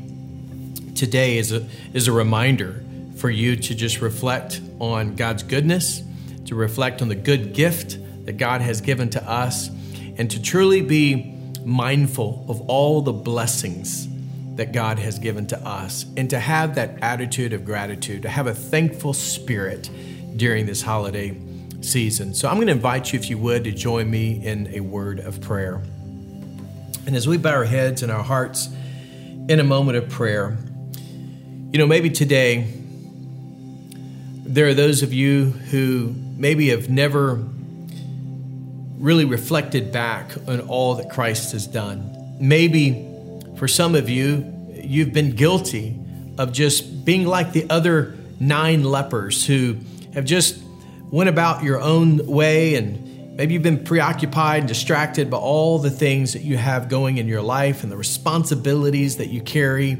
today 0.95 1.39
is 1.39 1.53
a, 1.53 1.67
is 1.93 2.09
a 2.09 2.13
reminder 2.13 2.83
for 3.17 3.31
you 3.31 3.57
to 3.57 3.75
just 3.75 4.01
reflect 4.01 4.61
on 4.79 5.15
God's 5.15 5.43
goodness, 5.43 6.03
to 6.47 6.55
reflect 6.55 7.03
on 7.03 7.09
the 7.09 7.15
good 7.15 7.53
gift 7.53 7.99
that 8.25 8.39
God 8.39 8.61
has 8.63 8.81
given 8.81 9.11
to 9.11 9.31
us, 9.31 9.69
and 10.17 10.31
to 10.31 10.41
truly 10.41 10.81
be 10.81 11.35
mindful 11.65 12.47
of 12.49 12.63
all 12.63 13.03
the 13.03 13.13
blessings 13.13 14.09
that 14.57 14.73
God 14.73 14.99
has 14.99 15.19
given 15.19 15.47
to 15.49 15.59
us, 15.67 16.07
and 16.17 16.29
to 16.31 16.39
have 16.39 16.75
that 16.75 16.99
attitude 17.03 17.53
of 17.53 17.65
gratitude, 17.65 18.23
to 18.23 18.29
have 18.29 18.47
a 18.47 18.55
thankful 18.55 19.13
spirit 19.13 19.91
during 20.37 20.67
this 20.67 20.83
holiday 20.83 21.39
season. 21.83 22.35
So 22.35 22.49
I'm 22.49 22.57
going 22.57 22.67
to 22.67 22.73
invite 22.73 23.13
you, 23.13 23.19
if 23.19 23.31
you 23.31 23.39
would, 23.39 23.65
to 23.65 23.73
join 23.73 24.11
me 24.11 24.45
in 24.45 24.69
a 24.75 24.81
word 24.81 25.21
of 25.21 25.41
prayer. 25.41 25.83
And 27.07 27.17
as 27.17 27.27
we 27.27 27.39
bow 27.39 27.51
our 27.51 27.65
heads 27.65 28.03
and 28.03 28.13
our 28.13 28.23
hearts 28.23 28.69
in 29.49 29.59
a 29.61 29.65
moment 29.65 29.99
of 29.99 30.09
prayer, 30.09 30.57
you 31.73 31.79
know, 31.79 31.87
maybe 31.87 32.11
today 32.11 32.67
there 34.45 34.67
are 34.67 34.75
those 34.75 35.03
of 35.03 35.13
you 35.13 35.47
who 35.47 36.15
maybe 36.37 36.69
have 36.69 36.91
never 36.91 37.43
really 38.99 39.25
reflected 39.25 39.93
back 39.93 40.33
on 40.47 40.61
all 40.61 40.97
that 40.97 41.11
Christ 41.11 41.53
has 41.53 41.67
done. 41.67 42.37
Maybe 42.41 43.07
for 43.57 43.67
some 43.67 43.95
of 43.95 44.09
you, 44.09 44.53
you've 44.75 45.13
been 45.13 45.33
guilty 45.33 45.99
of 46.39 46.53
just 46.53 47.05
being 47.05 47.27
like 47.27 47.53
the 47.53 47.69
other 47.71 48.17
nine 48.39 48.85
lepers 48.85 49.47
who 49.47 49.77
have 50.15 50.25
just 50.25 50.61
went 51.11 51.29
about 51.29 51.63
your 51.63 51.81
own 51.81 52.27
way 52.27 52.75
and 52.75 53.10
maybe 53.41 53.55
you've 53.55 53.63
been 53.63 53.83
preoccupied 53.83 54.59
and 54.59 54.69
distracted 54.69 55.31
by 55.31 55.39
all 55.39 55.79
the 55.79 55.89
things 55.89 56.35
that 56.35 56.43
you 56.43 56.59
have 56.59 56.91
going 56.91 57.17
in 57.17 57.27
your 57.27 57.41
life 57.41 57.83
and 57.83 57.91
the 57.91 57.97
responsibilities 57.97 59.17
that 59.17 59.29
you 59.29 59.41
carry. 59.41 59.95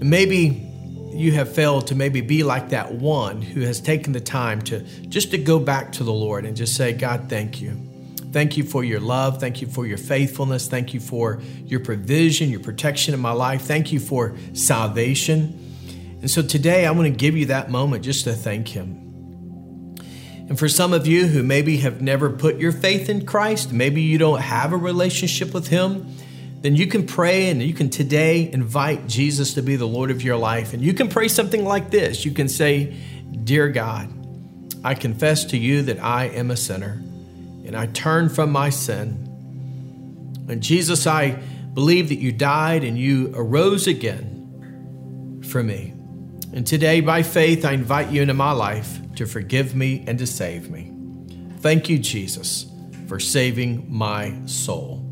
Maybe 0.00 0.68
you 1.12 1.30
have 1.30 1.54
failed 1.54 1.86
to 1.86 1.94
maybe 1.94 2.22
be 2.22 2.42
like 2.42 2.70
that 2.70 2.92
one 2.94 3.40
who 3.42 3.60
has 3.60 3.80
taken 3.80 4.12
the 4.12 4.18
time 4.18 4.60
to 4.62 4.80
just 5.08 5.30
to 5.30 5.38
go 5.38 5.60
back 5.60 5.92
to 5.92 6.02
the 6.02 6.12
Lord 6.12 6.44
and 6.44 6.56
just 6.56 6.74
say, 6.74 6.92
God, 6.92 7.28
thank 7.28 7.62
you. 7.62 7.80
Thank 8.32 8.56
you 8.56 8.64
for 8.64 8.82
your 8.82 8.98
love. 8.98 9.38
Thank 9.38 9.62
you 9.62 9.68
for 9.68 9.86
your 9.86 9.96
faithfulness. 9.96 10.66
Thank 10.66 10.94
you 10.94 10.98
for 10.98 11.40
your 11.64 11.78
provision, 11.78 12.50
your 12.50 12.58
protection 12.58 13.14
in 13.14 13.20
my 13.20 13.30
life. 13.30 13.62
Thank 13.62 13.92
you 13.92 14.00
for 14.00 14.36
salvation. 14.52 16.18
And 16.22 16.28
so 16.28 16.42
today 16.42 16.86
I 16.86 16.90
want 16.90 17.06
to 17.06 17.16
give 17.16 17.36
you 17.36 17.46
that 17.46 17.70
moment 17.70 18.02
just 18.02 18.24
to 18.24 18.32
thank 18.32 18.66
Him. 18.66 19.05
And 20.48 20.58
for 20.58 20.68
some 20.68 20.92
of 20.92 21.06
you 21.06 21.26
who 21.26 21.42
maybe 21.42 21.78
have 21.78 22.00
never 22.00 22.30
put 22.30 22.58
your 22.58 22.72
faith 22.72 23.08
in 23.08 23.26
Christ, 23.26 23.72
maybe 23.72 24.00
you 24.00 24.16
don't 24.16 24.40
have 24.40 24.72
a 24.72 24.76
relationship 24.76 25.52
with 25.52 25.68
Him, 25.68 26.14
then 26.60 26.76
you 26.76 26.86
can 26.86 27.06
pray 27.06 27.50
and 27.50 27.62
you 27.62 27.74
can 27.74 27.90
today 27.90 28.50
invite 28.52 29.06
Jesus 29.06 29.54
to 29.54 29.62
be 29.62 29.76
the 29.76 29.86
Lord 29.86 30.10
of 30.10 30.22
your 30.22 30.36
life. 30.36 30.72
And 30.72 30.82
you 30.82 30.94
can 30.94 31.08
pray 31.08 31.28
something 31.28 31.64
like 31.64 31.90
this 31.90 32.24
You 32.24 32.32
can 32.32 32.48
say, 32.48 32.96
Dear 33.44 33.68
God, 33.68 34.12
I 34.84 34.94
confess 34.94 35.44
to 35.46 35.58
you 35.58 35.82
that 35.82 36.02
I 36.02 36.26
am 36.26 36.50
a 36.50 36.56
sinner 36.56 37.02
and 37.64 37.76
I 37.76 37.86
turn 37.86 38.28
from 38.28 38.52
my 38.52 38.70
sin. 38.70 39.24
And 40.48 40.62
Jesus, 40.62 41.08
I 41.08 41.42
believe 41.74 42.08
that 42.08 42.18
you 42.18 42.30
died 42.30 42.84
and 42.84 42.96
you 42.96 43.32
arose 43.34 43.88
again 43.88 45.42
for 45.44 45.62
me. 45.62 45.95
And 46.56 46.66
today, 46.66 47.02
by 47.02 47.22
faith, 47.22 47.66
I 47.66 47.72
invite 47.72 48.10
you 48.10 48.22
into 48.22 48.32
my 48.32 48.52
life 48.52 48.98
to 49.16 49.26
forgive 49.26 49.76
me 49.76 50.02
and 50.06 50.18
to 50.18 50.26
save 50.26 50.70
me. 50.70 50.90
Thank 51.58 51.90
you, 51.90 51.98
Jesus, 51.98 52.64
for 53.08 53.20
saving 53.20 53.84
my 53.94 54.34
soul. 54.46 55.04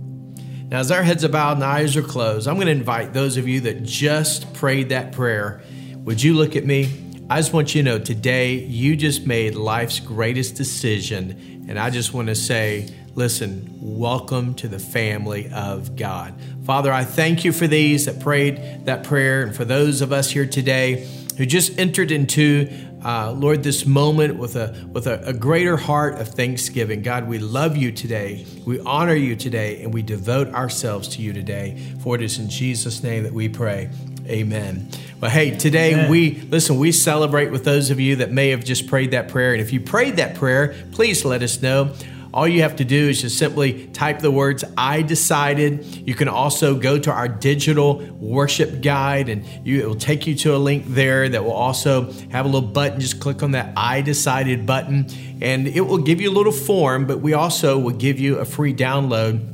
Now, 0.71 0.79
as 0.79 0.91
our 0.91 1.03
heads 1.03 1.23
are 1.23 1.29
bowed 1.29 1.59
and 1.59 1.65
eyes 1.65 1.99
are 1.99 2.03
closed, 2.03 2.49
I'm 2.49 2.55
going 2.55 2.69
to 2.69 2.73
invite 2.73 3.13
those 3.13 3.37
of 3.37 3.47
you 3.47 3.61
that 3.61 3.83
just 3.83 4.55
prayed 4.55 4.89
that 4.89 5.13
prayer. 5.13 5.61
Would 5.97 6.23
you 6.23 6.33
look 6.33 6.57
at 6.57 6.65
me? 6.65 6.89
I 7.29 7.41
just 7.41 7.53
want 7.53 7.75
you 7.75 7.83
to 7.83 7.91
know 7.91 7.99
today 7.99 8.55
you 8.55 8.97
just 8.97 9.27
made 9.27 9.55
life's 9.55 10.01
greatest 10.01 10.55
decision 10.55 11.67
and 11.69 11.79
I 11.79 11.91
just 11.91 12.15
want 12.15 12.29
to 12.29 12.35
say, 12.35 12.89
listen, 13.15 13.69
welcome 13.81 14.55
to 14.55 14.69
the 14.69 14.79
family 14.79 15.51
of 15.51 15.95
God. 15.95 16.35
Father, 16.65 16.91
I 16.91 17.05
thank 17.05 17.45
you 17.45 17.53
for 17.53 17.67
these 17.67 18.07
that 18.07 18.21
prayed 18.21 18.87
that 18.87 19.05
prayer 19.05 19.43
and 19.43 19.55
for 19.55 19.67
those 19.67 20.01
of 20.01 20.11
us 20.11 20.31
here 20.31 20.47
today 20.47 21.07
who 21.37 21.47
just 21.47 21.79
entered 21.79 22.11
into 22.11 22.69
uh, 23.05 23.33
Lord, 23.33 23.63
this 23.63 23.85
moment 23.85 24.37
with 24.39 24.57
a 24.57 24.75
with 24.91 25.07
a, 25.07 25.21
a, 25.27 25.35
greater 25.35 25.77
heart 25.77 26.15
of 26.15 26.29
thanksgiving. 26.29 27.03
God, 27.03 27.29
we 27.29 27.39
love 27.39 27.77
you 27.77 27.93
today. 27.93 28.47
We 28.65 28.81
honor 28.81 29.15
you 29.15 29.37
today, 29.37 29.83
and 29.83 29.93
we 29.93 30.01
devote 30.01 30.49
ourselves 30.55 31.09
to 31.09 31.23
you 31.23 31.35
today. 31.35 31.79
For 32.01 32.15
it 32.15 32.23
is 32.23 32.39
in 32.39 32.49
Jesus' 32.49 33.03
name 33.03 33.25
that 33.25 33.35
we 33.35 33.51
pray. 33.51 33.91
Amen. 34.27 34.89
Well, 35.21 35.31
hey, 35.31 35.51
today 35.51 35.93
Amen. 35.93 36.11
we 36.11 36.41
listen, 36.49 36.79
we 36.79 36.93
celebrate 36.93 37.51
with 37.51 37.65
those 37.65 37.91
of 37.91 38.01
you 38.01 38.17
that 38.17 38.31
may 38.31 38.49
have 38.51 38.65
just 38.65 38.87
prayed 38.87 39.11
that 39.11 39.29
prayer. 39.29 39.53
And 39.53 39.61
if 39.61 39.71
you 39.71 39.81
prayed 39.81 40.17
that 40.17 40.37
prayer, 40.37 40.75
please 40.93 41.27
let 41.27 41.43
us 41.43 41.61
know. 41.61 41.93
All 42.35 42.49
you 42.49 42.63
have 42.63 42.75
to 42.77 42.85
do 42.85 43.11
is 43.11 43.21
just 43.21 43.39
simply 43.39 43.87
type 43.93 44.19
the 44.19 44.31
words 44.31 44.65
I 44.77 45.03
decided. 45.03 45.85
You 46.05 46.15
can 46.15 46.27
also 46.27 46.75
go 46.75 46.99
to 46.99 47.13
our 47.13 47.29
digital 47.29 47.99
worship 48.19 48.83
guide 48.83 49.29
and 49.29 49.47
you, 49.65 49.81
it 49.81 49.87
will 49.87 49.95
take 49.95 50.27
you 50.27 50.35
to 50.39 50.57
a 50.57 50.59
link 50.59 50.85
there 50.89 51.29
that 51.29 51.45
will 51.45 51.53
also 51.53 52.11
have 52.33 52.45
a 52.45 52.49
little 52.49 52.69
button. 52.69 52.99
Just 52.99 53.21
click 53.21 53.45
on 53.45 53.53
that 53.53 53.73
I 53.77 54.01
decided 54.01 54.67
button 54.67 55.07
and 55.41 55.69
it 55.69 55.83
will 55.83 55.99
give 55.99 56.21
you 56.21 56.29
a 56.29 56.35
little 56.35 56.51
form, 56.51 57.07
but 57.07 57.21
we 57.21 57.35
also 57.35 57.79
will 57.79 57.93
give 57.95 58.19
you 58.19 58.39
a 58.39 58.45
free 58.45 58.75
download 58.75 59.53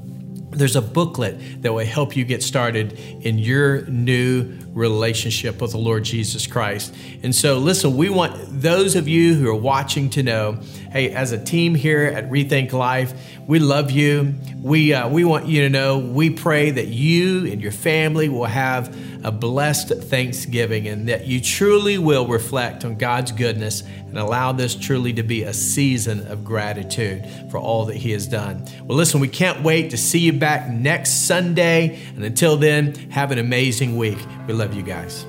there's 0.52 0.74
a 0.74 0.82
booklet 0.82 1.62
that 1.62 1.72
will 1.72 1.84
help 1.84 2.16
you 2.16 2.24
get 2.24 2.42
started 2.42 2.98
in 2.98 3.38
your 3.38 3.82
new 3.86 4.52
relationship 4.72 5.60
with 5.60 5.72
the 5.72 5.78
Lord 5.78 6.04
Jesus 6.04 6.46
Christ. 6.46 6.94
And 7.22 7.34
so, 7.34 7.58
listen, 7.58 7.96
we 7.96 8.08
want 8.08 8.62
those 8.62 8.96
of 8.96 9.08
you 9.08 9.34
who 9.34 9.48
are 9.48 9.54
watching 9.54 10.10
to 10.10 10.22
know 10.22 10.60
hey, 10.90 11.10
as 11.10 11.30
a 11.30 11.42
team 11.42 11.74
here 11.74 12.02
at 12.02 12.28
Rethink 12.30 12.72
Life, 12.72 13.14
we 13.46 13.60
love 13.60 13.90
you. 13.90 14.34
We, 14.60 14.92
uh, 14.92 15.08
we 15.08 15.24
want 15.24 15.46
you 15.46 15.62
to 15.62 15.70
know 15.70 15.98
we 15.98 16.30
pray 16.30 16.70
that 16.72 16.88
you 16.88 17.46
and 17.46 17.60
your 17.62 17.72
family 17.72 18.28
will 18.28 18.46
have 18.46 18.96
a 19.24 19.30
blessed 19.30 19.88
Thanksgiving 19.88 20.88
and 20.88 21.08
that 21.08 21.26
you 21.26 21.40
truly 21.40 21.98
will 21.98 22.26
reflect 22.26 22.84
on 22.84 22.96
God's 22.96 23.32
goodness 23.32 23.82
and 23.82 24.18
allow 24.18 24.52
this 24.52 24.74
truly 24.74 25.12
to 25.12 25.22
be 25.22 25.42
a 25.44 25.52
season 25.52 26.26
of 26.26 26.44
gratitude 26.44 27.24
for 27.50 27.58
all 27.58 27.84
that 27.86 27.96
He 27.96 28.10
has 28.12 28.26
done. 28.26 28.64
Well, 28.84 28.96
listen, 28.96 29.20
we 29.20 29.28
can't 29.28 29.62
wait 29.62 29.90
to 29.90 29.96
see 29.96 30.20
you 30.20 30.32
back 30.32 30.68
next 30.68 31.26
Sunday. 31.26 32.00
And 32.16 32.24
until 32.24 32.56
then, 32.56 32.94
have 33.10 33.30
an 33.30 33.38
amazing 33.38 33.96
week. 33.96 34.18
We 34.48 34.54
love 34.60 34.74
you 34.74 34.82
guys. 34.82 35.24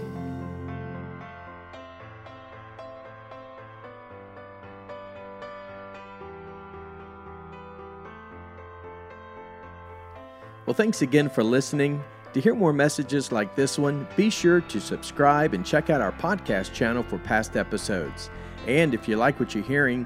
Well, 10.66 10.74
thanks 10.74 11.02
again 11.02 11.30
for 11.30 11.46
listening. 11.46 12.04
To 12.34 12.42
hear 12.42 12.56
more 12.56 12.74
messages 12.74 13.32
like 13.32 13.56
this 13.56 13.80
one, 13.80 14.06
be 14.18 14.30
sure 14.30 14.60
to 14.60 14.82
subscribe 14.82 15.54
and 15.54 15.66
check 15.66 15.90
out 15.90 16.02
our 16.02 16.12
podcast 16.14 16.74
channel 16.74 17.02
for 17.02 17.18
past 17.18 17.56
episodes. 17.56 18.30
And 18.68 18.94
if 18.94 19.08
you 19.08 19.16
like 19.16 19.40
what 19.40 19.56
you're 19.56 19.64
hearing, 19.64 20.06